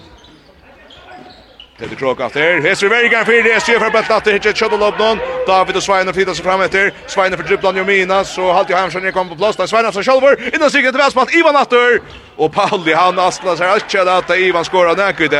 Teddy 1.79 1.95
Krok 1.97 2.21
efter. 2.21 2.61
vi 2.61 2.89
Vergan 2.89 3.25
för 3.25 3.33
det 3.33 3.61
SG 3.61 3.79
för 3.79 3.87
att 3.87 4.11
att 4.11 4.27
hitcha 4.27 4.53
Shadow 4.53 4.79
någon. 4.99 5.19
David 5.47 5.77
och 5.77 5.83
Sveiner 5.83 6.12
flyttar 6.12 6.35
sig 6.35 6.45
fram 6.45 6.61
efter. 6.61 6.93
Sveiner 7.07 7.37
för 7.37 7.45
dribblan 7.45 7.77
Jomina 7.77 8.25
så 8.25 8.53
halt 8.53 8.71
ju 8.71 8.75
Hamsson 8.75 9.03
ner 9.03 9.11
kommer 9.11 9.31
på 9.31 9.37
plats. 9.37 9.57
Där 9.57 9.67
Sveiner 9.67 9.93
så 9.93 10.03
själver 10.03 10.55
innan 10.55 10.71
sig 10.71 10.83
till 10.83 10.93
vänster 10.93 11.39
Ivan 11.39 11.57
Atter 11.57 12.01
och 12.37 12.53
Pauli 12.53 12.93
han 12.93 13.19
astlar 13.19 13.57
sig 13.57 13.71
att 13.71 13.91
köra 13.91 14.17
att 14.17 14.31
Ivan 14.31 14.64
skorar 14.64 14.95
där 14.95 15.12
kvitt. 15.12 15.33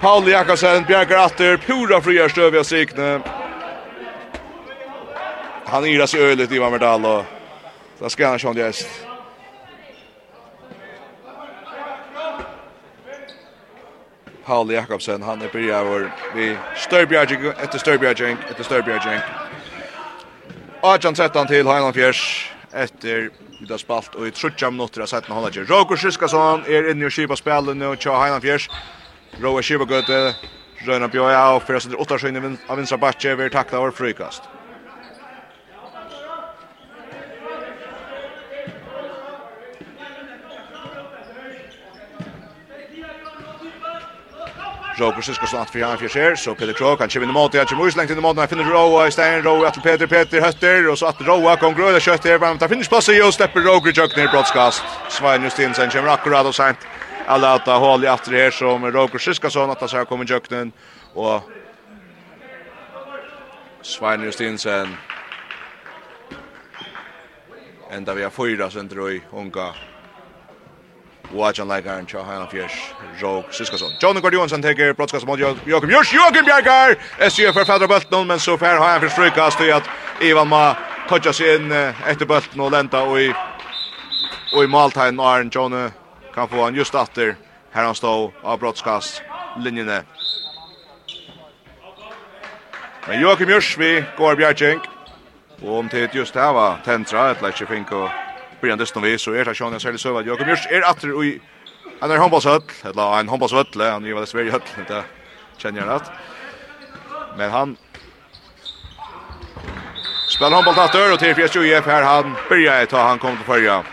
Pauli 0.00 0.32
Jakobsen 0.32 0.84
Bjerker 0.84 1.16
Atter 1.16 1.56
pura 1.56 2.00
friar 2.00 2.28
stöv 2.28 2.54
jag 2.54 2.66
sikne. 2.66 3.20
Han 5.64 5.86
yrar 5.86 6.06
sig 6.06 6.20
öligt 6.20 6.52
Ivan 6.52 6.72
Verdal 6.72 7.04
och 7.04 7.24
där 7.98 8.08
ska 8.08 8.28
han 8.28 8.38
sjön 8.38 8.56
gäst. 8.56 9.07
Paul 14.48 14.70
Jakobsen, 14.72 15.22
han 15.22 15.42
er 15.44 15.50
byrja 15.52 15.82
vår 15.84 16.06
vi 16.32 16.46
Størbjergjeng, 16.80 17.50
etter 17.60 17.82
Størbjergjeng, 17.82 18.38
etter 18.48 18.64
Størbjergjeng. 18.64 19.20
18-13 20.80 21.50
til 21.50 21.68
Heiland 21.68 21.92
Fjers, 21.92 22.22
etter 22.72 23.28
vi 23.58 23.68
har 23.68 23.82
spalt, 23.82 24.16
og 24.16 24.24
i 24.24 24.32
trutja 24.32 24.70
minutter 24.72 25.04
har 25.04 25.10
sett 25.10 25.28
hånda 25.28 25.52
til. 25.52 25.68
Roger 25.68 26.00
Syskasson 26.00 26.64
er 26.64 26.88
inne 26.94 27.10
og 27.10 27.12
kipa 27.12 27.36
spelen 27.36 27.76
nå 27.82 27.92
til 28.00 28.16
Heiland 28.16 28.46
Fjers. 28.46 28.70
Roger 29.42 29.68
kipa 29.68 29.88
gøte, 29.92 30.22
Røyna 30.86 31.12
Bjøya 31.12 31.44
og 31.52 31.66
fyrir 31.68 31.84
sin 31.84 31.98
åttarsynning 32.00 32.56
av 32.70 32.80
vinstra 32.80 32.96
batje, 33.04 33.36
vi 33.36 33.50
er 33.50 33.52
takta 33.52 33.84
vår 33.84 33.92
frykast. 34.00 34.48
Robert 45.00 45.24
Sisko 45.24 45.46
slatt 45.46 45.70
för 45.70 45.80
han 45.82 45.98
fjärser 45.98 46.34
så 46.34 46.54
Peter 46.54 46.72
Krog 46.72 47.00
han 47.00 47.08
kör 47.08 47.22
in 47.22 47.28
i 47.30 47.32
mål 47.32 47.50
jag 47.52 47.68
tror 47.68 47.96
längt 47.96 48.10
in 48.10 48.18
i 48.18 48.20
mål 48.20 48.38
han 48.38 48.48
finner 48.48 48.64
Roa 48.64 49.08
i 49.08 49.10
sten 49.10 49.42
Roa 49.42 49.68
att 49.68 49.82
Peter 49.82 50.06
Peter 50.06 50.40
hötter 50.40 50.88
och 50.88 50.98
så 50.98 51.06
att 51.06 51.20
Roa 51.20 51.56
kom 51.56 51.74
gröda 51.74 52.00
kött 52.00 52.22
där 52.22 52.38
Men 52.38 52.58
där 52.58 52.68
finns 52.68 52.88
plats 52.88 53.08
och 53.08 53.34
släpper 53.34 53.60
Roger 53.60 53.92
Jöck 54.00 54.16
ner 54.16 54.28
broadcast. 54.28 54.84
Svein 55.06 55.42
Justinsen 55.42 55.90
kommer 55.90 56.08
akkurat 56.08 56.46
och 56.46 56.54
sent 56.54 56.86
alla 57.24 57.54
åtta 57.56 57.72
hål 57.72 58.04
i 58.04 58.06
efter 58.06 58.32
här 58.32 58.50
så 58.50 58.58
som 58.58 58.92
Roger 58.92 59.18
Siskason 59.18 59.70
att 59.70 59.90
så 59.90 60.04
kommer 60.04 60.24
Jöcknen 60.30 60.72
och 61.14 61.42
Svein 63.82 64.22
Justinsen 64.22 64.96
enda 67.90 68.14
vi 68.14 68.22
har 68.22 68.30
fyra 68.30 68.70
sen 68.70 68.88
i 68.92 69.22
jag 69.30 69.40
unga 69.40 69.74
Och 71.34 71.58
John 71.58 71.68
Lagar 71.68 72.02
och 72.02 72.12
Johan 72.12 72.48
Fish 72.50 72.92
Jog 73.20 73.44
Siskason. 73.54 73.90
John 74.00 74.20
Guardiansson 74.20 74.62
tar 74.62 74.94
brottskast 74.94 75.26
mot 75.26 75.38
Jakob 75.38 75.90
Jörs. 75.90 76.14
Jakob 76.14 76.44
Bjergar. 76.44 76.96
SJ 77.18 77.52
för 77.52 77.64
fädra 77.64 77.86
bulten 77.86 78.26
men 78.26 78.40
så 78.40 78.58
fär 78.58 78.76
har 78.76 78.88
han 78.88 79.00
för 79.00 79.08
frukast 79.08 79.58
till 79.58 79.72
att 79.72 79.88
Ivan 80.20 80.48
Ma 80.48 80.76
touchar 81.08 81.32
sig 81.32 81.56
in 81.56 81.72
efter 82.06 82.26
bulten 82.26 82.60
och 82.60 82.70
lenta 82.70 83.02
och 83.02 83.20
i 83.20 83.34
och 84.52 84.64
i 84.64 84.66
måltagen 84.66 85.20
Arn 85.20 85.50
John 85.52 85.90
kan 86.34 86.48
få 86.48 86.64
han 86.64 86.74
just 86.74 86.94
efter 86.94 87.36
här 87.72 87.84
han 87.84 87.94
står 87.94 88.32
av 88.42 88.58
brottskast 88.58 89.22
linjen. 89.58 90.02
Men 93.08 93.20
Jakob 93.20 93.50
Jörs 93.50 93.78
vi 93.78 94.04
går 94.18 94.36
Bjergink. 94.36 94.82
Och 95.62 95.78
om 95.78 95.88
det 95.90 96.14
just 96.14 96.34
här 96.34 96.52
var 96.52 96.76
Tentra, 96.84 97.30
ett 97.30 97.42
lätt 97.42 97.68
finko 97.68 98.08
början 98.60 98.78
dessutom 98.78 99.02
vi 99.02 99.18
så 99.18 99.32
är 99.32 99.44
det 99.44 99.54
Sean 99.54 99.80
Sally 99.80 99.98
vad 100.04 100.26
Jakob 100.26 100.46
kommer 100.46 100.66
är 100.70 100.90
åter 100.90 101.24
i 101.24 101.40
en 102.00 102.10
är 102.10 102.16
handbollshöll 102.16 102.62
eller 102.82 103.20
en 103.20 103.28
handbollshöll 103.28 103.66
han 103.76 104.04
är 104.04 104.14
väl 104.14 104.26
Sverige 104.26 104.50
höll 104.50 104.60
inte 104.78 105.04
känner 105.56 105.80
jag 105.80 105.88
rätt 105.88 106.10
men 107.36 107.50
han 107.50 107.76
spelar 110.28 110.50
handboll 110.50 110.74
åter 110.74 111.12
och 111.12 111.18
till 111.18 111.34
PSG 111.34 111.56
UF 111.56 111.86
här 111.86 112.02
han 112.02 112.34
börjar 112.48 112.86
ta 112.86 113.02
han 113.02 113.18
kommer 113.18 113.36
till 113.36 113.44
förra 113.44 113.84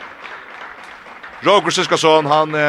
Roger 1.42 1.70
Siskason 1.70 2.26
han 2.26 2.56
eh, 2.56 2.60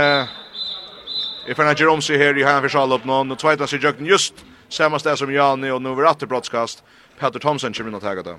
är 1.46 1.54
för 1.54 1.64
när 1.64 1.80
Jerome 1.80 2.02
ser 2.02 2.18
här 2.18 2.38
i 2.38 2.42
han 2.42 2.68
för 2.68 2.92
upp 2.92 3.04
någon 3.04 3.30
och 3.30 3.38
tvåta 3.38 3.66
sig 3.66 3.78
just 3.98 4.34
samma 4.68 4.98
ställe 4.98 5.16
som 5.16 5.32
Janne 5.32 5.72
och 5.72 5.82
nu 5.82 5.94
var 5.94 6.04
åter 6.04 6.26
broadcast. 6.26 6.84
Peter 7.18 7.38
Thomson 7.38 7.72
kommer 7.72 7.96
att 7.96 8.02
ta 8.02 8.14
det 8.14 8.36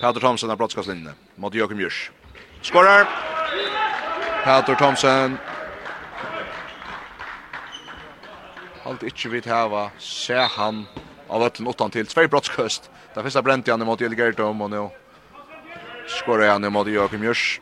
Peter 0.00 0.20
Thomsen 0.20 0.50
av 0.50 0.56
brottskastlinjen 0.56 1.14
mot 1.36 1.54
Jakob 1.54 1.80
Jörs. 1.80 2.10
Skorar! 2.62 3.08
Peter 4.44 4.74
Thomsen. 4.74 5.38
Halt 8.84 9.02
ikkje 9.02 9.30
vidt 9.30 9.50
heva, 9.50 9.90
se 9.98 10.38
han 10.38 10.86
av 11.28 11.42
ötlen 11.42 11.68
åttan 11.68 11.90
til. 11.90 12.06
Tvei 12.06 12.28
brottskast. 12.30 12.90
Det 13.14 13.26
finnes 13.26 13.42
brent 13.44 13.68
igjen 13.68 13.84
mot 13.84 14.00
Jelgertom 14.00 14.62
og 14.62 14.70
nå 14.70 14.86
skorar 16.08 16.54
han 16.54 16.72
mot 16.72 16.86
Joakim 16.88 17.26
Jurs. 17.26 17.60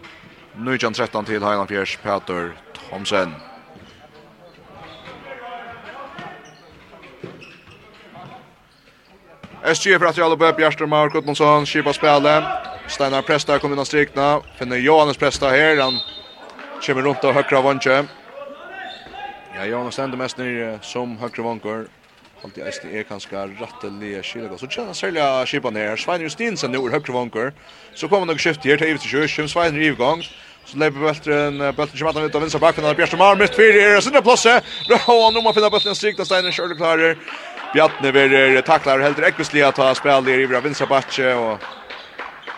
19-13 0.56 1.26
til 1.26 1.42
Heiland 1.44 1.68
Fjers, 1.68 1.96
Peter 2.04 2.52
Thomsen. 2.76 3.34
SG 9.74 9.98
för 9.98 10.06
att 10.06 10.16
jag 10.16 10.32
uppe 10.32 10.52
Bjärström 10.52 10.92
och 10.92 11.10
Gottmansson 11.10 11.66
skipa 11.66 11.92
spelet. 11.92 12.44
Steinar 12.88 13.22
Presta 13.22 13.58
kommer 13.58 13.74
in 13.74 13.78
och 13.78 13.86
strikna. 13.86 14.40
Finner 14.58 14.76
Johannes 14.76 15.16
Presta 15.16 15.48
här. 15.48 15.76
Han 15.76 15.98
kommer 16.86 17.02
runt 17.02 17.24
och 17.24 17.34
högra 17.34 17.60
vånche. 17.60 18.04
Ja, 19.56 19.64
Johannes 19.64 19.94
ständer 19.94 20.18
mest 20.18 20.38
ner 20.38 20.78
som 20.82 21.18
högra 21.18 21.42
vånkor. 21.42 21.88
Alltid 22.44 22.64
är 22.64 22.72
det 22.92 23.08
ganska 23.08 23.46
ratteliga 23.46 24.22
skilja. 24.22 24.58
Så 24.58 24.68
tjänar 24.68 24.92
sälja 24.92 25.46
skipa 25.46 25.70
ner. 25.70 25.96
Svein 25.96 26.20
Justinsen 26.20 26.72
nu 26.72 26.78
är 26.78 26.90
högra 26.90 27.12
vånkor. 27.12 27.52
Så 27.94 28.08
kommer 28.08 28.26
nog 28.26 28.40
skift 28.40 28.64
här 28.64 28.76
till 28.76 28.86
Ivets 28.86 29.04
Kjörs. 29.04 29.50
Svein 29.52 29.82
i 29.82 29.86
igång. 29.86 30.22
Så 30.66 30.78
lever 30.78 31.00
bulten, 31.00 31.58
bulten 31.58 31.98
kommer 31.98 32.26
ut 32.26 32.34
av 32.34 32.40
vinstra 32.40 32.58
backen, 32.58 32.84
og 32.84 32.96
Bjørstrom 32.98 33.20
har 33.22 33.36
mist 33.38 33.54
fire, 33.54 33.84
er 33.86 34.00
sinne 34.02 34.18
plåse, 34.18 34.50
og 35.06 35.28
nå 35.30 35.42
må 35.44 35.52
finne 35.54 35.68
bulten 35.70 35.94
strikt, 35.94 36.18
og 36.18 36.26
Steiner 36.26 36.50
kjører 36.50 36.74
klarer, 36.74 37.20
Bjartne 37.76 38.08
verður 38.08 38.62
taklar 38.64 39.02
helt 39.04 39.18
ekvisli 39.20 39.60
at 39.60 39.76
ta 39.76 39.90
spel 39.92 40.24
i 40.32 40.36
Ivra 40.46 40.62
Vinsabatche 40.64 41.34
og 41.36 41.64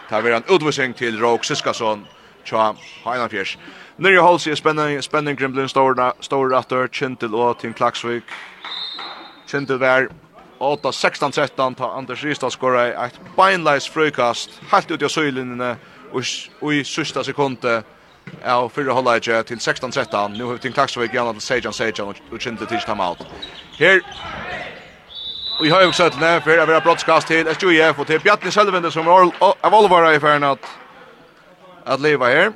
ta 0.06 0.20
verður 0.22 0.36
ein 0.36 0.52
utvisning 0.54 0.94
til 0.94 1.18
Rock 1.18 1.42
Siskason 1.42 2.04
tja 2.46 2.68
Heinafjers. 3.02 3.56
Nyrja 3.98 4.22
Hols 4.22 4.46
er 4.46 4.54
spänning 4.54 5.02
spänning 5.02 5.34
Grimblin 5.34 5.66
stóra 5.68 6.12
stora 6.20 6.58
aftur 6.58 6.86
Chintel 6.92 7.34
och 7.34 7.58
Tim 7.58 7.74
Klaxvik. 7.74 8.22
Chintel 9.50 9.78
var 9.78 10.08
8-16-13 10.60 11.74
ta 11.74 11.90
Anders 11.90 12.24
Ristad 12.24 12.50
skora 12.50 13.06
ett 13.06 13.20
beinleis 13.36 13.88
frukast 13.88 14.60
helt 14.70 14.90
ut 14.90 15.02
i 15.02 15.04
och 16.12 16.22
och 16.60 16.74
i 16.74 16.84
sista 16.84 17.24
sekundet 17.24 17.84
av 18.44 18.68
fyrre 18.68 18.94
halvleikje 18.94 19.42
til 19.42 19.56
16-13. 19.56 20.38
Nu 20.38 20.44
har 20.44 20.52
vi 20.52 20.58
Tim 20.58 20.72
Klaksvik 20.72 21.12
gjennom 21.12 21.34
til 21.34 21.42
Sejan 21.42 21.72
Sejan 21.72 22.06
og 22.06 22.38
Chintel 22.38 22.66
tidstam 22.66 22.98
timeout. 22.98 23.26
Her 23.78 24.00
Og 25.58 25.66
i 25.66 25.70
hög 25.70 25.94
for 25.94 26.40
för 26.40 26.58
att 26.58 26.68
vara 26.68 26.80
brottskast 26.80 27.26
til 27.26 27.46
SJF 27.54 27.98
og 27.98 28.06
til 28.06 28.20
Bjarni 28.20 28.50
Selvende 28.50 28.90
som 28.90 29.06
er 29.06 29.30
av 29.42 29.74
Olvara 29.74 30.12
i 30.14 30.20
ferien 30.20 30.44
at, 30.44 30.58
at 31.86 32.00
leva 32.00 32.28
her. 32.30 32.52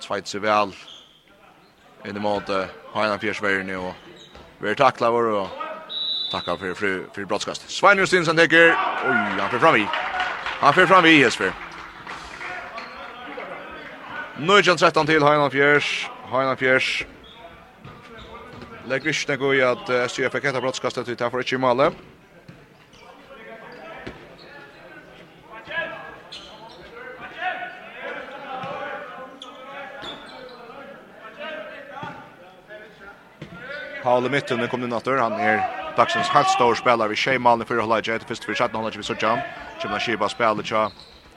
Tveit 0.00 0.28
seg 0.28 0.42
vel 0.42 0.74
inn 2.04 2.16
i 2.16 2.20
måte 2.20 2.66
Heinan 2.92 3.20
Fjersvergen 3.22 3.72
og 3.80 3.94
vi 4.60 4.68
er 4.68 4.76
takla 4.76 5.08
vår 5.08 5.30
og 5.40 5.48
takka 6.34 6.58
for, 6.60 6.74
for, 6.74 7.08
for 7.14 7.24
brottskast. 7.24 7.64
Svein 7.72 7.98
Justinsen 7.98 8.36
täcker. 8.36 8.76
Oj, 9.08 9.40
han 9.40 9.50
fyrir 9.50 9.64
fram 9.64 9.80
i. 9.80 9.88
Han 10.60 10.74
fyrir 10.74 10.86
fram 10.86 11.06
i 11.06 11.16
Jesper. 11.22 11.52
Nu 14.36 14.52
er 14.52 14.62
13 14.62 15.06
til 15.06 15.24
Heinan 15.24 15.50
Fjers. 15.50 16.10
Heinan 16.28 16.56
Fjers 16.60 17.06
Legg 18.86 19.04
visst 19.04 19.28
nego 19.28 19.50
i 19.54 19.62
at 19.66 19.88
SJF 19.90 20.30
fikk 20.36 20.44
etter 20.46 20.62
brottskastet 20.62 21.08
til 21.08 21.18
her 21.18 21.30
for 21.32 21.42
ikke 21.42 21.56
i 21.56 21.58
male. 21.58 21.90
Paul 34.06 34.26
i 34.26 34.30
mitten 34.30 34.62
kom 34.70 34.84
inn 34.86 34.94
etter. 34.94 35.18
Han 35.18 35.34
er 35.34 35.64
dagsens 35.96 36.30
helt 36.30 36.46
stor 36.54 36.74
spiller. 36.74 36.76
spelare 36.78 37.08
vid 37.08 37.18
tjej 37.18 37.38
Malmö 37.38 37.64
för 37.64 37.80
Hollaje. 37.80 38.18
Det 38.18 38.28
första 38.28 38.46
för 38.46 38.54
17 38.54 38.86
ikke 38.86 38.98
vi 38.98 39.02
så 39.02 39.14
jam. 39.22 39.38
Kemna 39.82 39.98
Kiba 39.98 40.28
spiller 40.28 40.62
tja. 40.62 40.90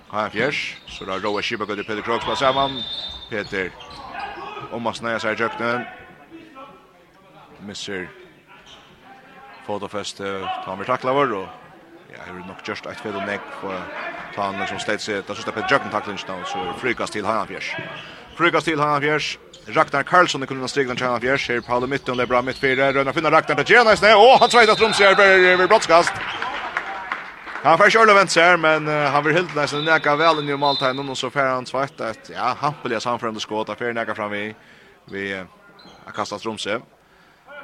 Han 0.10 0.32
fjers. 0.32 0.78
Så 0.88 1.06
da 1.06 1.18
Roa 1.18 1.41
Kiba 1.41 1.66
går 1.66 1.76
till 1.76 1.86
Peter 1.86 2.02
Krogs 2.02 2.26
på 2.26 2.36
sammen. 2.36 2.84
Peter. 3.30 3.72
Om 4.72 4.82
man 4.82 4.93
snäjer 4.93 5.20
sig 5.20 5.34
i 5.34 5.41
jöknen 5.41 5.99
misser 7.62 8.10
fotofest 9.66 10.18
tar 10.66 10.76
vi 10.80 10.86
tackla 10.86 11.14
var 11.14 11.28
då. 11.28 11.49
Ja, 12.14 12.20
hur 12.26 12.34
nog 12.34 12.55
just 12.66 12.86
ett 12.86 12.99
fel 12.99 13.14
neck 13.14 13.41
för 13.62 13.82
ta 14.36 14.41
han 14.41 14.68
som 14.68 14.80
ställs 14.80 15.03
sig 15.03 15.22
där 15.28 15.34
så 15.34 15.51
på 15.51 15.60
jucken 15.60 15.89
tackling 15.91 16.18
nu 16.28 16.43
så 16.45 16.74
flygas 16.80 17.12
till 17.12 17.26
han 17.26 17.47
fjärs. 17.47 17.76
Flygas 18.36 18.64
till 18.64 18.80
han 18.80 19.01
fjärs. 19.01 19.39
Ragnar 19.68 20.03
Karlsson 20.03 20.47
kunde 20.47 20.68
stiga 20.68 20.93
den 20.93 21.07
han 21.07 21.22
fjärs. 21.22 21.49
Här 21.49 21.62
Paul 21.62 21.88
mitten 21.88 22.18
där 22.18 22.26
bra 22.26 22.41
mitt 22.41 22.57
fyra 22.57 22.93
rönna 22.93 23.14
finna 23.14 23.32
Ragnar 23.32 23.64
till 23.64 23.76
Jena 23.76 23.93
istället. 23.93 24.16
Åh, 24.18 24.39
han 24.39 24.49
svajtar 24.49 24.76
Tromsö 24.76 25.03
över 25.03 25.68
brottskast. 25.68 26.14
Han 27.64 27.78
får 27.78 27.89
själv 27.89 28.14
vänt 28.16 28.32
sig 28.32 28.57
men 28.57 28.88
han 28.88 29.24
vill 29.24 29.36
helt 29.36 29.55
nästan 29.55 29.86
näka 29.86 30.16
väl 30.16 30.39
i 30.39 30.43
normalt 30.43 30.82
här 30.82 31.10
och 31.10 31.18
så 31.18 31.30
får 31.30 31.39
han 31.39 31.66
svajta 31.66 32.10
ett 32.10 32.32
ja, 32.36 32.55
hampeliga 32.60 32.99
samförande 32.99 33.39
skott 33.39 33.78
för 33.78 33.93
näka 33.93 34.16
fram 34.16 34.32
vi 34.32 34.55
vi 35.05 35.43
har 36.05 36.12
kastat 36.12 36.41
Tromsö. 36.41 36.80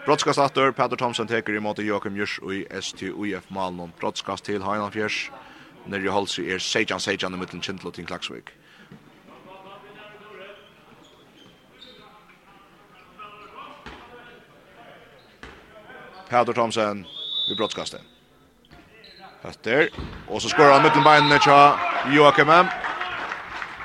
Brottskast 0.06 0.38
Brottskastatter, 0.38 0.72
Peter 0.72 0.96
Thomsen 0.96 1.28
teker 1.28 1.56
i 1.56 1.60
måte 1.60 1.82
Joachim 1.82 2.14
Jurs 2.16 2.36
og 2.44 2.52
i 2.54 2.60
STUF 2.70 3.48
Malmon. 3.50 3.94
Brottskast 4.00 4.46
til 4.46 4.62
Heinan 4.62 4.92
Fjers. 4.94 5.32
Nere 5.90 6.06
i 6.06 6.12
Holsi 6.14 6.44
er 6.46 6.60
Sejan 6.62 7.00
Sejan 7.02 7.34
i 7.34 7.38
mittlen 7.42 7.62
Kintlo 7.62 7.90
til 7.90 8.06
Klaksvik. 8.06 8.52
Peter 16.30 16.54
Thomsen 16.54 17.02
i 17.50 17.58
brottskastet. 17.58 18.02
Høtter. 19.42 19.90
Og 20.30 20.42
så 20.42 20.50
skorar 20.54 20.78
han 20.78 20.86
mittelbeinene 20.86 21.40
tja 21.42 21.80
Joachim 22.14 22.54
M. 22.54 22.70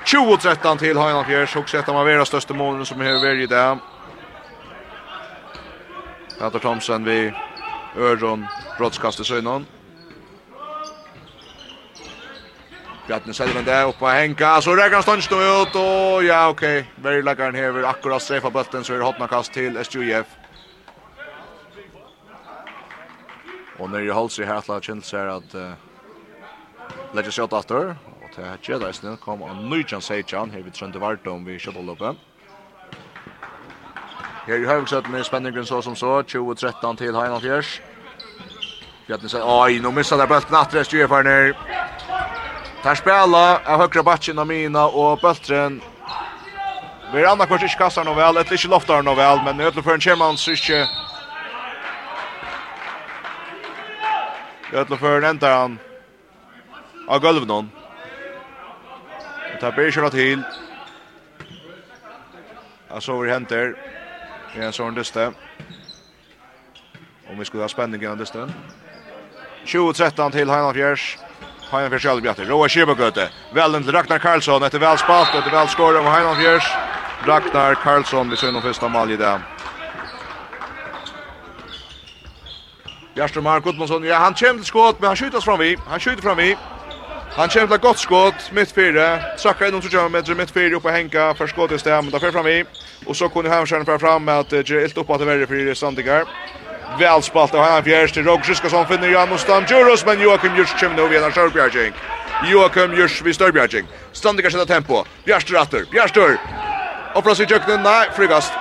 20-13 0.05 0.85
til 0.85 1.01
Heinan 1.01 1.25
Fjers. 1.25 1.57
Hugsetter 1.57 1.97
man 1.97 2.05
vera 2.05 2.29
største 2.29 2.53
målen 2.53 2.85
som 2.85 3.01
er 3.01 3.17
veri 3.25 3.49
i 3.49 3.49
dag. 3.49 3.81
Petter 6.41 6.59
Thomsen 6.59 7.03
vi 7.03 7.33
Öron 7.95 8.45
brottskast 8.77 9.19
i 9.19 9.23
synon. 9.23 9.65
Bjartne 13.07 13.33
Selven 13.33 13.65
där 13.65 13.87
uppe 13.87 14.05
och 14.05 14.11
Henka. 14.11 14.61
Så 14.61 14.75
räcker 14.75 14.93
han 14.93 15.03
stånd 15.03 15.41
ut 15.43 15.75
och 15.75 16.23
ja 16.23 16.49
okej. 16.49 16.79
Okay. 16.79 16.83
Very 17.03 17.21
läggaren 17.21 17.55
här 17.55 17.83
akkurat 17.83 18.21
strefa 18.21 18.49
bulten 18.49 18.83
så 18.83 18.93
är 18.93 18.97
det 18.97 19.03
hotna 19.03 19.27
kast 19.27 19.53
till 19.53 19.77
SJF. 19.77 20.27
Och 23.79 23.89
när 23.89 24.01
det 24.01 24.11
hålls 24.11 24.39
her, 24.39 24.45
här 24.45 24.77
att 24.77 24.83
känns 24.83 25.05
så 25.05 25.17
att 25.17 25.55
uh, 25.55 25.71
lägga 27.13 27.31
sig 27.31 27.43
åt 27.43 27.53
åter. 27.53 27.95
Och 28.21 28.29
det 28.35 28.41
här 28.41 28.57
kedjan 28.61 29.17
kom 29.17 29.41
en 29.41 29.69
ny 29.69 29.83
chans 29.83 30.09
her 30.09 30.63
vi 30.63 30.71
trønte 30.71 30.99
vart 30.99 31.27
om 31.27 31.45
vi 31.45 31.59
skjuter 31.59 31.83
loppen. 31.83 32.15
Her 34.45 34.57
i 34.57 34.65
Høvsøtten 34.65 35.15
er 35.15 35.23
spenningen 35.23 35.65
så 35.65 35.81
som 35.85 35.95
så, 35.95 36.21
20-13 36.21 36.97
til 36.97 37.13
Heinald 37.13 37.43
Fjers. 37.43 37.75
Bjarni 39.05 39.29
sier, 39.29 39.45
oi, 39.45 39.77
nå 39.83 39.91
missar 39.93 40.17
der 40.17 40.29
bølten 40.29 40.57
atre, 40.57 40.81
styrer 40.85 41.09
for 41.11 41.25
nir. 41.27 41.53
Ter 42.81 42.97
spela 42.97 43.43
av 43.61 43.83
høyre 43.83 44.03
batchen 44.03 44.41
av 44.41 44.49
mina, 44.49 44.87
og 44.87 45.21
bøltren 45.21 45.81
Vi 47.11 47.19
er 47.19 47.27
anna 47.27 47.45
kvart 47.45 47.65
ikke 47.67 47.83
kastar 47.83 48.05
noe 48.07 48.15
vel, 48.15 48.39
etter 48.39 48.55
ikke 48.55 48.71
loftar 48.71 49.03
noe 49.03 49.17
vel, 49.19 49.43
men 49.45 49.61
ødler 49.61 49.83
for 49.83 49.93
en 49.93 50.01
kjermann 50.01 50.39
så 50.39 50.55
ikke 50.55 50.85
Ødler 54.71 54.97
for 54.97 55.17
en 55.17 55.27
endar 55.27 55.57
han 55.57 55.77
av 57.07 57.19
gulven 57.19 57.49
hon. 57.51 57.71
Det 59.59 59.73
blir 59.75 59.91
ikke 59.91 60.09
til. 60.15 60.45
Jeg 62.89 63.01
så 63.03 63.17
vi 63.19 63.29
henter. 63.29 63.73
Det 64.55 64.61
är 64.61 64.65
en 64.65 64.73
sån 64.73 64.95
dyste. 64.95 65.31
Om 67.29 67.39
vi 67.39 67.45
skulle 67.45 67.63
ha 67.63 67.69
spänning 67.69 68.01
i 68.01 68.05
den 68.05 68.17
dysten. 68.17 68.53
20-13 69.65 70.31
till 70.31 70.49
Heinafjärs. 70.49 71.17
Heinafjärs 71.71 72.05
Jalbjätter. 72.05 72.45
Roa 72.45 72.67
Kibagöte. 72.67 73.29
Välden 73.53 73.83
till 73.83 73.91
Ragnar 73.91 74.19
Karlsson. 74.19 74.63
Efter 74.63 74.79
väl 74.79 74.97
spalt, 74.97 75.35
efter 75.35 75.51
väl 75.51 75.67
skor 75.67 75.97
av 75.97 76.03
Heinafjärs. 76.03 76.71
Ragnar 77.25 77.75
Karlsson 77.75 78.29
vid 78.29 78.39
sin 78.39 78.61
första 78.61 78.87
mål 78.87 79.11
i 79.11 79.17
det. 79.17 79.41
Bjarström 83.15 83.45
har 83.45 83.59
Gudmundsson. 83.59 84.03
Ja, 84.03 84.17
han 84.17 84.33
kommer 84.33 84.53
till 84.53 84.65
skott, 84.65 84.99
men 84.99 85.07
han 85.07 85.15
skjuter 85.15 85.41
fram 85.41 85.59
vi. 85.59 85.77
Han 85.87 85.99
skjuter 85.99 86.21
fram 86.21 86.37
vi. 86.37 86.57
Han 87.31 87.49
kommer 87.49 87.67
til 87.67 87.75
et 87.75 87.81
godt 87.81 87.99
skott, 87.99 88.49
midt 88.51 88.71
fire. 88.75 89.21
Trakka 89.39 89.65
innom 89.65 89.81
20 89.81 90.09
meter, 90.09 90.35
midt 90.35 90.51
fire 90.51 90.75
oppe 90.75 90.91
Henka, 90.91 91.31
først 91.33 91.53
skott 91.53 91.71
i 91.71 91.77
sted, 91.79 91.95
men 92.01 92.11
da 92.11 92.19
fer 92.19 92.31
fram 92.35 92.47
i. 92.47 92.57
Og 93.07 93.15
så 93.15 93.29
kunne 93.31 93.49
Hamskjern 93.49 93.85
fer 93.87 93.97
fram 93.97 94.21
med 94.27 94.33
at 94.33 94.51
det 94.51 94.71
er 94.71 94.83
ilt 94.83 94.97
oppe 94.99 95.17
til 95.17 95.29
verre 95.29 95.47
for 95.47 95.73
Sandigar. 95.79 96.27
Vel 96.99 97.23
spalt 97.23 97.55
av 97.55 97.63
Hamskjern 97.63 97.87
fjerst 97.87 98.19
til 98.19 98.27
Rogg 98.27 98.43
Skasson 98.43 98.87
finner 98.87 99.13
Jan 99.13 99.31
og 99.31 99.39
Stam 99.39 99.63
Djuros, 99.63 100.03
men 100.05 100.19
Joakim 100.19 100.59
Djurs 100.59 100.75
kommer 100.79 100.97
nu 100.97 101.07
igjen 101.07 101.23
av 101.23 101.31
Størbjergjeng. 101.31 101.95
Joakim 102.51 102.95
Djurs 102.97 103.21
vid 103.23 103.39
Størbjergjeng. 103.39 103.87
Sandigar 104.11 104.51
setter 104.51 104.67
tempo. 104.67 105.05
Bjerster 105.25 105.61
atter, 105.63 105.87
Bjerster! 105.91 106.35
Oppras 107.15 107.39
i 107.39 107.47
kjøkkenen, 107.47 107.83
nei, 107.87 108.09
frykast. 108.15 108.51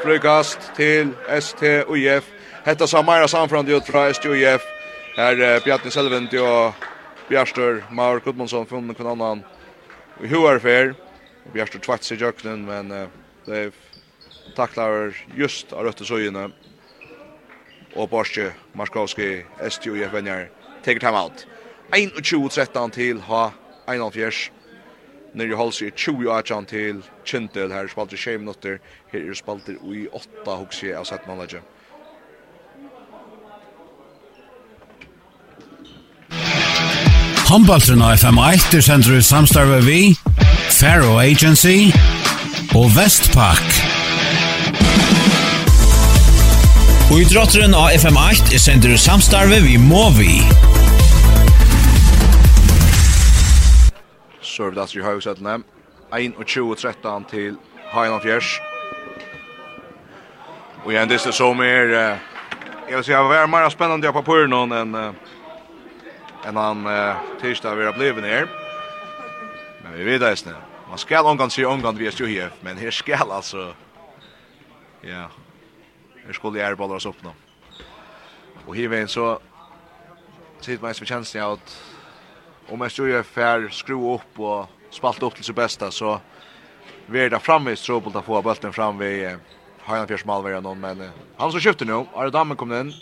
Frykast 0.00 0.70
til 0.76 1.12
STUIF. 1.28 2.32
Hetta 2.64 2.88
samar 2.88 3.28
samfrandi 3.28 3.76
ut 3.76 3.92
fra 3.92 4.08
STUIF. 4.16 4.73
Här 5.16 5.60
Bjarni 5.64 5.90
Selvent 5.90 6.32
och 6.32 6.74
Bjarstör 7.28 7.84
Maur 7.90 8.20
Gudmundsson 8.24 8.66
från 8.66 8.94
kun 8.94 9.06
annan. 9.06 9.42
i 10.22 10.26
hur 10.26 10.50
är 10.50 10.58
fair. 10.58 10.94
Bjarstör 11.52 11.78
tvätts 11.78 12.12
i 12.12 12.14
jöknen 12.14 12.64
men 12.64 13.08
det 13.44 13.72
tacklar 14.56 15.16
just 15.36 15.72
av 15.72 15.84
rötter 15.84 16.04
søyene. 16.04 16.50
Och 17.94 18.08
Borsje 18.08 18.52
Marskowski 18.72 19.44
STU 19.70 19.96
i 19.96 20.04
Venjar 20.04 20.50
take 20.84 21.00
time 21.00 21.18
out. 21.18 21.46
21-13 21.90 22.90
till 22.90 23.20
ha 23.20 23.52
1-4. 23.86 24.50
När 25.32 25.44
ju 25.44 25.54
hålls 25.54 25.82
i 25.82 25.90
20-18 25.90 26.64
till 26.64 27.02
Kintel 27.24 27.72
här 27.72 27.86
spalter 27.86 28.16
6 28.16 28.40
minutter. 28.40 28.80
Här 29.12 29.20
är 29.20 29.34
spalter 29.34 29.72
i 29.72 30.08
8 30.12 30.56
huxje 30.56 30.98
av 30.98 31.04
sett 31.04 31.26
manager. 31.26 31.62
Håndbaltren 37.54 38.00
av 38.02 38.16
FM1 38.18 38.72
er 38.74 38.80
sender 38.82 39.14
i 39.14 39.22
samstarve 39.22 39.76
vi, 39.86 39.98
Faro 40.74 41.12
Agency 41.22 41.86
og 42.74 42.88
Vestpak. 42.96 43.76
Og 47.14 47.20
idrotteren 47.22 47.76
av 47.78 47.94
FM8 47.94 48.56
er 48.56 48.62
sender 48.64 48.96
i 48.96 48.98
samstarve 48.98 49.60
vi 49.62 49.76
Movi. 49.78 50.40
Servet 54.42 54.82
at 54.88 54.96
vi 54.96 55.04
har 55.06 55.22
sett 55.22 55.38
dem. 55.38 55.62
21-13 56.10 57.28
til 57.30 57.54
Highland 57.92 58.26
Fjers. 58.26 58.56
Og 60.82 60.90
igjen, 60.90 61.06
det 61.06 61.22
som 61.22 61.62
er... 61.62 61.94
Jeg 62.90 62.98
vil 62.98 63.06
si, 63.06 63.14
det 63.14 63.22
var 63.30 63.46
mer 63.46 63.70
spennende 63.70 64.10
på 64.10 64.26
Purnon 64.26 64.74
enn... 64.74 64.98
Uh, 64.98 65.23
enn 66.44 66.60
han 66.60 66.84
uh, 66.86 67.22
tirsdag 67.40 67.76
vil 67.78 67.88
ha 67.88 67.94
blevet 67.96 68.28
her. 68.28 68.48
Men 69.82 69.96
vi 69.96 70.04
vet 70.04 70.20
det 70.20 70.46
nu. 70.46 70.60
Man 70.88 70.98
skal 70.98 71.26
omgang 71.26 71.50
si 71.50 71.64
omgang 71.64 71.98
vi 71.98 72.06
er 72.06 72.20
jo 72.20 72.26
her, 72.26 72.52
men 72.62 72.78
her 72.78 72.90
skal 72.90 73.32
altså... 73.32 73.72
Ja, 75.04 75.26
her 76.24 76.32
skulle 76.32 76.60
jeg 76.60 76.76
bollar 76.76 76.96
oss 76.96 77.06
opp 77.06 77.20
nå. 77.24 77.32
Og 78.66 78.76
her 78.76 78.88
veien 78.88 79.08
så 79.08 79.38
sitter 80.60 80.82
man 80.82 80.94
som 80.96 81.08
kjennes 81.08 81.34
av 81.36 81.58
at 81.58 81.74
om 82.72 82.80
jeg 82.80 82.94
stod 82.94 83.10
jeg 83.10 83.26
fer 83.28 83.66
skru 83.76 83.98
opp 84.14 84.38
og 84.40 84.94
spalt 84.94 85.22
opp 85.26 85.34
til 85.36 85.44
sitt 85.44 85.58
beste, 85.58 85.90
så 85.92 86.16
vi 87.06 87.20
er 87.20 87.34
det 87.34 87.42
framme 87.44 87.74
i 87.74 87.76
Stråbult 87.76 88.16
å 88.16 88.24
få 88.24 88.40
bulten 88.44 88.72
fram 88.72 88.96
ved 88.96 89.18
Heinan 89.20 89.42
Høynafjørs 89.84 90.24
Malvera 90.24 90.62
noen, 90.64 90.80
men 90.80 91.02
eh, 91.04 91.16
han 91.36 91.52
som 91.52 91.60
kjøpte 91.60 91.84
nå, 91.84 92.06
Arne 92.16 92.32
Dammen 92.32 92.56
kom 92.56 92.72
inn, 92.72 92.94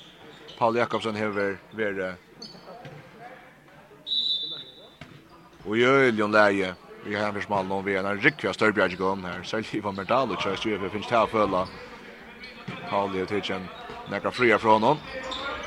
Paul 0.58 0.74
Jakobsen 0.80 1.14
hever 1.14 1.60
ved 1.78 2.00
Och 5.66 5.76
i 5.76 5.84
öljön 5.84 6.32
läge 6.32 6.74
vi 7.04 7.14
har 7.14 7.32
för 7.32 7.40
smal 7.40 7.66
någon 7.66 7.84
vi 7.84 7.96
är 7.96 8.04
en 8.04 8.20
riktig 8.20 8.54
större 8.54 8.72
bjärg 8.72 8.96
gång 8.96 9.24
här. 9.24 9.42
Så 9.42 9.56
det 9.56 9.80
var 9.80 9.92
medalj 9.92 10.36
tror 10.36 10.56
jag 10.64 10.80
det 10.80 10.90
finns 10.90 11.10
här 11.10 11.26
förla. 11.26 11.68
Paul 12.90 13.12
det 13.12 13.26
till 13.26 13.54
en 13.54 13.68
nära 14.10 14.30
fria 14.30 14.58
från 14.58 14.82
honom. 14.82 14.98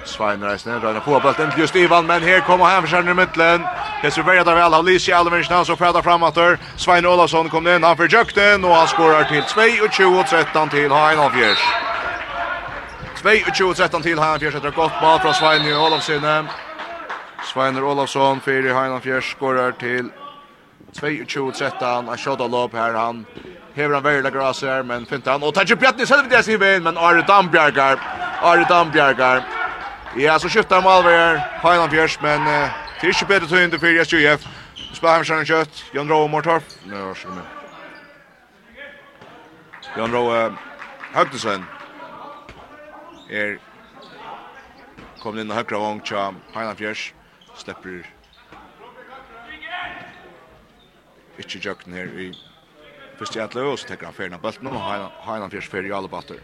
Sveinreisen 0.06 0.82
rör 0.82 1.00
på 1.00 1.34
til 1.34 1.60
just 1.60 1.76
Ivan 1.76 2.06
men 2.06 2.22
her 2.24 2.40
kommer 2.40 2.66
han 2.66 2.84
försöker 2.84 3.10
i 3.10 3.14
midtelen, 3.14 3.62
Det 4.02 4.12
ser 4.12 4.24
veldig 4.24 4.40
att 4.40 4.58
väl 4.58 4.74
av 4.74 4.86
Lise 4.86 5.16
Alvinsen 5.16 5.66
så 5.66 5.76
fräda 5.76 6.02
framåt 6.02 6.36
där. 6.36 6.58
Svein 6.78 7.06
Olavsson 7.06 7.50
kom 7.50 7.68
inn, 7.68 7.84
han 7.84 7.98
försökte 7.98 8.56
og 8.56 8.76
han 8.76 8.88
skorar 8.88 9.24
til 9.24 9.42
22-13 9.42 10.70
til 10.70 10.92
Hein 10.92 11.20
Avgers. 11.20 11.60
2 13.58 13.66
och 13.66 13.76
13 13.76 14.02
til 14.02 14.20
Hein 14.20 14.34
Avgers 14.34 14.56
ett 14.56 14.76
gott 14.76 15.02
mål 15.02 15.20
fra 15.20 15.34
Svein 15.34 15.74
Olavsson, 15.74 16.48
Sveinur 17.46 17.84
Olavsson 17.84 18.42
fyrir 18.42 18.74
Heinan 18.74 19.02
Fjers 19.02 19.32
skorar 19.32 19.72
till 19.72 20.10
22-13. 20.94 22.06
Han 22.06 22.18
shot 22.18 22.42
all 22.42 22.66
up. 22.66 22.74
Han 22.74 23.26
hever 23.74 23.94
han 23.94 24.04
veldig 24.04 24.34
gras 24.34 24.62
här 24.62 24.84
men 24.84 25.06
fint 25.06 25.26
han. 25.26 25.44
Och 25.44 25.58
ikke 25.62 25.76
Bjartni 25.76 26.06
selv 26.06 26.30
det 26.30 26.44
sin 26.44 26.60
vän 26.60 26.84
men 26.84 26.98
Ari 26.98 27.22
Dambjergar, 27.22 28.00
Ari 28.42 28.66
Dambjergar, 28.70 29.44
Ja, 30.18 30.40
så 30.40 30.50
skiftar 30.50 30.82
Malver 30.82 31.38
Heinan 31.38 31.90
Fjärs 31.90 32.22
men 32.22 32.42
eh, 32.42 32.70
det 33.02 33.08
är 33.08 33.14
inte 33.14 33.26
bättre 33.26 33.48
till 33.48 33.64
inte 33.64 33.80
för 33.80 34.00
SJF. 34.02 34.48
Spelar 34.94 35.16
han 35.16 35.26
sen 35.26 35.46
kött. 35.46 35.84
Jan 35.94 36.10
Rowe 36.10 36.28
Mortorp. 36.28 36.64
Nej, 36.86 36.98
med? 36.98 37.44
Jan 39.98 40.12
Rowe 40.12 40.54
Högdesen 41.14 41.66
er 43.30 43.60
komin 45.20 45.42
inn 45.42 45.52
á 45.52 45.56
högra 45.56 45.78
vong 45.80 46.02
tja 46.02 46.34
Heinan 46.54 46.76
Fjers 46.76 47.14
släpper 47.58 48.04
ikke 51.40 51.60
jøkken 51.60 51.94
her 51.94 52.12
i 52.20 52.30
første 53.20 53.42
etter 53.44 53.68
og 53.68 53.80
så 53.80 53.90
tekker 53.90 54.08
han 54.10 54.16
ferien 54.16 54.36
av 54.38 54.44
bøltene 54.44 54.72
og 54.72 54.86
har 54.86 55.42
han 55.42 55.52
fyrst 55.52 55.72
ferie 55.72 55.92
i 55.92 55.96
alle 55.96 56.12
batter. 56.12 56.40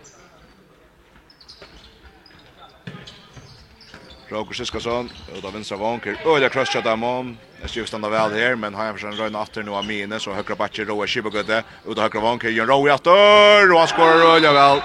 Roger 4.32 4.56
Siskason, 4.56 5.10
og 5.36 5.42
da 5.44 5.50
vinstra 5.52 5.76
vanker, 5.76 6.16
og 6.24 6.38
det 6.40 6.48
er 6.48 6.54
krøstja 6.54 6.80
dem 6.86 7.02
om, 7.04 7.34
jeg 7.60 7.72
styrer 7.74 7.90
standa 7.90 8.08
vel 8.14 8.32
her, 8.32 8.56
men 8.56 8.78
har 8.80 8.88
han 8.88 8.96
for 8.96 9.04
sin 9.04 9.18
røyna 9.20 9.42
atter 9.44 9.66
nå 9.68 9.76
av 9.76 9.84
mine, 9.84 10.20
så 10.24 10.32
høyre 10.32 10.56
bakker 10.56 10.88
Roa 10.88 11.04
Kibagødde, 11.04 11.58
og 11.84 11.98
da 12.00 12.08
høyre 12.08 12.24
vanker, 12.24 12.54
Jørn 12.56 12.72
Roa 12.72 12.96
atter, 12.96 13.68
og 13.68 13.76
han 13.82 13.92
skårer 13.92 14.24
rølja 14.24 14.54
vel, 14.56 14.80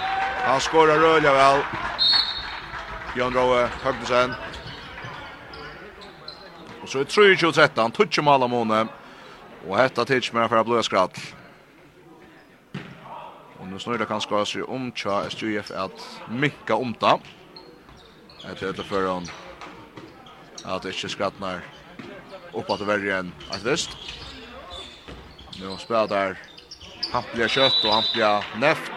han 0.49 0.65
skårer 0.67 0.99
rølja 0.99 1.37
vel, 1.39 1.63
Jan 3.21 3.39
Roa 3.39 3.69
Høgnesen, 3.85 4.35
Og 6.87 6.91
så 6.93 6.99
er 6.99 7.05
3-2-13, 7.05 7.91
touch 7.91 8.19
om 8.19 8.29
alla 8.29 8.47
måne. 8.47 8.85
Og 9.67 9.79
hetta 9.79 10.05
tids 10.05 10.33
med 10.33 10.49
för 10.49 10.57
att 10.57 10.67
blöja 10.67 10.83
skratt. 10.83 11.35
Og 13.59 13.67
nu 13.67 13.79
snurrar 13.79 13.99
det 13.99 14.07
kanske 14.07 14.47
sig 14.47 14.63
om 14.63 14.93
tja 14.93 15.25
SJF 15.27 15.71
at 15.71 16.21
minka 16.31 16.75
omta. 16.75 17.19
Jag 18.49 18.57
tror 18.57 18.71
inte 18.71 18.83
för 18.83 19.09
hon 19.09 19.27
att 20.65 20.83
det 20.83 20.89
inte 20.89 21.09
skrattnar 21.09 21.61
upp 22.53 22.71
att 22.71 22.81
värre 22.81 23.19
än 23.19 23.33
att 23.51 23.63
visst. 23.63 23.91
Nu 25.61 25.77
spelar 25.79 26.09
där 26.09 26.39
hampliga 27.13 27.49
kött 27.49 27.85
och 27.85 27.93
hampliga 27.93 28.43
neft. 28.57 28.93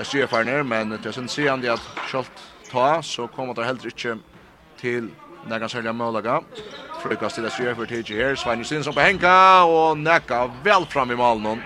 SJF 0.00 0.32
är 0.32 0.44
ner, 0.44 0.62
men 0.62 0.90
det 0.90 1.08
är 1.08 1.12
sen 1.12 1.28
seende 1.28 1.72
att 1.72 1.88
kjølt 2.10 2.30
ta, 2.70 3.02
så 3.02 3.26
kommer 3.26 3.54
det 3.54 3.64
heller 3.64 3.86
ikke 3.86 4.18
til 4.78 5.10
Nekka 5.46 5.68
særlig 5.68 5.94
Mølaga. 5.94 6.40
Frøyka 7.02 7.28
stilla 7.28 7.50
styrir 7.50 7.74
för 7.74 7.86
TG 7.86 8.14
här. 8.14 8.34
Svein 8.34 8.58
Justinsson 8.58 8.94
på 8.94 9.00
Henka, 9.00 9.62
Och 9.64 9.98
näka 9.98 10.50
väl 10.62 10.86
fram 10.86 11.10
i 11.10 11.16
malen 11.16 11.44
hon. 11.44 11.62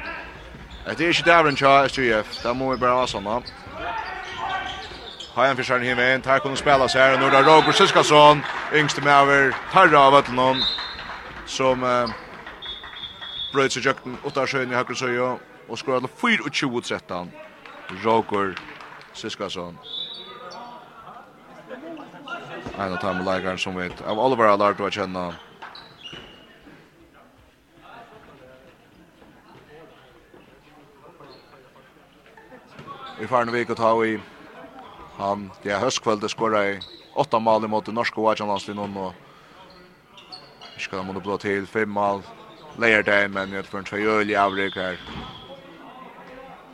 Det 0.84 1.00
inte 1.00 1.22
där 1.22 1.44
en 1.48 1.56
tja 1.56 1.88
STF, 1.88 2.42
Där 2.42 2.54
må 2.54 2.70
vi 2.70 2.76
bara 2.76 2.94
ha 2.94 3.06
sånne. 3.06 3.42
Hajan 5.34 5.56
Fischaren 5.56 5.82
himme 5.82 6.14
inn, 6.14 6.22
tar 6.22 6.38
kunne 6.38 6.56
spela 6.56 6.88
seg 6.88 7.00
her, 7.00 7.12
og 7.14 7.20
nå 7.20 7.26
er 7.26 7.30
det 7.30 7.46
Roger 7.46 7.72
Siskason, 7.72 8.42
yngste 8.74 9.00
med 9.00 9.14
over 9.14 9.54
Tarra 9.72 10.00
av 10.08 10.12
Vøtlenon, 10.12 10.58
som 11.46 11.84
eh, 11.86 12.10
brøyt 13.52 13.72
seg 13.72 13.86
Åtta 13.92 14.16
Ottarsøyen 14.26 14.74
i 14.74 14.74
Hakkersøyo, 14.74 15.30
og 15.68 15.78
skår 15.78 16.00
alle 16.00 16.10
24-13, 16.18 17.30
Roger 18.04 18.56
Siskason 19.14 19.78
en 22.80 22.92
av 22.92 22.98
de 22.98 23.24
lagaren 23.24 23.58
som 23.58 23.74
vet. 23.76 24.02
av 24.02 24.18
Oliver 24.18 24.48
har 24.48 24.58
lært 24.58 24.80
å 24.80 24.88
kjenne. 24.88 25.24
I 33.20 33.28
farne 33.28 33.52
vik 33.52 33.70
å 33.70 33.76
ta 33.76 33.92
i 34.04 34.14
han, 35.18 35.50
det 35.62 35.74
er 35.74 35.82
høstkveld, 35.82 36.22
det 36.22 36.30
skåret 36.32 36.78
i 36.78 37.00
åtta 37.20 37.38
mal 37.38 37.64
imot 37.64 37.84
det 37.84 37.92
norske 37.92 38.22
Vajanlandslinjen 38.24 38.96
og 38.96 39.12
ikke 40.78 40.94
kan 40.94 41.02
han 41.02 41.10
måtte 41.10 41.24
blå 41.26 41.36
til 41.36 41.66
fem 41.68 41.90
mal 41.92 42.22
leier 42.80 43.04
det, 43.04 43.26
men 43.28 43.52
jeg 43.52 43.66
tror 43.66 43.82
han 43.82 43.90
tvei 43.90 44.06
øl 44.08 44.32
i 44.32 44.38
avrik 44.40 44.80
her 44.80 44.96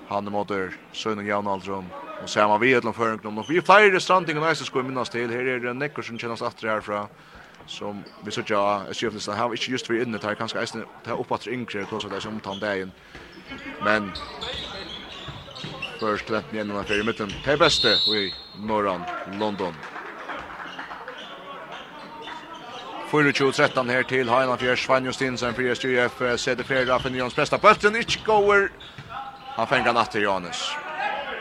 han 0.09 0.33
måter 0.33 0.75
sønne 0.93 1.25
jævnaldrum. 1.27 1.87
Og 2.23 2.29
så 2.29 2.41
er 2.41 2.49
man 2.49 2.61
vi 2.61 2.73
et 2.73 2.77
eller 2.77 3.01
annet. 3.01 3.27
Og 3.27 3.49
vi 3.49 3.57
er 3.57 3.63
flere 3.63 4.01
stranding 4.01 4.39
og 4.39 4.47
næste 4.47 4.65
skal 4.65 4.85
minnes 4.85 5.09
til. 5.09 5.31
Her 5.31 5.41
er 5.41 5.59
det 5.59 5.77
nekker 5.77 6.03
som 6.03 6.19
kjennes 6.19 6.43
atre 6.43 6.71
herfra. 6.71 7.07
Som 7.67 8.05
vi 8.25 8.31
sier 8.31 8.47
ja, 8.49 8.63
jeg 8.87 8.95
sier 8.95 9.17
at 9.17 9.27
han 9.35 9.51
var 9.51 9.59
ikke 9.59 9.73
just 9.73 9.91
vi 9.91 9.99
inne, 10.01 10.21
det 10.23 10.25
er 10.31 10.39
kanskje 10.39 10.61
eisen, 10.61 10.85
det 11.05 11.11
er 11.11 11.19
oppatter 11.19 11.51
yngre, 11.51 11.83
det 11.83 12.13
er 12.13 12.21
som 12.23 12.37
omtann 12.39 12.61
dagen. 12.63 12.93
Men, 13.83 14.13
først 15.99 16.31
lent 16.31 16.53
igjen 16.53 16.71
når 16.71 16.93
i 16.95 17.03
midten. 17.03 17.35
Det 17.45 17.53
er 17.53 17.59
beste 17.59 17.97
i 18.15 18.31
Norran, 18.63 19.03
London. 19.41 19.75
24-13 23.11 23.91
her 23.91 24.03
til 24.03 24.31
Heinan 24.31 24.59
Fjers, 24.59 24.81
Svein 24.81 25.07
Justinsen, 25.07 25.55
Frias 25.55 25.85
JF, 25.85 26.23
CD4, 26.23 26.87
Raffin 26.93 27.15
Jons, 27.15 27.35
Presta, 27.35 27.57
Bølten, 27.57 27.97
ikke 27.97 28.23
går 28.25 28.69
Han 29.57 29.67
fänger 29.67 29.93
natt 29.93 30.07
efter 30.07 30.21
Janus. 30.21 30.77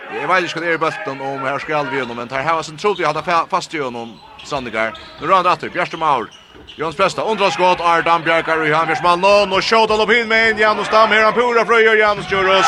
Jag 0.08 0.28
vet 0.28 0.44
inte 0.44 0.56
vad 0.56 0.64
det 0.64 0.70
är 0.70 0.74
i 0.74 0.78
bulten 0.78 1.22
om 1.22 1.40
här 1.40 1.60
skall 1.60 1.90
vi 1.90 2.00
honom. 2.00 2.18
Men 2.18 2.28
tar 2.28 2.40
här 2.40 2.62
sen 2.62 2.78
trodde 2.78 3.02
jag 3.02 3.14
hade 3.14 3.48
fast 3.50 3.74
i 3.74 3.80
honom. 3.80 4.20
Sandegar. 4.44 4.94
Nu 5.22 5.28
rör 5.28 5.36
han 5.36 5.46
efter. 5.46 5.70
Bjärste 5.70 5.98
Maur. 5.98 6.30
Jons 6.76 6.96
Presta. 6.96 7.22
Undra 7.22 7.52
skott. 7.52 7.82
Ardan 7.82 8.24
Bjarkar 8.24 8.58
och 8.58 8.68
Jan 8.68 8.88
Björsmann. 8.88 9.54
Och 9.54 9.64
tjåt 9.64 9.90
han 9.90 10.02
opp 10.02 10.12
in 10.12 10.28
med 10.28 10.52
en. 10.52 10.58
Janus 10.58 10.90
Dam. 10.90 11.10
Här 11.10 11.24
han 11.24 11.34
pura 11.34 11.66
fröjer. 11.66 11.96
Janus 11.96 12.32
Djuros. 12.32 12.66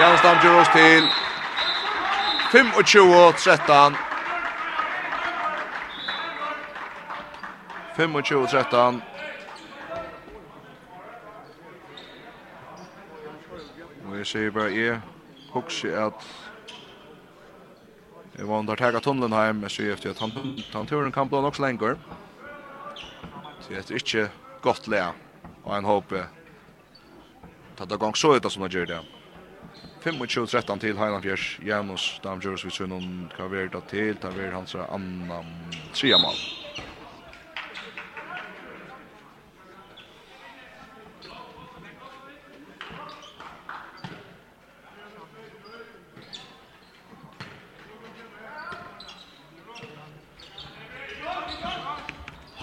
Janus 0.00 0.22
Dam 0.22 0.36
Djuros 0.42 0.68
till 0.72 1.08
25-13. 2.52 3.94
25-13. 7.96 9.00
Og 14.16 14.22
jeg 14.22 14.28
sier 14.30 14.52
bare, 14.56 14.72
jeg 14.72 15.00
husker 15.52 15.96
at 16.06 16.22
jeg 18.32 18.46
var 18.48 18.62
under 18.62 18.80
tega 18.80 19.02
tunnelen 19.04 19.34
hjem, 19.36 19.60
jeg 19.66 19.74
sier 19.74 19.92
efter 19.92 20.14
at 20.14 20.22
han, 20.24 20.32
han 20.72 20.88
turen 20.88 21.12
kan 21.12 21.28
blå 21.28 21.42
nok 21.44 21.58
så 21.58 21.66
lenger. 21.66 21.98
Så 23.60 23.74
jeg 23.74 23.82
er 23.82 24.00
ikke 24.00 24.24
godt 24.64 24.88
le, 24.88 25.02
og 25.66 25.76
en 25.76 25.84
håper 25.84 26.24
at 27.76 27.84
det 27.90 28.00
gang 28.00 28.16
så 28.16 28.32
ut 28.38 28.48
som 28.48 28.64
det 28.64 28.72
gjør 28.72 28.88
det. 28.94 29.04
25-13 30.06 30.80
til 30.80 30.96
Heiland 30.96 31.22
Fjers, 31.22 31.48
Janus 31.60 32.10
Damgjørs, 32.24 32.64
vi 32.64 32.72
ser 32.72 32.88
noen 32.88 33.26
hva 33.36 33.50
vi 33.52 33.66
kan 33.68 33.76
være 33.76 33.88
til, 33.92 34.16
da 34.22 34.32
vi 34.32 34.46
er 34.48 34.56
hans 34.56 34.78
andre 34.80 35.44
tria 35.92 36.16
mål. 36.24 36.40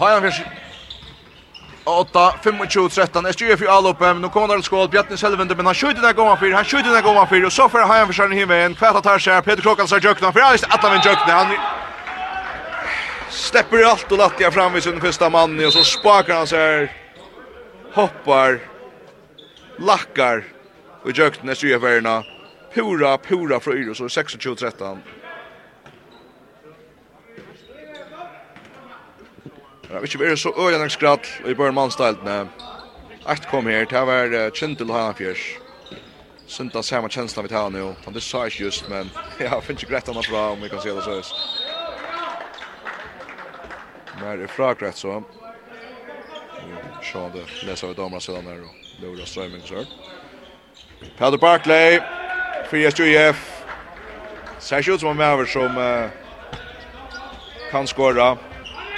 Hajan 0.04 0.22
vers 0.22 0.42
8 1.84 2.34
25 2.42 2.88
13 2.88 3.32
SG 3.32 3.58
för 3.58 3.66
all 3.66 3.86
uppe 3.86 4.14
nu 4.14 4.28
kommer 4.28 4.56
det 4.56 4.62
skål 4.62 4.88
Bjartnes 4.88 5.22
helvende 5.22 5.54
men 5.54 5.66
han 5.66 5.74
skjuter 5.74 6.02
där 6.02 6.12
gången 6.12 6.36
för 6.36 6.50
han 6.50 6.64
skjuter 6.64 6.90
där 6.90 7.02
gången 7.02 7.26
för 7.26 7.44
och 7.44 7.52
så 7.52 7.68
för 7.68 7.82
Hajan 7.82 8.06
försar 8.06 8.28
ni 8.28 8.44
hem 8.44 8.74
kvätta 8.74 9.00
tar 9.00 9.18
sig 9.18 9.42
Peter 9.42 9.62
Krokan 9.62 9.88
så 9.88 9.98
jökna 9.98 10.32
för 10.32 10.40
alls 10.40 10.62
att 10.62 10.82
han 10.82 11.00
jökna 11.04 11.32
han 11.32 11.56
släpper 13.30 13.76
ju 13.76 13.84
allt 13.84 14.12
och 14.12 14.18
lackar 14.18 14.50
fram 14.50 14.72
vid 14.72 14.82
sin 14.82 15.00
första 15.00 15.30
man 15.30 15.66
och 15.66 15.72
så 15.72 15.84
spakar 15.84 16.34
han 16.34 16.46
så 16.46 16.56
här 16.56 16.92
hoppar 17.94 18.60
lackar 19.78 20.44
och 21.04 21.18
jökna 21.18 21.54
SG 21.54 21.80
förna 21.80 22.22
pura 22.74 23.18
pura 23.18 23.60
fröjd 23.60 23.90
och 23.90 23.96
så 23.96 24.08
26 24.08 24.36
13 24.58 25.02
Det 29.88 29.94
har 29.94 30.02
ikke 30.02 30.18
vært 30.18 30.38
så 30.38 30.52
øye 30.56 30.90
skratt 30.90 31.26
i 31.40 31.42
början 31.42 31.56
børn 31.56 31.74
mannstæltene. 31.74 32.48
Ekt 33.28 33.48
kom 33.48 33.66
her, 33.66 33.84
det 33.84 34.06
var 34.06 34.32
uh, 34.32 34.50
Kjentil 34.52 34.90
og 34.90 35.14
Synta 36.46 36.82
samma 36.82 37.08
känsla 37.08 37.42
vi 37.42 37.48
tar 37.48 37.70
nu, 37.70 37.94
Han 38.04 38.14
det 38.14 38.22
sa 38.22 38.44
ikke 38.46 38.64
just, 38.64 38.88
men 38.88 39.10
jeg 39.40 39.62
finns 39.62 39.82
ikke 39.82 39.92
grätt 39.92 40.08
annet 40.08 40.28
bra 40.30 40.50
om 40.52 40.62
vi 40.62 40.68
kan 40.68 40.80
se 40.80 40.92
det 40.92 41.02
sås. 41.02 41.32
Men 44.20 44.38
det 44.38 44.44
är 44.44 44.46
fragrätt 44.46 44.96
så. 44.96 45.22
Sjån 47.02 47.32
det 47.32 47.66
läser 47.66 47.88
vi 47.88 47.94
damerna 47.94 48.20
sedan 48.20 48.46
här 48.46 48.60
och 48.60 48.74
Laura 49.02 49.26
strömming 49.26 49.62
så. 49.64 49.74
här. 49.74 49.86
Peder 51.18 51.38
Barkley, 51.38 52.00
4-SJF. 52.70 53.64
Ser 54.58 54.78
ikke 54.78 54.92
ut 54.92 55.00
som 55.00 55.10
en 55.10 55.16
maver 55.16 55.44
som 55.44 55.76
uh, 55.76 56.10
kan 57.70 57.86
skåra 57.86 58.38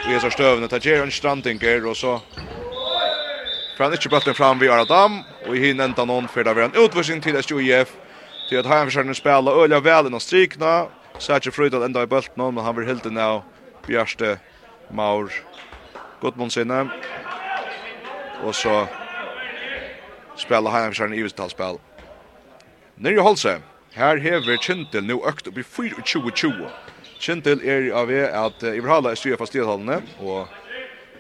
i 0.07 0.13
hessar 0.13 0.31
stövna. 0.31 0.69
Ta 0.69 0.79
ger 0.79 1.03
en 1.03 1.11
strandinger 1.11 1.87
och 1.87 1.97
så 1.97 2.21
för 3.77 3.85
han 3.85 3.93
inte 3.93 4.09
bullen 4.09 4.35
fram 4.35 4.59
vid 4.59 4.71
Aradam 4.71 5.23
och 5.47 5.57
i 5.57 5.61
hin 5.61 5.81
ända 5.81 6.05
någon 6.05 6.29
för 6.29 6.45
där 6.45 6.55
var 6.55 6.63
en 6.63 6.85
utvisning 6.85 7.21
till 7.21 7.37
SJF 7.37 7.93
till 8.49 8.59
att 8.59 8.67
han 8.67 8.87
försöker 8.87 9.13
spela 9.13 9.51
öliga 9.51 9.81
väl 9.81 10.15
och 10.15 10.23
strikna 10.23 10.87
så 11.19 11.33
att 11.33 11.55
Fröjd 11.55 11.75
att 11.75 11.83
ända 11.83 12.03
i 12.03 12.07
bullen 12.07 12.23
någon 12.35 12.55
men 12.55 12.65
han 12.65 12.77
vill 12.77 12.87
helt 12.87 13.05
nu 13.07 13.43
Bjärste 13.87 14.39
Maur 14.91 15.33
Gudmundsen 16.21 16.91
och 18.45 18.55
så 18.55 18.87
spela 20.37 20.71
han 20.71 20.89
försöker 20.89 21.15
i 21.15 21.21
uttalsspel. 21.21 21.77
Nyrje 22.95 23.21
Holse. 23.21 23.61
Här 23.93 24.17
hever 24.17 24.57
Kintel 24.57 25.05
nu 25.05 25.15
ökt 25.15 25.47
upp 25.47 25.59
i 25.59 25.63
4-20-20. 25.63 26.71
Kjentil 27.21 27.63
er 27.65 27.91
av 27.97 28.09
ved 28.09 28.29
at 28.29 28.63
uh, 28.63 28.77
Ibrahima 28.77 29.11
er 29.11 29.19
styrer 29.19 29.41
fastighetholdene, 29.41 30.03
og 30.21 30.47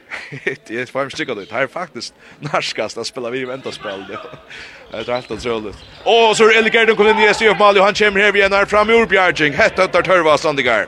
det 0.69 0.81
er 0.81 0.91
fem 0.91 1.11
stykker 1.11 1.39
ut. 1.41 1.53
Her 1.53 1.67
er 1.67 1.73
faktisk 1.73 2.15
norskast 2.45 2.99
at 2.99 3.09
spiller 3.09 3.35
vi 3.35 3.43
i 3.45 3.49
venterspill. 3.49 4.05
Det 4.11 5.03
er 5.03 5.15
helt 5.15 5.31
utroligt. 5.31 5.85
Og 6.05 6.37
så 6.37 6.47
er 6.47 6.61
Eli 6.61 6.71
Gerden 6.71 6.97
kom 6.97 7.09
inn 7.11 7.25
i 7.25 7.31
SDF 7.33 7.59
Mali, 7.59 7.81
og 7.83 7.89
han 7.89 7.99
kommer 7.99 8.27
her 8.27 8.35
vi 8.35 8.43
igjen 8.43 8.55
her 8.55 8.69
fra 8.71 8.85
Mjordbjergjeng. 8.87 9.57
Hett 9.57 9.81
høttar 9.81 10.07
tørva 10.07 10.37
Sandigar. 10.39 10.87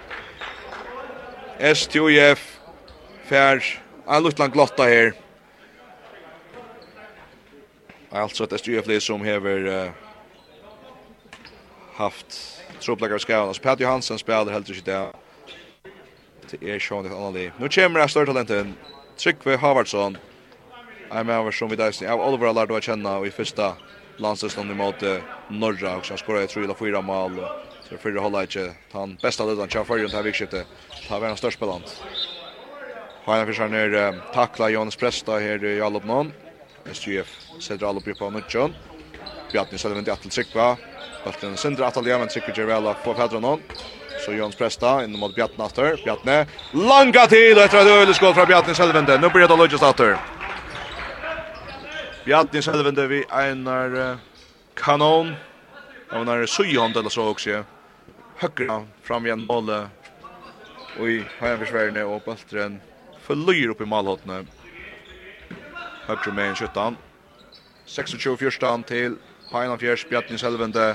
STUF 1.59 2.45
fær 3.29 3.65
en 4.07 4.23
luttland 4.23 4.53
glotta 4.53 4.87
her. 4.89 5.13
Alltså 8.11 8.45
att 8.45 8.61
STUF-lig 8.61 9.03
som 9.03 9.25
hever 9.25 9.67
uh, 9.67 9.91
haft 11.95 12.58
truppläggare 12.81 13.19
skavna. 13.19 13.55
Så 13.55 13.63
Pat 13.63 13.81
Johansson 13.81 14.19
spelar 14.19 14.53
helt 14.53 14.69
enkelt 14.69 14.85
där. 14.85 15.09
Det 16.51 16.71
är 16.71 16.79
Sean 16.79 17.05
det 17.05 17.11
annorlunda. 17.11 17.53
Nu 17.59 17.69
kommer 17.69 18.01
det 18.01 18.09
större 18.09 18.27
talenten. 18.27 18.75
Tryggve 19.17 19.57
Havardsson. 19.57 20.19
Jag 21.11 21.27
med 21.27 21.37
över 21.37 21.51
som 21.51 21.69
vi 21.69 21.77
deisning. 21.77 22.09
Jeg 22.09 22.17
har 22.17 22.29
Oliver 22.29 22.53
lært 22.53 22.71
å 22.71 22.81
kjenne 22.81 23.27
i 23.27 23.31
første 23.31 23.73
första 24.19 24.61
i 24.61 24.75
måte 24.75 25.23
Norra 25.49 26.03
Så 26.03 26.13
han 26.13 26.19
skorade 26.19 26.47
tror 26.47 26.67
jag 26.67 26.79
fyra 26.79 27.01
mål. 27.01 27.41
Så 27.89 27.97
för 27.97 28.11
det 28.11 28.21
håller 28.21 28.43
inte 28.43 28.75
han 28.93 29.19
bästa 29.23 29.45
ledaren 29.45 29.69
Kjær 29.69 29.85
för 29.85 30.09
til 30.09 30.23
vikskiftet. 30.23 30.67
Ta 31.09 31.19
var 31.19 31.29
en 31.29 31.37
störst 31.37 31.61
balans. 31.61 32.03
Hanna 33.25 33.47
försöker 33.47 33.69
ner 33.69 34.21
takla 34.35 34.69
Jonas 34.69 34.97
Presta 34.97 35.39
her 35.39 35.65
i 35.65 35.81
Alopnon. 35.81 36.33
SJF 36.93 37.29
alle 37.71 37.87
Alopri 37.87 38.15
på 38.15 38.31
Nutjon. 38.31 38.75
Bjartni 39.53 39.79
Söderlund 39.79 40.09
i 40.09 40.11
Attel 40.11 40.31
Tryggva. 40.31 40.77
Bulten 41.29 41.57
Sindra 41.61 41.91
Atalja, 41.93 42.17
men 42.19 42.31
trykker 42.33 42.55
seg 42.57 42.69
vel 42.71 42.87
på 43.05 43.13
Pedronon. 43.13 43.61
Så 44.25 44.33
Jons 44.33 44.57
Presta 44.57 45.03
inn 45.05 45.13
mot 45.21 45.35
Bjartne 45.37 45.67
after. 45.67 45.99
Bjartne, 46.01 46.47
langa 46.73 47.27
tid 47.29 47.59
etter 47.61 47.91
et 48.01 48.13
skål 48.17 48.33
fra 48.33 48.47
Bjartne 48.49 48.73
Selvende. 48.75 49.19
Nå 49.21 49.29
blir 49.35 49.45
det 49.45 49.59
Lodges 49.61 49.85
after. 49.85 50.17
Bjartne 52.25 52.63
Selvende 52.65 53.05
vi 53.11 53.21
einar 53.29 54.17
kanon. 54.81 55.35
Og 56.09 56.17
han 56.17 56.33
er 56.33 56.47
sujhånd 56.49 56.97
eller 56.97 57.13
så 57.13 57.29
også. 57.35 57.61
Høyre 58.41 58.81
fram 59.05 59.29
igjen 59.29 59.45
målet. 59.45 59.93
Og 60.97 61.13
i 61.13 61.19
heimeforsverene 61.43 62.07
og 62.09 62.25
Bulten 62.25 62.81
forløyer 63.27 63.75
opp 63.75 63.85
i 63.85 63.91
malhåttene. 63.93 64.41
Høyre 66.09 66.33
med 66.33 66.55
en 66.55 66.57
17. 66.57 66.97
26-14 67.89 68.89
til 68.89 69.21
Pajna 69.53 69.77
Fjers, 69.77 70.09
Bjartne 70.09 70.41
Selvende 70.41 70.95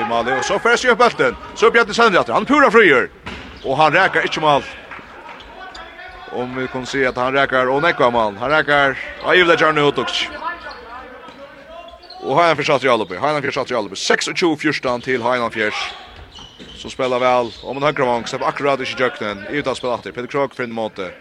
i 0.00 0.08
Mali, 0.08 0.32
og 0.32 0.44
så 0.44 0.58
færs 0.58 0.84
jo 0.84 0.92
upp 0.92 0.98
bulten, 0.98 1.36
Så 1.54 1.70
Bjarni 1.70 1.94
Sandjatter, 1.94 2.34
han 2.34 2.46
pura 2.46 2.70
fryer, 2.70 3.08
og 3.64 3.76
han 3.76 3.94
rækar 3.94 4.20
ikkje 4.20 4.40
mal. 4.40 4.64
Om 6.32 6.56
vi 6.56 6.66
kan 6.66 6.86
se 6.86 7.06
at 7.06 7.16
han 7.16 7.34
rækar, 7.34 7.66
og 7.66 7.82
nekva 7.82 8.10
mal, 8.10 8.36
han 8.38 8.50
rækar, 8.50 8.96
og 9.22 9.34
givla 9.34 9.56
Jarni 9.60 9.80
Hotoks, 9.80 10.28
Og 12.22 12.36
Heinan 12.36 12.56
Fjers 12.56 12.68
Atri 12.68 12.88
Alubi, 12.88 13.14
Heinan 13.14 13.42
Fjers 13.42 13.56
Atri 13.56 13.74
26-14 13.74 15.00
til 15.02 15.22
Heinan 15.22 15.52
Fjers. 15.52 15.94
Så 16.76 16.90
spelar 16.90 17.18
väl 17.18 17.52
om 17.62 17.76
en 17.76 17.82
högra 17.82 18.04
vång 18.04 18.26
stepp 18.26 18.42
akkurat 18.42 18.80
i 18.80 18.84
jøknen, 18.84 19.46
i 19.50 19.58
utan 19.58 19.74
spela 19.74 19.94
atter, 19.94 20.12
Peter 20.12 20.26
Krog 20.26 20.54
finn 20.54 20.72
måte. 20.72 21.12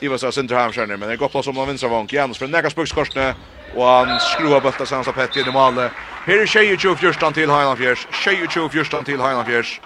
Ivar 0.00 0.16
Sara 0.16 0.32
Sintra 0.32 0.62
Hamskjærner, 0.62 0.96
men 0.96 1.08
det 1.08 1.18
går 1.18 1.28
plats 1.28 1.48
om 1.48 1.54
man 1.54 1.68
vinstra 1.68 1.88
vång 1.88 2.08
Janus 2.12 2.38
för 2.38 2.44
en 2.44 2.50
nekka 2.50 3.34
och 3.74 3.86
han 3.86 4.20
skruvar 4.20 4.60
bulta 4.60 4.86
sen 4.86 5.04
så 5.04 5.12
Petti 5.12 5.40
i 5.40 5.52
Mali, 5.52 5.88
Her 6.26 6.40
er 6.40 7.26
22-14 7.26 7.34
til 7.34 7.50
Heinafjers. 7.50 7.98
22-14 7.98 9.04
til 9.04 9.20
Heinafjers. 9.22 9.80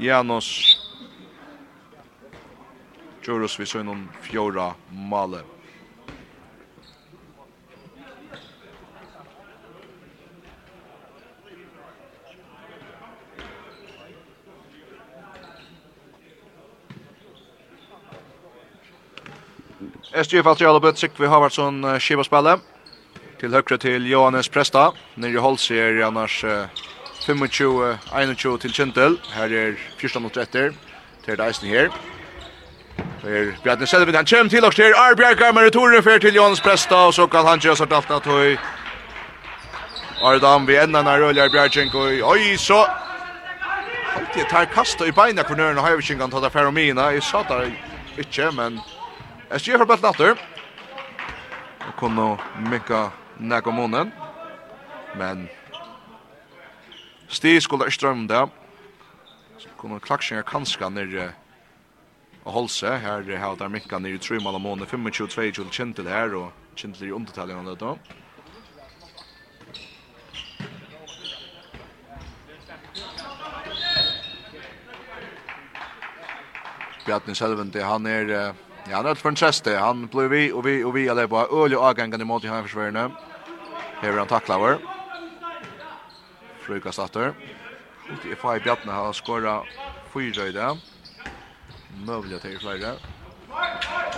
Janos. 0.00 0.78
Jorus 3.28 3.60
vi 3.60 3.66
søgnon 3.66 4.10
fjora 4.22 4.72
male. 4.92 5.42
SGF 20.22 20.46
Altialabøt, 20.46 20.98
Sikvi 20.98 21.26
Havardsson, 21.26 21.98
Kiva 21.98 22.22
Spelle 22.22 22.77
til 23.38 23.54
høyre 23.54 23.78
til 23.78 24.10
Johannes 24.10 24.48
Presta. 24.48 24.88
Nere 25.16 25.40
hålls 25.40 25.70
er 25.70 26.00
annars 26.06 26.40
25 27.26 27.98
21 28.10 28.58
til 28.58 28.72
Kjentel. 28.72 29.18
Her 29.34 29.52
er 29.54 29.74
14 29.98 30.22
mot 30.22 30.36
1. 30.36 30.52
Det 31.26 31.40
är 31.40 31.66
her. 31.66 31.90
Det 33.22 33.38
er 33.38 33.52
Bjarne 33.62 33.86
Selvin, 33.86 34.14
han 34.14 34.26
kommer 34.26 34.48
till 34.48 34.64
och 34.64 34.74
till 34.74 34.94
Arbjergar 34.94 35.52
med 35.52 35.62
returen 35.62 36.02
fer 36.02 36.18
til 36.18 36.34
Johannes 36.34 36.60
Presta 36.60 36.94
og 36.94 37.14
så 37.14 37.26
kan 37.26 37.46
han 37.46 37.58
göra 37.58 37.76
sånt 37.76 37.92
alt 37.92 38.10
at 38.10 38.26
høy. 38.26 38.56
Ardam 40.22 40.66
vi 40.66 40.76
enda 40.76 40.98
ända 40.98 41.02
när 41.02 41.18
Röljar 41.18 41.94
og 41.94 42.30
oi, 42.30 42.56
så! 42.56 42.86
Alltid 44.16 44.48
tar 44.50 44.64
kasta 44.64 45.06
i 45.06 45.12
beina 45.12 45.42
kvarnören 45.42 45.78
och 45.78 45.84
Hajvikingan 45.84 46.30
tar 46.30 46.40
det 46.40 46.50
Feromina, 46.50 47.12
Jeg 47.12 47.22
sa 47.22 47.42
det 47.42 47.72
ikke, 48.18 48.50
men 48.52 48.80
jeg 49.50 49.60
styrer 49.60 49.78
for 49.78 49.84
bøtt 49.84 50.02
natter. 50.02 50.36
Og 51.88 51.96
kunne 51.96 52.38
mykka 52.70 53.10
nekka 53.38 53.70
månen. 53.70 54.12
Men 55.16 55.48
Stig 57.28 57.62
skulle 57.62 57.86
ikke 57.86 58.06
drømme 58.06 58.28
det. 58.28 58.46
Så 59.58 59.68
kunne 59.76 60.00
klaksjengar 60.00 60.46
kanskje 60.48 60.90
nere 60.90 61.32
og 62.44 62.52
holse. 62.52 62.86
Her 62.86 63.36
har 63.38 63.56
der 63.56 63.68
mikka 63.68 63.98
nere 63.98 64.16
i 64.16 64.22
trymal 64.22 64.54
av 64.54 64.62
månen. 64.64 64.86
25-22 64.86 65.68
kjentel 65.70 66.08
her 66.08 66.34
og 66.38 66.52
kjentil 66.76 67.10
i 67.10 67.12
undertallene 67.12 67.74
det 67.74 67.80
da. 67.82 67.96
Bjarni 77.08 77.34
Selvente, 77.34 77.80
han 77.80 78.06
er, 78.06 78.28
ja, 78.28 78.96
han 78.98 79.06
er 79.08 79.16
for 79.16 79.32
en 79.32 79.38
treste, 79.38 79.72
han 79.80 80.02
blir 80.12 80.28
vi 80.28 80.42
og 80.52 80.66
vi 80.66 80.82
og 80.84 80.92
vi 80.92 81.06
er 81.08 81.16
det 81.16 81.30
på 81.32 81.40
øl 81.40 81.76
og 81.78 81.86
avgangene 81.88 82.24
mot 82.28 82.44
i 82.44 82.50
hans 82.52 82.68
forsvarende. 82.68 83.08
Hever 84.00 84.18
han 84.18 84.28
taklaver. 84.30 84.78
Frøyka 86.66 86.92
stater. 86.92 87.34
Uti 88.08 88.34
FA 88.38 88.56
i 88.56 88.60
Bjartne 88.64 88.92
har 88.92 89.12
skåret 89.12 89.68
fyra 90.12 90.46
i 90.48 90.52
det. 90.52 90.68
Møvlig 92.06 92.40
til 92.40 92.58
flere. 92.60 92.94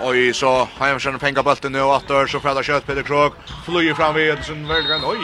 Oj, 0.00 0.32
så 0.32 0.68
Heimersen 0.78 1.18
fänger 1.18 1.42
bulten 1.42 1.72
nu 1.72 1.82
åter 1.82 2.26
så 2.26 2.40
Fredda 2.40 2.62
kött 2.62 2.86
Peter 2.86 3.02
Krog 3.02 3.34
flyger 3.64 3.94
fram 3.94 4.14
vid 4.14 4.44
sin 4.44 4.68
välgren. 4.68 5.04
Oj. 5.04 5.18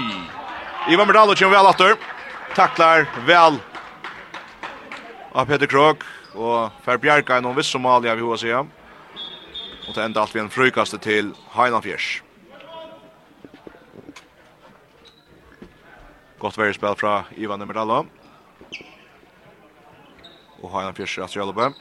Ivan 0.88 1.06
Berdalo 1.06 1.34
kör 1.34 1.50
väl 1.50 1.66
åter. 1.66 1.96
Tacklar 2.54 3.06
väl. 3.26 3.58
Av 5.32 5.44
Peter 5.46 5.66
Krog 5.66 5.96
och 6.34 6.70
Fer 6.84 6.96
Bjerka 6.96 7.40
någon 7.40 7.56
viss 7.56 7.66
Somalia 7.66 8.14
vi 8.14 8.20
hur 8.20 8.36
säga. 8.36 8.66
Och 9.88 9.94
det 9.94 10.04
ända 10.04 10.20
allt 10.20 10.34
vi 10.34 10.40
en 10.40 10.50
frukaste 10.50 10.98
till 10.98 11.32
Heinan 11.50 11.82
Fjärs. 11.82 12.22
Gott 16.46 16.58
värre 16.58 16.74
spel 16.74 16.94
fra 16.94 17.24
Ivan 17.36 17.58
Numerallo. 17.58 18.06
Og 20.62 20.70
har 20.70 20.84
en 20.84 20.94
fjärde 20.94 21.24
att 21.24 21.36
Jalobbe. 21.36 21.72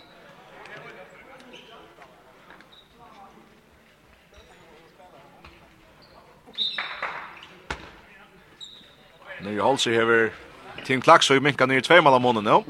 Nu 9.41 9.59
hålls 9.59 9.82
sig 9.82 10.32
Tim 10.86 11.01
Klaks 11.01 11.30
og 11.32 11.43
minka 11.43 11.66
ner 11.66 11.78
i 11.78 11.82
två 11.82 12.01
mål 12.01 12.13
av 12.13 12.22
månen 12.22 12.43
nu. 12.43 12.63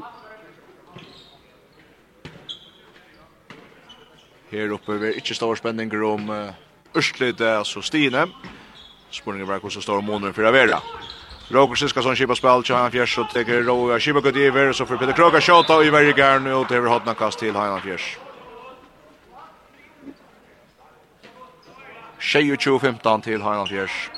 Her 4.50 4.72
oppe 4.72 5.00
vi 5.00 5.14
ikke 5.16 5.34
stor 5.34 5.56
spenninger 5.56 6.04
om 6.04 6.28
uh, 6.30 6.52
Ørstlid, 6.96 7.40
altså 7.40 7.80
Stine. 7.80 8.28
Spørningen 9.10 9.48
var 9.48 9.58
hvordan 9.58 9.82
står 9.82 10.00
måneden 10.00 10.34
for 10.34 10.44
å 10.44 10.52
være. 10.52 10.80
Roger 11.48 11.74
Siskason 11.74 12.16
skipa 12.16 12.34
spel 12.34 12.62
till 12.62 12.74
Hainan 12.74 12.90
Fjärs 12.90 13.18
och 13.18 13.28
täcker 13.28 13.62
Roger 13.62 14.00
skipa 14.00 14.20
gott 14.20 14.36
Iver, 14.36 14.72
så 14.72 14.86
får 14.86 14.96
Peter 14.96 15.12
Kroga 15.12 15.40
skjuta 15.40 15.76
och 15.76 15.84
i 15.84 15.90
verre 15.90 16.12
garn 16.12 16.46
og 16.46 16.60
åt 16.60 16.70
över 16.70 16.88
hotna 16.88 17.14
kast 17.14 17.38
til 17.38 17.54
Hainan 17.54 17.80
Fjers. 17.80 18.18
22-15 22.18 23.22
til 23.22 23.42
Hainan 23.42 23.66
Fjers. 23.66 24.10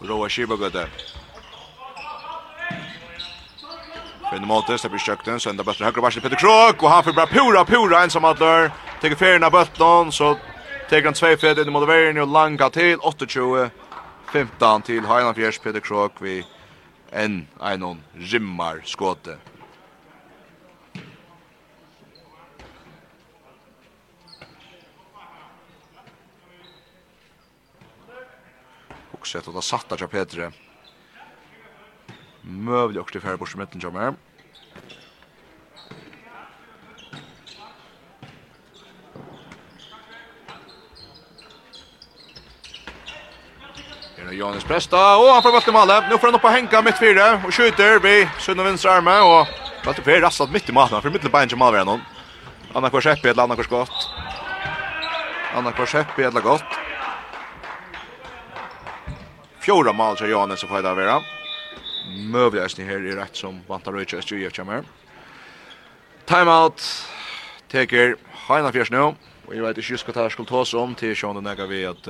Roger 0.00 0.28
skipa. 0.28 1.09
Finn 4.30 4.46
Måte 4.46 4.78
släpper 4.78 4.96
i 4.96 4.98
kökten, 4.98 5.40
så 5.40 5.50
enda 5.50 5.64
bötter 5.64 5.84
högra 5.84 6.00
varsel 6.00 6.22
Peter 6.22 6.36
Krok 6.36 6.82
och 6.82 6.90
han 6.90 7.04
får 7.04 7.12
bara 7.12 7.26
pura 7.26 7.64
pura 7.64 8.02
ensam 8.02 8.24
Adler. 8.24 8.70
Tar 9.00 9.44
av 9.44 9.52
bötten 9.52 10.12
så 10.12 10.36
tar 10.90 11.02
han 11.02 11.14
två 11.14 11.36
fred 11.36 11.58
in 11.58 11.76
i 11.76 11.86
vägen 11.86 12.18
och 12.18 12.28
langa 12.28 12.70
till 12.70 12.98
28 13.28 13.70
15 14.32 14.82
till 14.82 15.04
Heinan 15.06 15.34
Fjärs 15.34 15.58
Peter 15.58 15.80
Krok 15.80 16.12
vi 16.20 16.46
en 17.10 17.46
en 17.60 18.02
rimmar 18.14 18.82
skåte. 18.84 19.36
Och 29.10 29.26
sätter 29.26 29.52
det 29.52 29.62
satt 29.62 29.88
där, 29.88 30.06
Petre. 30.06 30.52
Mövlig 32.42 33.00
också 33.00 33.12
till 33.12 33.20
färre 33.20 33.36
bort 33.36 33.48
som 33.48 33.60
rätten 33.60 33.80
kommer. 33.80 34.14
Här 44.16 44.28
är 44.28 44.32
Janis 44.32 44.64
Presta 44.64 45.16
och 45.16 45.26
han 45.26 45.42
får 45.42 45.52
bort 45.52 45.68
i 45.68 45.72
målet. 45.72 46.04
Nu 46.10 46.18
får 46.18 46.26
han 46.26 46.34
upp 46.34 46.44
och 46.44 46.50
Henka 46.50 46.82
mitt 46.82 46.98
fyra 46.98 47.40
och 47.46 47.54
skjuter 47.54 47.98
vid 47.98 48.28
sönder 48.38 48.64
vänstra 48.64 48.92
arme 48.92 49.20
och 49.20 49.46
Vad 49.84 49.96
det 50.04 50.16
är 50.16 50.20
rassat 50.20 50.50
mitt 50.50 50.68
i 50.68 50.72
målet 50.72 51.02
för 51.02 51.10
mitt 51.10 51.24
i 51.24 51.28
bänken 51.28 51.58
mål 51.58 51.72
var 51.72 51.84
någon. 51.84 52.00
Anna 52.74 52.90
kvar 52.90 53.00
skepp 53.00 53.24
ett 53.24 53.38
annat 53.38 53.56
kvar 53.56 53.64
skott. 53.64 54.08
Anna 55.54 55.72
kvar 55.72 55.86
skepp 55.86 56.18
ett 56.18 56.42
gott. 56.42 56.64
Fjóra 59.60 59.92
mål 59.92 60.16
så 60.16 60.26
Janis 60.26 60.60
så 60.60 60.66
får 60.66 60.82
det. 60.82 61.39
Mövliga 62.08 62.64
är 62.64 62.84
här 62.84 62.94
är 62.94 63.16
rätt 63.16 63.36
som 63.36 63.60
vantar 63.66 63.92
röjt 63.92 64.12
och 64.12 64.18
SJF 64.18 64.56
kommer. 64.56 64.84
Timeout. 66.24 67.06
Teker 67.68 68.16
Heina 68.30 68.72
Fjärs 68.72 68.90
nu. 68.90 68.98
Och 68.98 69.54
jag 69.54 69.62
vet 69.62 69.76
inte 69.76 69.92
just 69.92 70.06
vad 70.06 70.16
det 70.16 70.22
här 70.22 70.28
skulle 70.28 70.48
tas 70.48 70.74
om 70.74 70.94
till 70.94 71.16
Sean 71.16 71.36
och 71.36 71.42
Nega 71.42 71.66
vid 71.66 71.88
att 71.88 72.06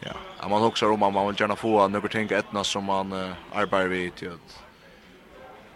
ja, 0.00 0.12
att 0.38 0.50
man 0.50 0.62
också 0.62 0.88
om 0.88 1.00
man 1.00 1.26
vill 1.26 1.40
gärna 1.40 1.56
få 1.56 1.88
några 1.88 2.08
ting 2.08 2.28
etna 2.30 2.64
som 2.64 2.84
man 2.84 3.12
uh, 3.12 3.32
arbetar 3.52 3.88
vid 3.88 4.14
till 4.14 4.28
att 4.28 4.62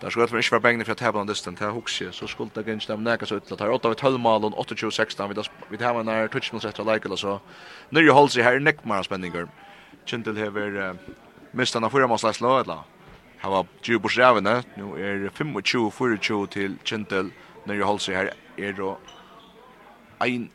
Där 0.01 0.11
skulle 0.11 0.25
ikke 0.27 0.37
inte 0.37 0.61
bengene 0.61 0.85
for 0.85 0.93
å 0.93 0.95
tabe 0.95 1.17
tävla 1.17 1.25
distan 1.25 1.57
til 1.57 1.71
Huxie 1.73 2.13
så 2.13 2.27
skulle 2.27 2.51
det 2.55 2.73
inte 2.73 2.85
stämma 2.85 3.03
näka 3.03 3.27
så 3.27 3.37
at 3.37 3.61
her 3.61 3.71
8 3.71 3.89
av 3.89 3.95
12 3.95 4.21
mål 4.21 4.45
och 4.45 4.67
28 4.77 4.91
16 4.91 5.29
vid 5.29 5.39
vid 5.71 5.83
här 5.83 6.03
när 6.03 6.29
touch 6.29 6.53
måste 6.53 6.69
efter 6.69 6.85
like 6.85 7.09
eller 7.09 7.17
så. 7.17 7.41
Nu 7.91 8.11
holdt 8.11 8.33
seg 8.33 8.45
her 8.45 8.51
i 8.51 8.55
här 8.55 8.61
neck 8.61 8.85
mer 8.85 9.03
spänningar. 9.03 9.49
Chintel 10.05 10.37
mistan 11.57 11.85
av 11.85 11.91
fyra 11.91 12.07
måste 12.07 12.33
slå 12.33 12.55
eller 12.55 12.65
lag. 12.65 12.83
Här 13.39 13.51
var 13.51 13.67
20 13.81 14.01
på 14.01 14.09
sjävne. 14.09 14.63
Nu 14.75 14.85
är 14.85 15.19
det 15.19 15.31
25 15.39 15.63
24 16.19 16.47
till 16.47 16.77
Kintel 16.85 17.31
när 17.65 17.75
jag 17.75 17.87
håller 17.87 17.99
sig 17.99 18.15
här 18.15 18.31
är 18.57 18.73
då 18.73 18.99
ein 20.19 20.51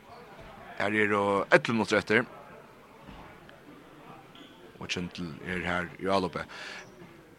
här 0.76 0.94
är 0.94 1.08
då 1.08 1.44
11 1.50 1.72
minuter 1.72 1.96
efter. 1.96 2.24
Och 4.78 4.90
Kintel 4.90 5.34
är 5.46 5.60
här 5.60 5.88
i 5.98 6.08
Alope. 6.08 6.44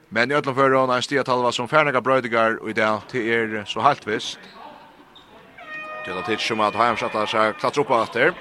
Men 0.10 0.32
i 0.32 0.34
öllum 0.34 0.56
fyrir 0.56 0.76
hon 0.78 0.92
er 0.94 1.02
stia 1.02 1.24
talva 1.24 1.52
som 1.52 1.68
fernega 1.68 2.02
brøydigar 2.02 2.60
og 2.62 2.70
i 2.70 2.74
dag 2.78 3.08
til 3.10 3.30
er 3.34 3.64
så 3.66 3.82
halvt 3.82 4.08
vist. 4.08 4.40
Til 6.06 6.20
at 6.20 6.28
hittum 6.30 6.62
at 6.62 6.76
Heimsattar 6.76 7.26
seg 7.26 7.56
klatra 7.58 7.82
upp 7.82 7.92
á 7.92 8.04
atter. 8.04 8.36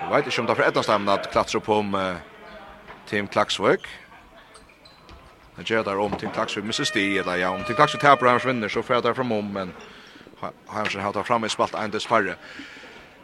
Jeg 0.00 0.10
vet 0.14 0.26
ikke 0.26 0.40
om 0.40 0.46
det 0.46 0.54
er 0.54 0.62
for 0.62 0.68
etnastamna 0.70 1.18
at 1.18 1.28
klatra 1.32 1.58
upp 1.60 1.68
om 1.68 1.92
Tim 3.06 3.28
Klaksvøk. 3.28 3.84
Det 5.60 5.70
gjør 5.70 5.82
där 5.84 5.98
om 5.98 6.12
till 6.16 6.28
tax 6.28 6.54
för 6.54 6.60
Mrs. 6.60 6.90
D 6.90 7.18
eller 7.18 7.36
ja 7.36 7.50
om 7.50 7.64
till 7.64 7.74
tax 7.74 7.92
för 7.92 8.26
Hans 8.26 8.44
vinner 8.44 8.68
så 8.68 8.82
får 8.82 8.96
jeg 8.96 9.04
jag 9.04 9.16
fram 9.16 9.32
om 9.32 9.52
men 9.52 9.72
Hansen 10.66 11.00
har 11.00 11.12
tagit 11.12 11.26
fram 11.26 11.44
i 11.44 11.48
spalt 11.48 11.74
en 11.74 11.90
dess 11.90 12.06
færre. 12.06 12.34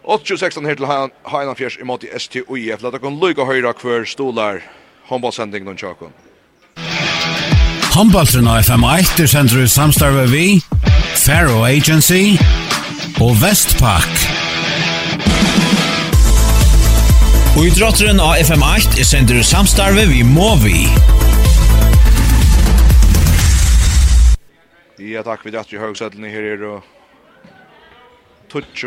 8-16 0.04 0.66
her 0.66 0.74
til 0.74 0.86
Heinan 1.26 1.56
Fjers 1.56 1.76
imot 1.80 2.04
i 2.04 2.18
STUIF. 2.18 2.82
La 2.82 2.90
dere 2.90 3.08
oss 3.08 3.22
lykke 3.22 3.44
høyre 3.44 3.72
hver 3.82 4.04
stolar. 4.04 4.60
Håndballsending 5.08 5.64
någon 5.64 5.76
tjockon. 5.76 6.12
Håndballsen 7.96 8.48
av 8.48 8.60
FM1 8.60 9.22
er 9.22 9.26
sender 9.26 9.62
ut 9.64 9.70
samstarve 9.72 10.26
vi, 10.28 10.60
Faro 11.16 11.64
Agency 11.64 12.36
og 13.24 13.32
Vestpak. 13.40 14.12
Og 17.56 17.64
i 17.64 17.72
drotteren 17.72 18.20
av 18.20 18.36
FM8 18.36 19.00
er 19.00 19.08
sender 19.08 19.40
i 19.40 19.46
samstarve 19.46 20.04
vi 20.12 20.20
Movi. 20.22 20.84
Ja, 24.98 25.22
tack 25.22 25.40
vi 25.46 25.56
att 25.56 25.72
i 25.72 25.78
högsättet 25.78 26.20
her 26.20 26.28
här 26.28 26.42
är 26.42 26.56
då. 26.56 26.82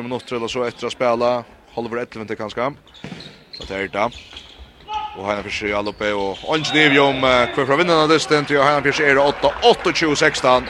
minutter 0.01 0.35
eller 0.35 0.47
så 0.47 0.63
efter 0.63 0.87
att 0.87 0.93
spela. 0.93 1.43
Halvor 1.73 1.99
11 1.99 2.25
till 2.25 2.37
kanskje. 2.37 2.73
Så 3.53 3.63
det 3.67 3.83
er 3.83 3.87
det. 3.87 4.09
Och 5.17 5.25
här 5.25 5.43
för 5.43 5.49
sig 5.49 5.73
alla 5.73 5.89
og 5.89 6.37
och 6.45 6.55
Ange 6.55 7.53
kvar 7.53 7.65
från 7.65 7.77
vinnarna 7.77 8.07
dysten 8.07 8.45
till 8.45 8.61
här 8.61 8.81
för 8.81 8.91
sig 8.91 9.09
är 9.09 9.17
8 9.17 9.53
8 9.81 9.93
20 9.93 10.15
16. 10.15 10.63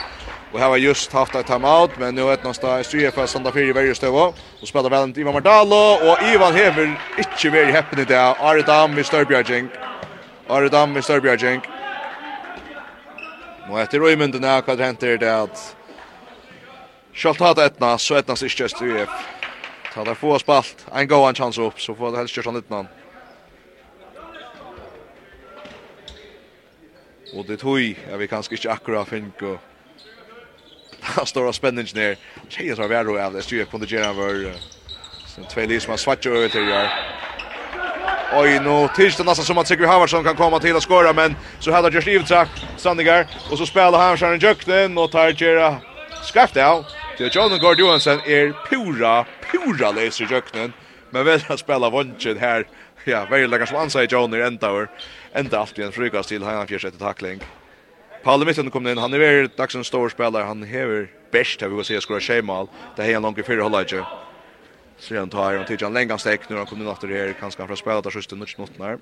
Och 0.52 0.60
her 0.60 0.68
har 0.68 0.78
just 0.78 1.14
haft 1.14 1.36
ett 1.36 1.48
timeout 1.48 1.92
men 2.00 2.16
nu 2.16 2.34
ett 2.34 2.44
nästa 2.44 2.84
for 3.12 3.26
Santa 3.26 3.52
Fe 3.52 3.62
i 3.62 3.74
Värjestöva 3.74 4.34
och 4.62 4.68
spelar 4.68 4.90
väl 4.90 5.20
Ivan 5.20 5.34
Mardalo 5.34 6.12
och 6.12 6.18
Ivan 6.34 6.54
Hever 6.54 7.00
inte 7.18 7.72
heppen 7.72 8.00
i 8.00 8.06
det 8.06 8.14
där. 8.14 8.36
Aridam 8.40 8.98
i 8.98 9.04
Störbjörging. 9.04 9.70
Aridam 10.48 10.94
med 10.94 11.04
Störbjörging. 11.04 11.62
Og 13.70 13.78
etter 13.82 14.02
røymynden 14.02 14.44
er 14.44 14.64
hva 14.66 14.76
det 14.76 14.88
henter 14.88 15.20
det 15.22 15.30
at 15.30 15.68
Kjalt 17.20 17.42
hatt 17.44 17.60
etna, 17.60 17.98
så 18.00 18.16
etna 18.20 18.36
sig 18.38 18.48
ikke 18.48 18.64
just 18.64 18.82
UF. 18.82 19.12
Ta 19.92 20.04
der 20.06 20.16
få 20.16 20.38
spalt, 20.40 20.86
en 20.96 21.08
gå 21.10 21.18
en 21.28 21.36
chans 21.36 21.58
opp, 21.60 21.80
så 21.82 21.96
får 21.98 22.14
det 22.14 22.20
helst 22.22 22.38
kjørt 22.38 22.46
han 22.46 22.60
utenom. 22.62 22.88
Og 27.36 27.48
det 27.48 27.60
tog, 27.60 27.82
ja, 27.82 28.18
vi 28.18 28.28
kanskje 28.28 28.56
ikke 28.56 28.72
akkurat 28.72 29.10
fink 29.10 29.42
og 29.50 29.60
Da 31.00 31.26
står 31.26 31.46
det 31.46 31.56
spenningen 31.56 31.96
ned. 31.96 32.16
Tjejer 32.50 32.76
som 32.76 32.92
er 32.92 33.04
vi 33.04 33.20
av 33.20 33.34
det 33.34 33.44
styrer 33.44 33.66
på 33.66 33.78
det 33.80 33.88
gjerne 33.90 34.14
var. 34.16 34.60
Så 35.28 35.46
tvei 35.52 35.66
lis 35.66 35.88
man 35.88 35.98
svatjer 35.98 36.36
over 36.36 36.52
til 36.52 36.68
gjør. 36.68 36.90
Oj, 38.34 38.60
nu 38.60 38.88
tills 38.96 39.18
det 39.18 39.24
nästan 39.24 39.46
som 39.46 39.58
att 39.58 39.68
Sigurd 39.68 39.88
Havarsson 39.88 40.24
kan 40.24 40.36
komma 40.36 40.60
till 40.60 40.76
att 40.76 40.84
skåra, 40.84 41.14
men 41.14 41.36
så 41.60 41.72
hade 41.72 41.90
Josh 41.90 42.08
Ivtrak, 42.08 42.50
Sandegar, 42.78 43.28
och 43.52 43.58
så 43.58 43.66
spelar 43.66 44.18
han 44.18 44.34
en 44.34 44.40
Jökten 44.40 44.98
och 44.98 45.12
tar 45.12 45.32
Gera 45.32 45.76
skraft 46.24 46.58
av. 46.58 46.86
Det 47.18 47.36
John 47.36 47.60
Gard 47.60 47.80
Johansson 47.80 48.14
är 48.14 48.70
pura, 48.70 49.26
pura 49.52 49.92
läser 49.92 50.28
Jökten, 50.32 50.74
men 51.10 51.26
väl 51.26 51.42
att 51.48 51.60
spela 51.60 51.90
vunchen 51.90 52.38
här. 52.40 52.68
Ja, 53.04 53.26
väldigt 53.26 53.50
lägger 53.50 53.66
som 53.66 54.02
i 54.02 54.08
John 54.10 54.34
i 54.34 54.42
ända 54.42 54.88
Ända 55.34 55.60
allt 55.60 55.78
igen 55.78 55.92
frukast 55.92 56.30
till 56.30 56.44
han 56.44 56.68
fjärde 56.68 56.92
tackling. 56.92 57.40
Palle 58.24 58.46
Mitten 58.46 58.72
kom 58.72 58.88
in, 58.88 58.98
han 58.98 59.14
är 59.14 59.20
väl 59.20 59.50
dagsens 59.58 59.88
stor 59.88 60.10
spelare, 60.10 60.44
han 60.44 60.64
hever 60.64 61.08
bäst, 61.32 61.62
har 61.62 61.68
vi 61.68 61.76
gått 61.76 62.04
skora 62.04 62.20
tjejmal. 62.20 62.68
Det 62.96 63.04
är 63.04 63.16
en 63.16 63.22
långt 63.22 63.38
i 63.38 63.44
fyra 63.44 63.64
hållet 63.64 63.94
Så 65.00 65.18
han 65.18 65.30
tar 65.30 65.58
han 65.58 65.66
tidligere 65.66 65.94
längre 65.94 66.08
lenge 66.08 66.20
stek 66.20 66.50
nu 66.50 66.58
han 66.58 66.66
kommer 66.66 66.88
åter 66.88 67.08
här 67.08 67.34
kanske 67.40 67.62
han 67.62 67.68
får 67.68 67.76
spela 67.76 67.96
där 67.96 68.02
der 68.02 68.22
siste 68.22 68.36
nødt 68.36 68.80
när. 68.80 69.00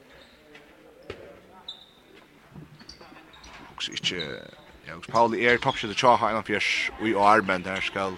Och 3.75 3.83
så 3.83 3.91
inte 3.91 4.41
ja, 4.87 4.95
også 4.95 5.11
Pauli 5.11 5.43
er 5.45 5.57
toppskjøtt 5.57 5.91
til 5.91 5.99
Tjaha 5.99 6.29
innan 6.31 6.45
fjers 6.47 6.89
og 7.01 7.07
i 7.09 7.13
armen 7.13 7.63
der 7.63 7.81
skal 7.81 8.15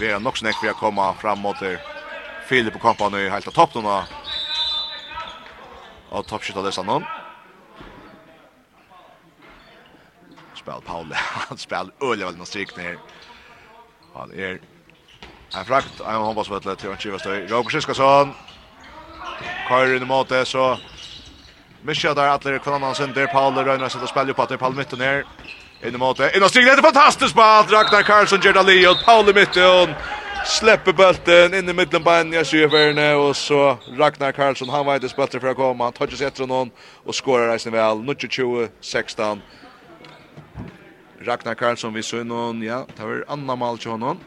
være 0.00 0.18
nok 0.20 0.36
snakk 0.40 0.58
for 0.58 0.72
å 0.72 0.78
komme 0.78 1.06
fram 1.20 1.38
mot 1.38 1.60
der 1.60 1.78
Filip 2.48 2.74
og 2.74 2.82
kompani 2.82 3.28
helt 3.30 3.46
av 3.46 3.54
topp 3.54 3.76
av 3.76 4.08
og 6.10 6.26
toppskjøtt 6.26 6.58
av 6.58 6.66
disse 6.66 6.82
noen. 6.82 7.06
Spel 10.58 10.82
Paul, 10.82 11.14
han 11.48 11.58
spiller 11.58 11.94
øyelig 12.02 12.26
veldig 12.26 12.42
noen 12.42 12.50
strikene 12.50 12.88
her. 12.88 12.98
Han 14.16 14.34
er 14.34 14.58
En 15.50 15.64
frakt 15.66 16.00
av 16.00 16.22
håndballsvettet 16.22 16.78
til 16.78 16.92
han 16.92 16.98
kivast 17.00 17.26
høy. 17.26 17.42
Robert 17.50 17.74
Siskason. 17.74 18.34
Køyre 19.68 19.96
inn 19.96 20.06
i 20.06 20.08
måte, 20.08 20.44
så... 20.46 20.76
Mischa 21.82 22.12
der 22.12 22.28
atler 22.28 22.58
kvann 22.60 22.76
annan 22.76 22.94
sender. 22.94 23.26
Paul 23.32 23.56
Røyner 23.56 23.88
sitter 23.88 24.04
og 24.04 24.10
spiller 24.12 24.34
opp 24.34 24.42
at 24.44 24.50
det 24.52 24.58
er 24.58 24.60
Paul 24.60 24.74
mitt 24.76 24.92
ner. 25.00 25.22
In 25.82 25.94
i 25.96 26.00
måte. 26.00 26.28
In 26.36 26.44
og 26.44 26.50
stigler. 26.52 26.76
Det 26.76 26.84
er 26.84 26.90
fantastisk 26.90 27.34
ball. 27.34 27.64
Ragnar 27.72 28.04
Karlsson, 28.04 28.42
Gerda 28.44 28.62
Leod, 28.62 29.00
Paul 29.06 29.32
i 29.32 29.32
Mytten. 29.32 29.94
Släpper 30.44 30.92
bulten 30.92 31.54
in 31.54 31.68
i 31.68 31.72
mitten 31.72 32.04
på 32.04 32.10
Anja 32.10 32.44
Sjöverne 32.44 33.14
och 33.14 33.36
så 33.36 33.78
Ragnar 33.98 34.32
Karlsson 34.32 34.68
han 34.68 34.86
var 34.86 34.94
inte 34.94 35.08
spelare 35.08 35.40
för 35.40 35.48
att 35.48 35.56
komma. 35.56 35.84
Han 35.84 35.92
tar 35.92 36.06
sig 36.06 36.26
efter 36.26 36.46
någon 36.46 36.70
och 37.04 37.14
skorar 37.14 37.48
reisen 37.48 37.72
väl. 37.72 37.96
20-16. 37.96 39.40
Ragnar 41.20 41.54
Karlsson 41.54 41.94
vi 41.94 42.02
så 42.02 42.24
någon 42.24 42.62
ja, 42.62 42.86
tar 42.96 43.24
annan 43.28 43.58
mål 43.58 43.78
till 43.78 43.90
honom. 43.90 44.18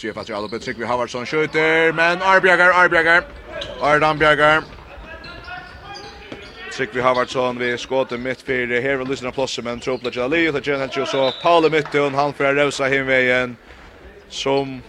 Strier 0.00 0.14
fattar 0.14 0.34
alla 0.34 0.48
bet 0.48 0.62
Sigvi 0.62 0.84
Havardsson 0.84 1.26
skjuter 1.26 1.92
men 1.92 2.22
Arbjagar 2.22 2.70
Arbjagar 2.70 3.24
Ardan 3.80 4.18
Bjagar 4.18 4.62
Sigvi 6.70 7.00
Havardsson 7.00 7.58
vi 7.58 7.78
skåter 7.78 8.18
mitt 8.18 8.42
för 8.42 8.80
här 8.80 9.00
och 9.00 9.06
lyssnar 9.06 9.30
plossen 9.30 9.64
men 9.64 9.80
troplet 9.80 10.16
Ali 10.16 10.48
och 10.48 10.66
Jan 10.66 10.80
Hancho 10.80 11.06
så 11.06 11.32
Paul 11.32 11.70
Mytton 11.70 12.14
han 12.14 12.34
för 12.34 12.54
Rosa 12.54 12.84
hemvägen 12.84 13.56
som 14.28 14.82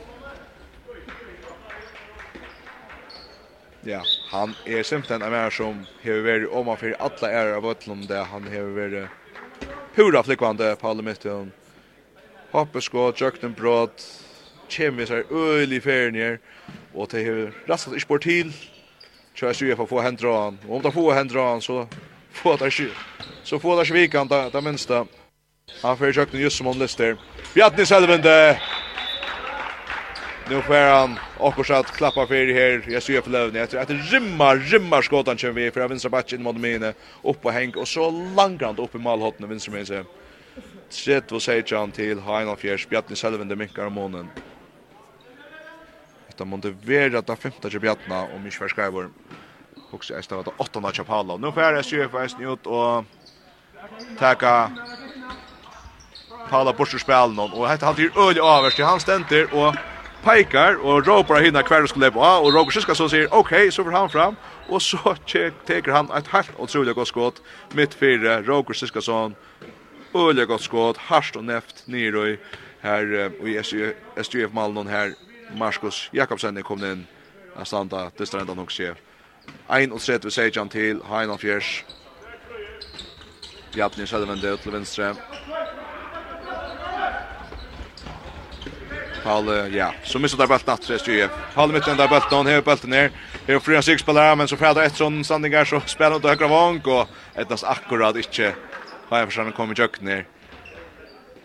Ja, 3.82 4.05
han 4.24 4.55
är 4.66 4.84
simpelthen 4.84 5.22
en 5.22 5.32
mer 5.32 5.49
som 5.49 5.88
har 6.03 6.22
varit 6.22 6.49
om 6.49 6.66
man 6.66 6.78
för 6.78 6.95
alla 6.99 7.32
är 7.32 7.53
av 7.53 7.66
Ötlund 7.66 8.07
där 8.07 8.24
han 8.24 8.47
har 8.47 8.62
varit 8.62 9.09
pura 9.95 10.24
flickvande 10.24 10.76
på 10.76 10.93
mitt 10.93 11.05
mitten. 11.05 11.51
Hoppe 12.51 12.82
skott, 12.82 13.22
jökten 13.22 13.53
brott, 13.53 14.20
kommer 14.78 15.05
så 15.05 15.24
øl 15.32 15.74
i 15.74 15.80
ferien 15.80 16.15
her, 16.15 16.38
og 16.93 17.11
det 17.11 17.26
har 17.26 17.51
rastet 17.69 17.95
ikke 17.95 18.07
bort 18.07 18.22
til, 18.22 18.53
så 19.36 19.45
jeg 19.45 19.55
styrer 19.55 19.76
for 19.76 19.84
å 19.84 19.93
få 19.93 20.03
hendra 20.05 20.36
han, 20.45 20.59
og 20.67 20.76
om 20.76 20.84
det 20.84 20.93
får 20.93 21.13
hendra 21.13 21.47
han, 21.51 21.61
så 21.61 21.86
får 22.32 22.57
det 22.57 22.72
ikke, 22.74 22.91
så 23.43 23.59
får 23.59 23.76
det 23.76 23.88
ikke 23.88 23.99
vikan, 23.99 24.30
det, 24.30 24.43
det 24.53 24.63
minste. 24.63 25.03
Han 25.82 25.97
får 25.97 26.13
kjøkken 26.13 26.41
just 26.41 26.57
som 26.57 26.67
han 26.67 26.80
lister. 26.80 27.17
Bjartni 27.55 27.86
Selvende! 27.86 28.59
Nu 30.49 30.61
får 30.61 30.74
han 30.74 31.19
också 31.38 31.63
så 31.63 31.74
att 31.74 31.91
klappa 31.91 32.28
för 32.28 32.36
det 32.36 32.53
här. 32.53 32.84
Jag 32.88 33.03
ser 33.03 33.22
för 33.22 33.32
Lövne. 33.32 33.59
Jag 33.59 33.69
tror 33.69 34.11
rimmar, 34.11 34.55
rimmar 34.55 35.01
skottan 35.01 35.38
kör 35.38 35.51
vi 35.51 35.72
för 35.72 35.88
vänstra 35.88 36.09
backen 36.09 36.39
in 36.39 36.43
mot 36.43 36.57
mine. 36.57 36.93
Upp 37.24 37.41
på 37.41 37.51
Henk 37.51 37.76
och 37.76 37.88
så 37.88 38.11
långrant 38.11 38.80
upp 38.80 38.95
i 38.95 38.97
målhotten 38.97 39.49
vänstra 39.49 39.74
med 39.74 39.88
sig. 39.88 40.03
Sett 40.89 41.32
vad 41.32 41.41
säger 41.41 41.78
han 41.78 41.91
till 41.91 42.19
Heinolf 42.19 42.59
Fjärs. 42.59 42.88
Bjarni 42.88 43.15
Selvende 43.15 43.55
minkar 43.55 43.86
om 43.86 43.93
månen 43.93 44.28
det 46.42 46.48
måste 46.48 46.72
vara 46.88 47.22
det 47.22 47.36
femte 47.36 47.80
Bjarna 47.80 48.24
og 48.24 48.46
inte 48.46 48.58
förskriver. 48.58 49.10
Och 49.92 50.06
så 50.06 50.14
är 50.14 50.22
det 50.30 50.44
det 50.44 50.52
åttonde 50.58 50.92
kapitlet. 50.92 51.39
Nu 51.39 51.52
får 51.52 51.64
jag 51.64 51.86
se 51.86 52.08
för 52.10 52.24
SJ 52.26 52.44
ut 52.44 52.68
och 52.68 53.06
taka 54.18 54.72
Paula 56.50 56.74
bort 56.74 56.94
ur 56.94 56.98
spelen 56.98 57.39
och 57.39 57.68
hette 57.68 57.86
han 57.86 57.96
till 57.96 58.12
öl 58.18 58.38
överst 58.38 58.80
han 58.80 59.00
ständer 59.00 59.54
och 59.54 59.76
pekar 60.24 60.76
och 60.86 61.06
ropar 61.08 61.42
hinna 61.42 61.64
kvar 61.64 61.86
skulle 61.86 62.10
vara 62.10 62.39
och 62.39 62.54
Roger 62.54 62.82
ska 62.82 62.96
så 62.96 63.10
säger 63.10 63.28
okej 63.28 63.39
okay, 63.39 63.72
så 63.72 63.84
får 63.84 63.92
han 63.92 64.10
fram. 64.10 64.36
Och 64.70 64.82
så 64.82 64.98
tar 65.68 65.92
han 65.92 66.12
ett 66.12 66.28
helt 66.28 66.52
otroligt 66.58 66.96
godt 66.96 67.08
skott 67.08 67.42
mitt 67.74 67.94
fyrir 67.94 68.44
Roger 68.44 68.74
Siskason. 68.74 69.36
Öliga 70.14 70.46
gott 70.46 70.62
skott 70.62 70.98
harst 70.98 71.36
och 71.36 71.44
näft 71.44 71.88
ner 71.88 72.16
och 72.16 72.38
här 72.82 73.32
och 73.42 73.50
i 73.50 73.58
SJF 74.16 74.54
Malmö 74.54 74.84
här 74.84 75.14
Marcus 75.58 76.10
Jakobsen 76.14 76.58
er 76.58 76.64
kommet 76.64 76.93
inn 76.93 77.08
av 77.56 77.66
standa 77.66 78.10
til 78.18 78.28
stranda 78.28 78.56
nok 78.56 78.72
skje. 78.72 78.93
Ein 79.70 79.91
og 79.91 80.02
30 80.02 80.32
sejan 80.32 80.70
til 80.70 81.02
Heinald 81.10 81.39
Fjers. 81.41 81.84
Bjarni 83.74 84.06
Sjælvende 84.08 84.58
til 84.58 84.74
venstre. 84.74 85.16
Palle, 89.24 89.68
ja, 89.70 89.93
så 90.04 90.20
missar 90.20 90.38
där 90.38 90.47
bulten 90.47 90.74
att 90.74 90.89
rest 90.89 91.08
ju. 91.08 91.30
Palle 91.54 91.74
mitt 91.74 91.86
där 91.86 92.08
bulten, 92.08 92.38
han 92.38 92.47
hever 92.47 92.62
bulten 92.62 92.89
ner. 92.89 93.12
Her 93.47 93.56
er 93.56 93.60
fria 93.60 93.82
sex 93.82 94.08
men 94.08 94.47
så 94.47 94.58
färdar 94.58 94.84
ett 94.84 94.95
sån 94.95 95.24
standingar 95.24 95.66
så 95.66 95.82
spelar 95.86 96.16
inte 96.16 96.28
högra 96.28 96.47
vank 96.47 96.88
och 96.88 97.08
ettas 97.36 97.64
akkurat 97.64 98.16
inte. 98.16 98.56
Har 99.10 99.20
jag 99.20 99.28
försökt 99.28 99.56
komma 99.56 99.74
i 99.74 99.76
jökner. 99.82 100.26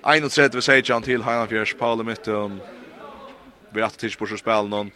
31 0.03 0.65
sejan 0.65 1.03
til 1.03 1.23
Heinan 1.23 1.49
Fjers, 1.49 1.75
Palle 1.75 2.05
mitten 2.05 2.61
vi 3.71 3.81
har 3.81 3.85
alltid 3.85 4.19
på 4.19 4.27
så 4.27 4.37
spel 4.37 4.69
någon 4.69 4.91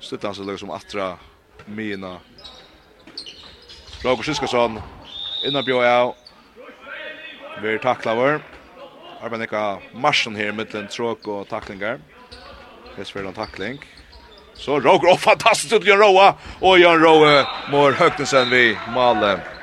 stöttar 0.00 0.32
sig 0.32 0.44
liksom 0.44 0.70
attra 0.70 1.18
mina 1.64 2.16
Roger 4.04 4.22
Siskason 4.22 4.80
innan 5.46 5.64
bjöd 5.64 5.86
jag 5.86 6.14
vi 7.62 7.78
tacklar 7.78 8.16
vår 8.16 8.42
Arben 9.22 9.46
marsjen 9.94 10.36
her 10.36 10.52
här 10.52 10.72
den 10.72 10.88
tråk 10.88 11.26
och 11.26 11.48
tacklingar 11.48 12.00
Hes 12.96 13.10
för 13.10 13.24
en 13.24 13.32
tackling 13.32 13.78
Så 14.54 14.80
Roger, 14.80 15.08
oh, 15.08 15.16
fantastiskt 15.16 15.72
ut 15.72 15.84
Jan 15.84 15.98
Roa 15.98 16.34
och 16.60 16.78
Jan 16.78 17.00
Roa 17.00 17.46
mår 17.70 17.92
Högnesen 17.92 18.50
vi 18.50 18.78
maler. 18.94 19.57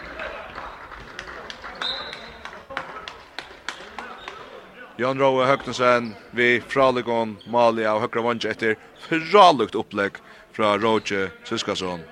Jan 4.95 5.19
Rowe 5.19 5.43
Høgnesen 5.43 6.13
vi 6.31 6.61
fralegon 6.71 7.33
Malia 7.51 7.97
og 7.97 8.05
høgra 8.05 8.21
vanje 8.29 8.47
etter 8.53 8.77
fralukt 9.03 9.75
opplegg 9.75 10.21
fra 10.55 10.77
Roger 10.79 11.33
Syskason. 11.43 12.05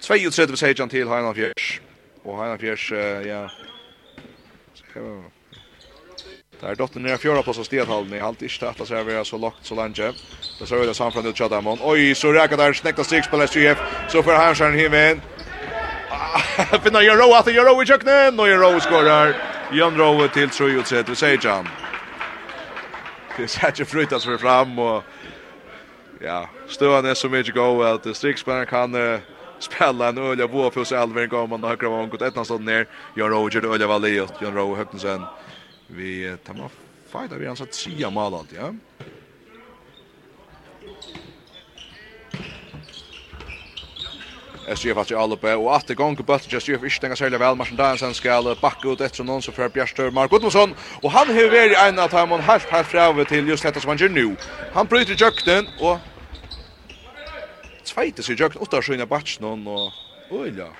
32 0.00 0.56
sejan 0.56 0.88
til 0.88 1.12
Heinan 1.12 1.36
Fjers. 1.36 1.68
Og 2.24 2.40
Heinan 2.40 2.60
Fjers, 2.60 2.88
uh, 2.92 3.20
ja... 3.28 3.44
Det 6.54 6.70
er 6.70 6.76
dotter 6.78 7.02
nere 7.02 7.18
fjøra 7.20 7.42
plass 7.44 7.58
av 7.60 7.66
stedhallen. 7.68 8.14
i 8.14 8.22
halvt 8.22 8.46
ikke 8.46 8.62
tatt 8.62 8.88
seg 8.88 9.04
være 9.04 9.26
så 9.28 9.36
lagt 9.36 9.66
så 9.68 9.76
lenge. 9.76 10.12
Det 10.56 10.68
ser 10.68 10.80
ut 10.80 10.88
av 10.88 10.96
samfunnet 10.96 11.36
ut 11.36 11.82
Oi, 11.84 12.14
så 12.16 12.32
rækker 12.32 12.56
der 12.56 12.72
snekta 12.72 13.04
strikspillet 13.04 13.52
3F, 13.52 13.84
så 14.08 14.22
får 14.22 14.40
Hansjern 14.40 14.78
inn. 14.78 15.20
Finna 16.82 17.02
Jero 17.02 17.34
att 17.34 17.54
Jero 17.54 17.82
i 17.82 17.86
köknen 17.86 18.40
och 18.40 18.48
Jero 18.48 18.80
skorar. 18.80 19.36
Jan 19.72 19.96
Rowe 19.96 20.28
till 20.28 20.50
3 20.50 20.78
och 20.78 20.84
3 20.84 21.14
säger 21.14 21.46
jam. 21.46 21.66
Det 23.36 23.48
ser 23.48 23.72
ju 23.76 23.84
frutas 23.84 24.24
för 24.24 24.36
fram 24.36 24.78
och 24.78 25.04
ja, 26.20 26.48
stöan 26.68 27.06
är 27.06 27.14
så 27.14 27.28
mycket 27.28 27.54
go 27.54 27.82
att 27.82 28.02
det 28.02 28.14
strikspelaren 28.14 28.66
kan 28.66 28.94
uh, 28.94 29.18
spela 29.58 30.08
en 30.08 30.18
öliga 30.18 30.48
bo 30.48 30.70
för 30.70 30.84
sig 30.84 30.98
Alvin 30.98 31.28
går 31.28 31.46
man 31.46 31.64
högra 31.64 31.88
vågen 31.88 32.08
gått 32.08 32.22
ett 32.22 32.34
någonstans 32.34 32.60
ner. 32.60 32.86
Jan 33.14 33.30
Roger 33.30 33.64
öliga 33.64 33.88
valli 33.88 34.20
och 34.20 34.30
Jan 34.40 34.54
Rowe 34.54 34.76
Högnsen. 34.76 35.22
Vi 35.86 36.36
tar 36.44 36.54
man 36.54 36.68
fighta 37.12 37.38
vi 37.38 37.46
ansat 37.46 37.74
sia 37.74 37.96
trea 37.96 38.10
mål 38.10 38.34
allt, 38.34 38.52
ja. 38.56 38.74
SGF 44.68 44.96
alltså 44.96 45.18
alla 45.18 45.36
på 45.36 45.48
och 45.48 45.76
att 45.76 45.86
det 45.86 45.94
går 45.94 46.14
på 46.14 46.22
bulten 46.22 46.48
just 46.50 46.66
SGF 46.66 46.82
inte 46.82 46.96
stänga 46.96 47.16
själva 47.16 47.38
väl 47.38 47.56
matchen 47.56 47.76
där 47.76 47.96
sen 47.96 48.14
ska 48.14 48.56
backa 48.60 48.88
ut 48.88 49.00
efter 49.00 49.24
någon 49.24 49.42
så 49.42 49.52
för 49.52 49.68
Bjärstör 49.68 50.10
Mark 50.10 50.30
Gudmundsson 50.30 50.74
och 51.02 51.10
han 51.10 51.28
har 51.28 51.50
varit 51.50 51.78
en 51.78 51.98
av 51.98 52.10
dem 52.10 52.32
och 52.32 52.42
helt 52.42 52.70
helt 52.70 52.88
fram 52.88 53.26
till 53.26 53.48
just 53.48 53.62
detta 53.62 53.80
som 53.80 53.88
han 53.88 53.98
gör 53.98 54.08
nu. 54.08 54.36
Han 54.70 54.86
bryter 54.86 55.22
jökten 55.22 55.68
och 55.76 55.98
tvåte 57.84 58.22
sig 58.22 58.40
jökten 58.40 58.62
åtta 58.62 58.82
sköna 58.82 59.06
batch 59.06 59.40
någon 59.40 59.66
och 59.66 59.92
oj 60.28 60.54
ja. 60.58 60.76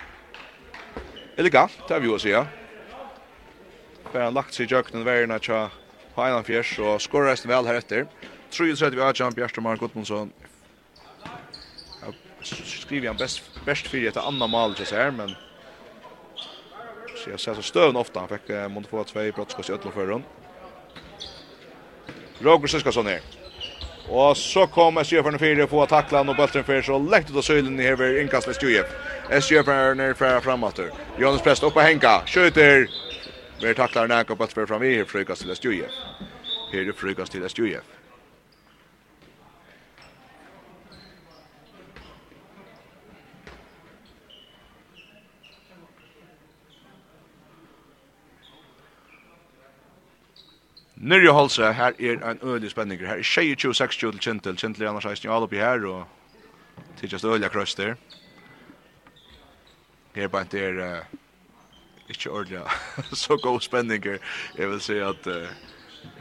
Elegant, 1.36 1.72
det 1.86 1.94
har 1.94 2.00
vi 2.00 2.08
ju 2.08 2.14
att 2.14 2.20
säga. 2.20 2.46
Bara 4.12 4.30
lagt 4.30 4.54
sig 4.54 4.66
jökten 4.70 5.04
värna 5.04 5.38
tja 5.38 5.70
Highland 6.16 6.46
Fjärs 6.46 6.78
och 6.78 7.02
skorar 7.02 7.26
resten 7.26 7.48
väl 7.50 7.66
här 7.66 7.74
efter. 7.74 8.06
Tror 8.56 8.68
ju 8.68 8.76
så 8.76 8.84
att 8.86 8.94
vi 8.94 9.00
har 9.00 9.14
Jan 9.16 9.34
Bjärstör 9.34 9.62
Mark 9.62 9.80
Gudmundsson 9.80 10.32
skriver 12.46 13.08
han 13.08 13.16
best 13.16 13.42
bäst 13.64 13.86
för 13.86 14.06
ett 14.06 14.16
annat 14.16 14.50
mål 14.50 14.74
just 14.78 14.92
här 14.92 15.10
men 15.10 15.34
så 17.24 17.30
jag 17.30 17.40
ser 17.40 17.54
så 17.54 17.62
stövn 17.62 17.96
ofta 17.96 18.20
han 18.20 18.28
fick 18.28 18.50
eh, 18.50 18.68
måste 18.68 18.90
få 18.90 19.04
två 19.04 19.32
brottskott 19.34 19.68
i 19.68 19.72
ödlor 19.72 19.92
förrun. 19.92 20.22
Roger 22.38 22.66
Siskason 22.66 23.06
här. 23.06 23.20
Och 24.08 24.36
så 24.36 24.66
kommer 24.66 25.00
SJF 25.00 25.22
från 25.22 25.38
fyra 25.38 25.66
på 25.66 25.86
tackla 25.86 26.20
och 26.20 26.26
bollen 26.26 26.64
för 26.64 26.82
så 26.82 26.98
läkt 26.98 27.30
ut 27.30 27.36
av 27.36 27.42
sölen 27.42 27.80
i 27.80 27.86
över 27.86 28.20
inkast 28.20 28.46
med 28.46 28.56
Stjujef. 28.56 28.86
SJF 29.30 29.68
är 29.68 29.94
ner 29.94 30.14
för 30.14 30.40
framåt. 30.40 30.80
Jonas 31.18 31.42
Prest 31.42 31.62
upp 31.62 31.76
och 31.76 31.82
Henka. 31.82 32.22
Skjuter. 32.26 32.90
Vi 33.62 33.74
tacklar 33.74 34.08
Nanka 34.08 34.36
på 34.36 34.44
att 34.44 34.52
fram 34.52 34.82
i 34.82 34.96
här 34.96 35.04
frukast 35.04 35.42
till 35.42 35.54
Stjujef. 35.54 35.90
Här 36.72 36.88
är 36.88 36.92
frukast 36.92 37.32
till 37.32 37.48
Stjujef. 37.48 37.84
Nyrje 51.04 51.30
Holse, 51.30 51.72
her 51.72 51.92
er 52.00 52.30
en 52.30 52.38
øyelig 52.42 52.70
spenning. 52.70 53.00
Her 53.00 53.14
er 53.14 53.22
26-26 53.22 54.10
til 54.10 54.20
Kjentil. 54.20 54.56
Kjentil 54.56 54.84
er 54.84 54.88
annars 54.88 55.04
eisen 55.04 55.28
16 55.28 55.30
alle 55.30 55.44
oppi 55.44 55.56
her, 55.56 55.86
og 55.86 56.06
tidsast 56.96 57.24
øyelig 57.24 57.50
krøst 57.50 57.78
der. 57.78 57.94
Her 60.14 60.28
bare 60.28 60.58
er 60.58 60.96
uh, 60.96 61.04
ikke 62.08 62.30
ordentlig 62.30 62.60
så 63.24 63.36
god 63.42 63.60
spenning. 63.60 64.04
Jeg 64.58 64.70
vil 64.70 64.80
si 64.80 64.92
at 64.92 65.26
uh, 65.26 65.34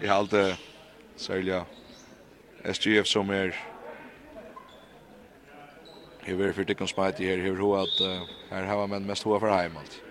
jeg 0.02 0.10
har 0.10 0.18
alltid 0.18 0.54
særlig 1.18 1.64
SGF 2.74 3.08
som 3.08 3.30
er 3.30 3.52
Jeg 6.28 6.38
vil 6.38 6.54
for 6.54 6.64
tikkens 6.64 6.90
smite 6.90 7.24
her, 7.24 7.38
jeg 7.38 7.44
vil 7.44 7.58
ho 7.58 7.74
at 7.74 8.02
uh, 8.02 8.28
her 8.50 8.66
har 8.66 8.86
man 8.86 9.06
mest 9.06 9.24
hoa 9.24 9.40
for 9.40 9.62
heim 9.62 9.78
alt. 9.78 10.02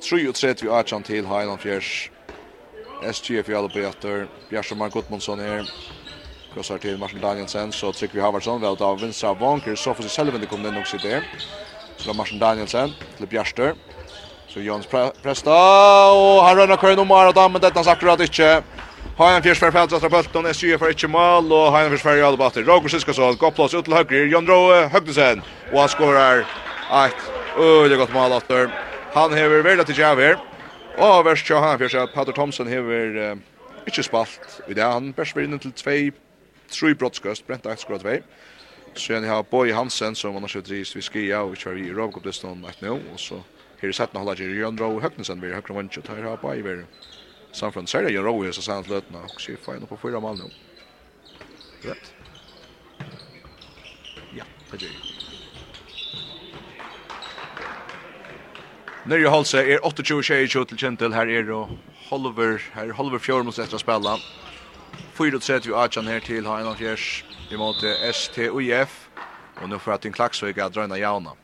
3 0.00 0.16
vi 0.62 0.68
18 0.68 1.02
til 1.02 1.26
Highland 1.26 1.58
Fjers 1.58 2.13
SGF 3.12 3.48
i 3.48 3.54
alla 3.54 3.68
bäter. 3.68 4.26
Bjärsson 4.50 4.90
Gudmundsson 4.90 5.40
är 5.40 5.64
Krossar 6.54 6.78
til 6.78 6.98
Martin 6.98 7.20
Danielsen 7.20 7.72
så 7.72 7.92
Tryggvi 7.92 8.20
Havarsson 8.20 8.60
väl 8.60 8.76
av 8.82 9.00
vänstra 9.00 9.34
vanker 9.34 9.74
så 9.74 9.94
får 9.94 10.02
sig 10.02 10.10
själv 10.10 10.34
inte 10.34 10.46
komma 10.46 10.68
in 10.68 10.76
också 10.76 10.98
där. 10.98 11.22
Så 11.96 12.14
Martin 12.14 12.38
Danielsen 12.38 12.94
till 13.16 13.26
Bjärster. 13.26 13.74
Så 14.46 14.60
Jons 14.60 14.86
Presta 15.22 15.50
och 16.12 16.44
han 16.44 16.56
rönnar 16.56 16.76
kvar 16.76 16.96
nummer 16.96 17.26
att 17.26 17.36
använda 17.36 17.68
detta 17.68 17.84
sagt 17.84 18.02
att 18.02 18.20
inte 18.20 18.62
har 19.16 19.32
en 19.32 19.42
fjärs 19.42 19.58
för 19.58 19.70
fältet 19.70 20.10
bulten, 20.10 20.32
bollen 20.32 20.50
är 20.50 20.64
ikke 20.64 20.78
för 20.78 21.08
mål 21.08 21.52
och 21.52 21.72
har 21.72 21.88
Fjers 21.88 22.02
fjärs 22.02 22.02
för 22.02 22.22
alla 22.22 22.36
batter. 22.36 22.62
Roger 22.62 22.88
Siskason 22.88 23.36
godt 23.36 23.54
plass 23.54 23.74
ut 23.74 23.84
till 23.84 23.94
höger. 23.94 24.26
Jon 24.26 24.46
Roe 24.46 24.88
Högdesen 24.88 25.42
och 25.72 25.80
han 25.80 25.88
skårer 25.88 26.46
ett 27.06 27.22
öle 27.58 27.96
godt 27.96 28.12
mål 28.12 28.32
åter. 28.32 28.70
Han 29.14 29.32
hever 29.34 29.62
väl 29.62 29.84
till 29.84 29.98
Javier. 29.98 30.53
Og 30.98 31.24
vers 31.26 31.42
jo 31.50 31.58
han, 31.58 31.78
fyrir 31.78 32.04
at 32.04 32.12
Pater 32.14 32.32
Thomsen 32.32 32.68
hever 32.70 33.16
uh, 33.32 33.38
ikke 33.86 34.02
spalt 34.06 34.60
i 34.68 34.74
det. 34.74 34.84
Han 34.84 35.12
bærs 35.12 35.34
vi 35.36 35.44
inn 35.44 35.58
til 35.58 35.74
tvei, 35.74 36.12
tre 36.70 36.94
brottskøst, 36.94 37.46
brent 37.48 37.66
eit 37.66 37.82
skråd 37.82 38.06
vei. 38.06 38.20
Så 38.94 39.16
jeg 39.16 39.26
har 39.26 39.42
Boy 39.50 39.72
Hansen, 39.74 40.14
som 40.14 40.36
annars 40.38 40.54
er 40.54 40.62
drist 40.62 40.94
vi 40.94 41.02
skia, 41.02 41.42
og 41.42 41.56
ikke 41.56 41.72
var 41.72 41.80
i 41.82 41.90
Ravgårdlistan 41.94 42.62
eit 42.70 42.82
nå, 42.84 42.94
og 43.12 43.18
så 43.18 43.40
her 43.80 43.90
i 43.90 43.96
setten 43.96 44.20
holder 44.20 44.44
jeg 44.44 44.60
Jørn 44.60 44.78
Rau 44.80 45.00
Høgnesen, 45.02 45.42
vi 45.42 45.50
er 45.50 45.58
høyre 45.58 45.76
vant, 45.80 45.98
og 45.98 46.12
her 46.14 46.28
har 46.28 46.38
Boy 46.42 46.62
vi 46.62 46.76
samfunn. 47.52 47.90
Så 47.90 47.98
er 47.98 48.06
det 48.06 48.14
Jørn 48.14 48.30
Rau, 48.30 48.44
så 48.52 48.62
sier 48.62 48.78
han 48.78 48.86
til 48.86 49.18
og 49.18 49.42
sier 49.42 49.58
fein 49.66 49.86
på 49.90 49.98
fyra 49.98 50.22
mal 50.22 50.38
nå. 50.38 50.52
Rett. 51.84 52.14
Ja, 54.34 54.46
det 54.70 54.86
gjør 54.86 54.88
jeg 54.88 55.13
Nyrje 59.04 59.28
Holse 59.28 59.58
er 59.58 59.78
28-22 59.84 60.64
til 60.64 60.78
Kjentil. 60.80 61.12
Her 61.12 61.28
er 61.28 61.50
og 61.52 61.74
Holver, 62.08 62.56
her 62.74 62.88
er 62.88 62.96
Holver 62.96 63.20
Fjord 63.20 63.44
mot 63.44 63.58
etter 63.60 63.76
å 63.76 63.82
spille. 63.82 64.14
4-30 65.18 65.76
Ajan 65.76 66.08
her 66.08 66.24
til 66.24 66.48
ha 66.48 66.72
Fjers, 66.78 67.08
i 67.52 67.60
måte 67.60 67.92
STUIF. 68.16 68.96
Og 69.60 69.68
nå 69.68 69.78
får 69.78 69.92
jeg 69.92 70.06
til 70.06 70.16
Klaksvig 70.16 70.56
at 70.58 70.72
drøyna 70.72 70.96
jauna. 70.96 71.36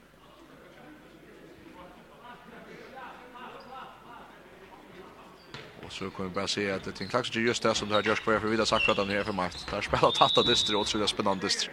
så 5.90 6.10
kan 6.10 6.24
vi 6.24 6.30
bara 6.30 6.48
se 6.48 6.70
att 6.70 6.84
det 6.84 7.00
är 7.00 7.02
en 7.02 7.08
klax 7.08 7.34
just 7.34 7.62
det 7.62 7.74
som 7.74 7.88
det 7.88 7.94
här 7.94 8.02
görs 8.02 8.20
kvar 8.20 8.38
för 8.38 8.48
vidare 8.48 8.66
sagt 8.66 8.84
for 8.84 8.92
at 8.92 8.98
han 8.98 9.10
är 9.10 9.24
för 9.24 9.32
er 9.32 9.50
Där 9.70 9.80
spelar 9.80 10.38
av 10.38 10.46
distri, 10.46 10.74
og 10.74 10.88
så 10.88 10.98
er 10.98 11.02
det 11.02 11.08
spennende 11.08 11.42
distri. 11.42 11.68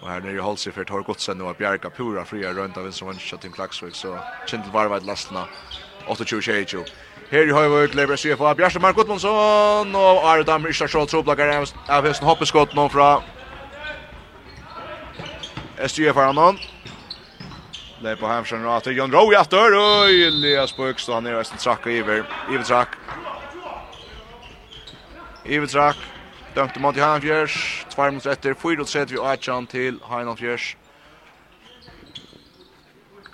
Og 0.00 0.08
her 0.08 0.20
nere 0.24 0.38
i 0.38 0.44
Holsi 0.44 0.70
for 0.72 0.84
Tor 0.84 1.02
Godsen 1.04 1.40
og 1.40 1.56
nu 1.58 1.88
pura 1.96 2.24
fria 2.24 2.52
rundt 2.56 2.76
av 2.76 2.86
en 2.86 2.92
som 2.92 3.08
til 3.12 3.52
Klagsvik, 3.52 3.52
Klaxvik 3.54 3.94
så 3.94 4.16
Kindle 4.46 4.72
varvad 4.72 5.04
lastna 5.04 5.44
28-22. 6.08 6.84
Her 7.30 7.46
i 7.46 7.52
Høyvøk 7.54 7.94
lever 7.94 8.16
seg 8.16 8.38
for 8.38 8.54
Bjarke 8.54 8.80
Mark 8.80 8.96
Gudmundsson 8.96 9.94
og 9.94 10.24
Are 10.24 10.42
Dammer 10.42 10.72
Ishtar 10.72 10.88
Sjål 10.88 11.06
troblakar 11.06 11.52
av 11.88 12.06
høsten 12.06 12.26
hoppeskott 12.26 12.74
nå 12.74 12.88
fra 12.90 13.20
SGF 15.78 16.16
er 16.16 16.32
han 16.32 16.58
Leir 18.00 18.16
på 18.16 18.26
Hamsen 18.26 18.64
og 18.64 18.78
atter 18.78 18.96
Jon 18.96 19.12
Rowe 19.12 19.36
atter 19.36 19.76
og 19.76 20.10
Elias 20.10 20.72
Bøkstad 20.72 21.20
han 21.20 21.28
er 21.28 21.38
resten 21.38 21.60
trakk 21.60 21.86
og 21.86 21.92
Iver 21.92 22.24
Iver 22.48 22.64
trakk. 22.64 22.96
Iver 25.44 25.70
trakk. 25.70 26.09
Dømt 26.54 26.76
i 26.76 26.80
Monty 26.80 26.98
Heinafjers, 26.98 27.86
2 27.94 28.06
minutter 28.10 28.32
etter, 28.32 28.54
4 28.58 28.82
og 28.82 28.88
30 28.88 29.18
og 29.20 29.26
8 29.32 29.66
til 29.70 30.00
Heinafjers. 30.10 30.76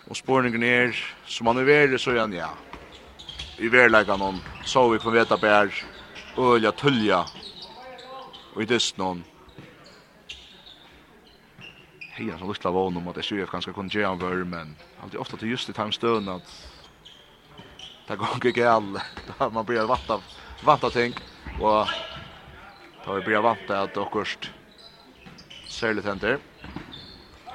Og 0.07 0.17
spårningen 0.17 0.63
er, 0.63 0.93
som 1.25 1.49
han 1.49 1.63
er 1.63 1.65
verre, 1.65 1.99
så 1.99 2.13
igjen, 2.13 2.35
ja. 2.37 2.51
I 3.59 3.71
verleggen 3.73 4.21
någon, 4.21 4.43
så 4.65 4.83
vi 4.93 4.99
på 5.01 5.11
vetabær, 5.11 5.73
ølja, 6.37 6.71
tullja, 6.77 7.23
og 8.53 8.63
i 8.63 8.69
dyst 8.69 9.01
hon. 9.01 9.25
Hei, 12.17 12.29
han 12.29 12.39
som 12.39 12.53
lyst 12.53 12.69
av 12.69 12.77
om 12.77 13.09
at 13.09 13.23
SUF 13.25 13.49
ganske 13.49 13.73
kunne 13.73 13.93
gjøre 13.93 14.13
han 14.13 14.21
vør, 14.21 14.45
men 14.45 14.77
alltid 15.01 15.21
ofte 15.21 15.41
til 15.41 15.55
just 15.57 15.73
i 15.73 15.77
timestøen 15.77 16.29
at 16.29 16.53
det 18.11 18.21
går 18.21 18.37
ikke 18.37 18.61
galt, 18.61 19.01
da 19.39 19.49
man 19.49 19.65
blir 19.65 19.89
vant 19.89 20.13
av, 20.13 20.23
vant 20.65 20.85
av 20.85 20.93
ting, 20.93 21.17
og 21.57 21.89
Da 23.07 23.15
vi 23.15 23.23
blir 23.23 23.39
vant 23.39 23.61
til 23.69 23.77
at 23.79 23.95
dere 23.95 24.25
ser 25.71 25.95
litt 25.95 26.07
henter. 26.09 26.41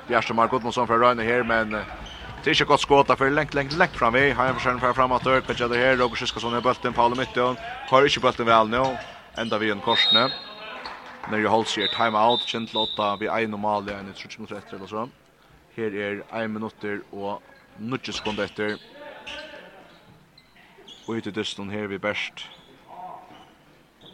Bjerste 0.08 0.36
Mark 0.36 0.54
Gudmundsson 0.54 0.88
fra 0.88 0.96
Røyne 0.96 1.26
her, 1.28 1.44
men 1.44 1.74
det 1.76 2.48
er 2.48 2.56
ikke 2.56 2.72
godt 2.72 2.86
skåta 2.86 3.18
for 3.20 3.30
lengt, 3.30 3.54
lengt, 3.54 3.76
lengt 3.78 3.98
fram 4.00 4.16
i. 4.16 4.32
Heim 4.32 4.56
forskjellen 4.56 4.80
fra 4.80 4.94
fram 4.96 5.12
at 5.12 5.28
Ørk, 5.28 5.50
Petja 5.50 5.68
her, 5.68 6.00
Roger 6.00 6.22
Siskason 6.24 6.56
i 6.58 6.62
bølten, 6.64 6.94
Paolo 6.94 7.20
Mittjøen. 7.20 7.60
Har 7.90 8.08
ikke 8.08 8.24
bølten 8.24 8.48
vel 8.48 8.72
nå, 8.72 8.86
enda 9.44 9.60
vi 9.60 9.74
en 9.76 9.84
korsene. 9.84 10.30
Når 11.28 11.44
jeg 11.44 11.52
holdt 11.54 11.70
sier 11.70 11.92
time 11.92 12.18
out, 12.18 12.48
kjent 12.48 12.72
låta 12.74 13.12
vi 13.20 13.28
er 13.28 13.52
normal 13.52 13.84
maler, 13.84 14.00
enn 14.00 14.10
i 14.10 14.16
30 14.16 14.40
minutter 14.40 14.58
etter 14.58 14.80
eller 14.80 14.90
så. 14.90 15.04
Her 15.76 16.00
er 16.08 16.24
1 16.32 16.50
minutter 16.56 17.04
og 17.12 17.44
90 17.78 18.18
sekunder 18.22 18.48
etter. 18.48 18.80
Og 21.06 21.20
ut 21.20 21.28
i 21.28 21.36
dysten 21.36 21.70
her 21.70 21.92
vi 21.92 22.00
best. 22.00 22.48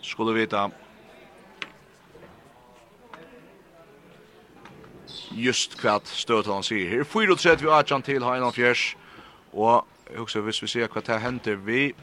Skulle 0.02 0.34
vite, 0.36 0.66
just 5.32 5.78
kvart 5.78 6.08
stöd 6.08 6.46
han 6.46 6.64
här 6.70 7.04
får 7.04 7.24
ju 7.24 7.36
det 7.36 7.62
vi 7.62 7.70
Arjan 7.70 8.02
til 8.02 8.24
har 8.24 8.36
en 8.36 8.76
Och 9.52 9.88
också 10.18 10.40
Og 10.40 10.44
hvis 10.44 10.62
vi 10.62 10.68
ser 10.68 10.88
hva 10.88 11.02
det 11.02 11.20
händer 11.20 11.56
vi 11.56 11.96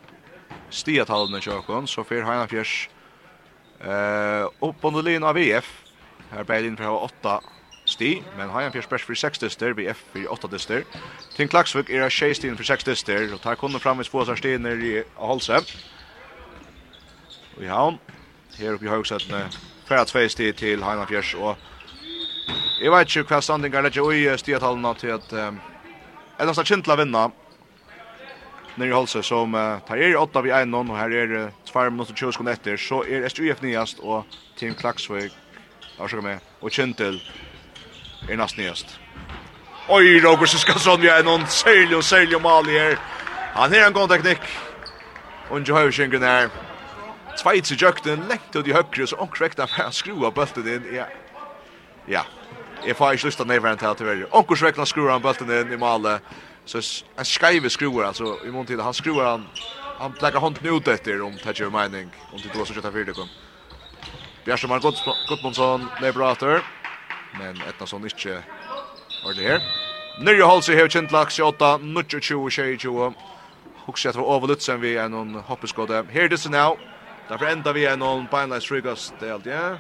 stiatallene 0.71 1.41
kjøkken, 1.41 1.87
så 1.87 2.03
fyr 2.03 2.23
har 2.23 2.35
en 2.35 2.41
av 2.41 2.55
eh, 3.81 4.47
upp 4.63 4.85
under 4.85 5.03
linjen 5.03 5.25
av 5.25 5.35
VF. 5.35 5.67
Här 6.31 6.45
ble 6.45 6.67
inn 6.67 6.77
for 6.77 6.89
å 6.89 6.97
ha 6.97 7.09
åtta 7.09 7.41
sti, 7.87 8.23
men 8.37 8.51
har 8.51 8.63
en 8.63 8.73
fjers 8.73 8.89
bærs 8.89 9.05
for 9.05 9.15
6 9.15 9.39
dyster, 9.39 9.75
VF 9.77 10.01
for 10.13 10.33
8 10.33 10.49
dyster. 10.49 10.85
Tinn 11.37 11.49
Klaxvik 11.49 11.91
är 11.91 12.03
av 12.03 12.11
6 12.11 12.39
stien 12.39 12.57
for 12.57 12.65
6 12.65 12.85
dyster, 12.85 13.33
og 13.35 13.41
tar 13.41 13.55
kunden 13.61 13.81
fram 13.81 14.01
i 14.01 14.05
få 14.09 14.25
seg 14.25 14.39
stien 14.39 14.67
i 14.67 15.03
Holse. 15.15 15.61
Och 17.57 17.63
i 17.63 17.67
havn, 17.67 17.99
här 18.59 18.75
oppe 18.75 18.85
i 18.85 18.89
Haugsættene, 18.89 19.51
færa 19.87 20.05
2 20.05 20.29
sti 20.29 20.53
til 20.53 20.85
Heinafjers, 20.85 21.35
og 21.35 21.57
Jeg 22.81 22.91
vet 22.91 23.17
ikke 23.17 23.31
hva 23.31 23.41
standingar 23.45 23.85
legger 23.87 24.11
i 24.11 24.25
stiatallene 24.39 24.91
til 24.99 25.13
at 25.15 25.33
um, 25.39 25.61
er 26.39 26.49
nesten 26.49 26.67
kjentla 26.67 26.97
vinna 26.99 27.29
nere 28.75 28.89
i 28.91 28.95
Holse 28.95 29.23
som 29.23 29.55
uh, 29.55 29.79
tar 29.87 30.03
er 30.03 30.11
i 30.11 30.19
8 30.19 30.43
vi 30.43 30.51
1 30.51 30.75
og 30.75 30.91
her 30.99 31.15
er 31.15 31.35
uh, 31.39 31.53
2 31.71 31.85
minutter 31.95 32.19
20 32.19 32.35
sekunder 32.35 32.59
etter 32.59 32.81
så 32.81 33.05
er 33.07 33.29
SUF 33.31 33.63
nyast 33.63 34.03
og 34.03 34.27
Team 34.59 34.75
Klaksvig 34.75 35.31
avsøker 36.01 36.27
med 36.27 36.43
og 36.61 36.75
kjentel 36.75 37.21
er 38.29 38.41
nesten 38.41 38.65
nyast 38.65 38.99
Oi, 39.85 40.19
Roger 40.25 40.49
Siskarsson 40.49 41.03
vi 41.03 41.13
er 41.13 41.23
noen 41.23 41.45
seilig 41.53 41.99
og 41.99 42.07
seilig 42.09 42.39
og 42.39 42.41
mali 42.41 42.73
her. 42.73 42.95
Han 43.53 43.75
er 43.77 43.83
en 43.85 43.93
god 43.93 44.09
teknikk. 44.09 44.47
Og 45.51 45.61
ikke 45.61 45.77
høyre 45.77 46.23
her 46.25 46.49
Tveit 47.37 47.71
i 47.71 47.77
jøkten, 47.77 48.25
lengt 48.31 48.57
ut 48.57 48.67
i 48.67 48.73
høyre 48.73 49.07
så 49.07 49.19
omkrekta 49.21 49.67
for 49.69 49.91
å 49.91 49.93
skru 49.93 50.25
av 50.25 50.33
bøltet 50.39 50.71
inn 50.71 50.87
ja. 50.95 51.05
ja, 52.09 52.23
Jeg 52.85 52.97
får 52.97 53.17
ikke 53.17 53.27
lyst 53.31 53.39
til 53.41 53.47
å 53.47 53.49
nevne 53.49 53.77
til 53.81 53.89
at 53.89 54.01
det 54.01 54.11
er. 54.13 54.27
Onkurs 54.37 54.63
vekna 54.63 54.85
skruer 54.85 55.15
han 55.15 55.23
bølten 55.25 55.51
inn 55.51 55.73
i 55.73 55.81
malet. 55.81 56.25
Så 56.69 56.81
en 57.17 57.29
skreive 57.29 57.71
skruer, 57.73 58.07
altså 58.07 58.39
i 58.45 58.53
mån 58.53 58.67
tid. 58.67 58.81
Han 58.81 58.97
skruer 58.97 59.25
han, 59.25 59.47
han 59.99 60.17
legger 60.21 60.41
hånden 60.41 60.69
ut 60.69 60.89
etter 60.89 61.23
om 61.23 61.33
det 61.33 61.55
ikke 61.55 61.69
er 61.69 61.73
mening. 61.73 62.13
Om 62.33 62.41
det 62.43 62.53
var 62.55 62.69
så 62.69 62.77
kjøtt 62.77 62.89
av 62.89 62.97
fyrdekom. 62.97 63.31
Bjersemann 64.45 64.83
Gottmundsson 64.85 65.89
lever 66.01 66.27
etter. 66.31 66.65
Men 67.39 67.57
Etnason 67.69 68.05
ikke 68.07 68.43
var 69.25 69.39
det 69.39 69.49
her. 69.49 69.63
Nyrje 70.21 70.47
Holse 70.47 70.77
har 70.77 70.91
kjent 70.93 71.13
laks 71.13 71.41
28, 71.41 71.79
29, 71.83 72.51
22. 72.51 73.09
Hugsa 73.87 74.13
etter 74.13 74.23
over 74.23 74.53
Lutzen 74.53 74.81
vi 74.81 74.95
er 75.01 75.09
noen 75.13 75.41
hoppeskåde. 75.49 76.05
Her 76.13 76.29
disse 76.29 76.53
now. 76.53 76.77
Derfor 77.29 77.49
enda 77.49 77.73
vi 77.73 77.87
er 77.89 77.97
noen 77.97 78.29
beinleis 78.31 78.71
rygast. 78.71 79.17
delt, 79.21 79.47
ja. 79.47 79.79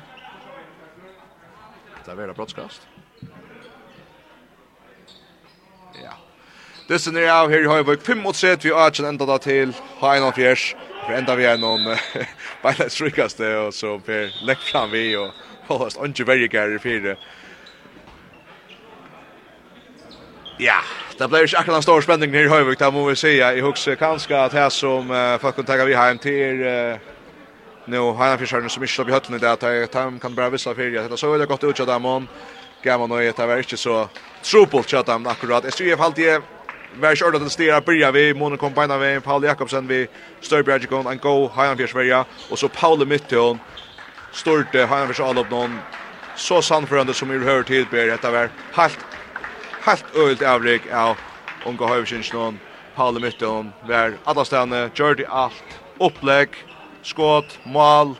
Det 2.04 2.12
er 2.12 2.16
veldig 2.16 2.36
brottskast. 2.36 2.93
Dysen 6.84 7.16
er 7.16 7.30
av 7.32 7.48
her 7.48 7.62
i 7.64 7.68
Høyvøk, 7.68 8.02
5 8.04 8.18
mot 8.20 8.36
3, 8.36 8.58
vi 8.60 8.72
har 8.76 8.90
ikke 8.92 9.06
enda 9.08 9.24
da 9.24 9.38
til 9.40 9.70
H1 10.02 10.24
fjers, 10.36 10.64
for 11.06 11.16
enda 11.16 11.32
vi 11.38 11.46
er 11.48 11.56
noen 11.56 11.86
beile 12.64 12.88
strykaste, 12.92 13.46
og 13.56 13.70
så 13.72 13.94
per 14.04 14.34
lekk 14.44 14.66
fram 14.66 14.90
vi, 14.92 15.06
og 15.16 15.30
holdast 15.70 15.96
ikke 16.04 16.26
veldig 16.28 16.48
gær 16.52 16.74
i 16.74 16.80
fire. 16.82 17.14
Ja, 20.60 20.76
det 21.16 21.30
ble 21.32 21.40
ikke 21.46 21.62
akkurat 21.62 21.80
en 21.80 21.86
stor 21.86 22.04
spenning 22.04 22.36
her 22.36 22.50
i 22.50 22.52
Høyvøk, 22.52 22.76
det 22.82 22.90
må 22.92 23.06
vi 23.08 23.14
si, 23.16 23.32
jeg 23.38 23.64
husker 23.64 23.96
kanskje 23.96 24.36
at 24.36 24.52
her 24.52 24.68
som 24.68 25.08
uh, 25.08 25.38
folk 25.40 25.56
kan 25.56 25.70
tenke 25.70 25.86
vi 25.88 25.96
hjem 25.96 26.20
til 26.20 26.60
uh, 26.68 27.14
nu 27.88 28.10
H1 28.12 28.42
fjerserne 28.42 28.68
som 28.68 28.84
ikke 28.84 28.98
slår 28.98 29.08
i 29.08 29.16
høttene 29.16 29.40
i 29.40 29.46
det, 29.46 29.54
at 29.56 29.96
de 29.96 30.20
kan 30.20 30.36
bare 30.36 30.52
visse 30.52 30.76
fire, 30.76 31.08
det 31.08 31.20
så 31.22 31.32
veldig 31.32 31.48
godt 31.48 31.64
ut 31.64 31.80
av 31.80 31.88
dem, 31.94 32.10
og 32.12 32.28
gammel 32.84 33.08
nøye, 33.08 33.32
det 33.32 33.48
var 33.48 33.64
ikke 33.64 33.80
så 33.80 34.02
trupult 34.44 34.92
kjøtt 34.92 35.08
dem 35.08 35.32
akkurat. 35.32 35.64
Jeg 35.64 35.78
tror 35.78 35.88
i 35.88 35.94
hvert 35.94 36.04
fall 36.04 36.52
Vär 36.96 37.14
kör 37.14 37.32
den 37.32 37.50
stera 37.50 37.80
byrja 37.80 38.10
vi 38.10 38.34
Mono 38.34 38.56
kombina 38.56 38.98
vi 38.98 39.20
Paul 39.20 39.44
Jakobsen 39.44 39.86
vi 39.86 40.08
Störbjerg 40.40 40.86
går 40.86 41.10
en 41.10 41.18
go 41.18 41.48
Hajan 41.48 41.76
för 41.76 41.86
Sverige 41.86 42.24
och 42.48 42.58
så 42.58 42.68
Paul 42.68 43.06
Mitton 43.06 43.58
störte 44.30 44.84
Hajan 44.84 45.14
för 45.14 45.28
Alop 45.30 45.50
någon 45.50 45.82
så 46.34 46.62
sannförande 46.62 47.14
som 47.14 47.28
vi 47.28 47.38
hör 47.38 47.62
till 47.62 47.86
ber 47.86 48.06
detta 48.06 48.30
var 48.30 48.50
helt 48.70 49.06
helt 49.78 50.16
ölt 50.16 50.42
avrik 50.42 50.86
av 50.92 51.18
om 51.60 51.76
går 51.76 51.86
Havsins 51.88 52.32
någon 52.32 52.60
Paul 52.94 53.20
Mitton 53.20 53.74
var 53.80 54.18
alla 54.24 54.44
stanna 54.44 54.90
Jordi 54.94 55.24
allt. 55.28 55.80
Upplägg 56.00 56.48
skott 57.02 57.58
mål. 57.62 58.16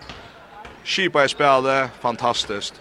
Skipa 0.85 1.25
i 1.25 1.29
spelet, 1.29 1.91
fantastiskt. 2.01 2.81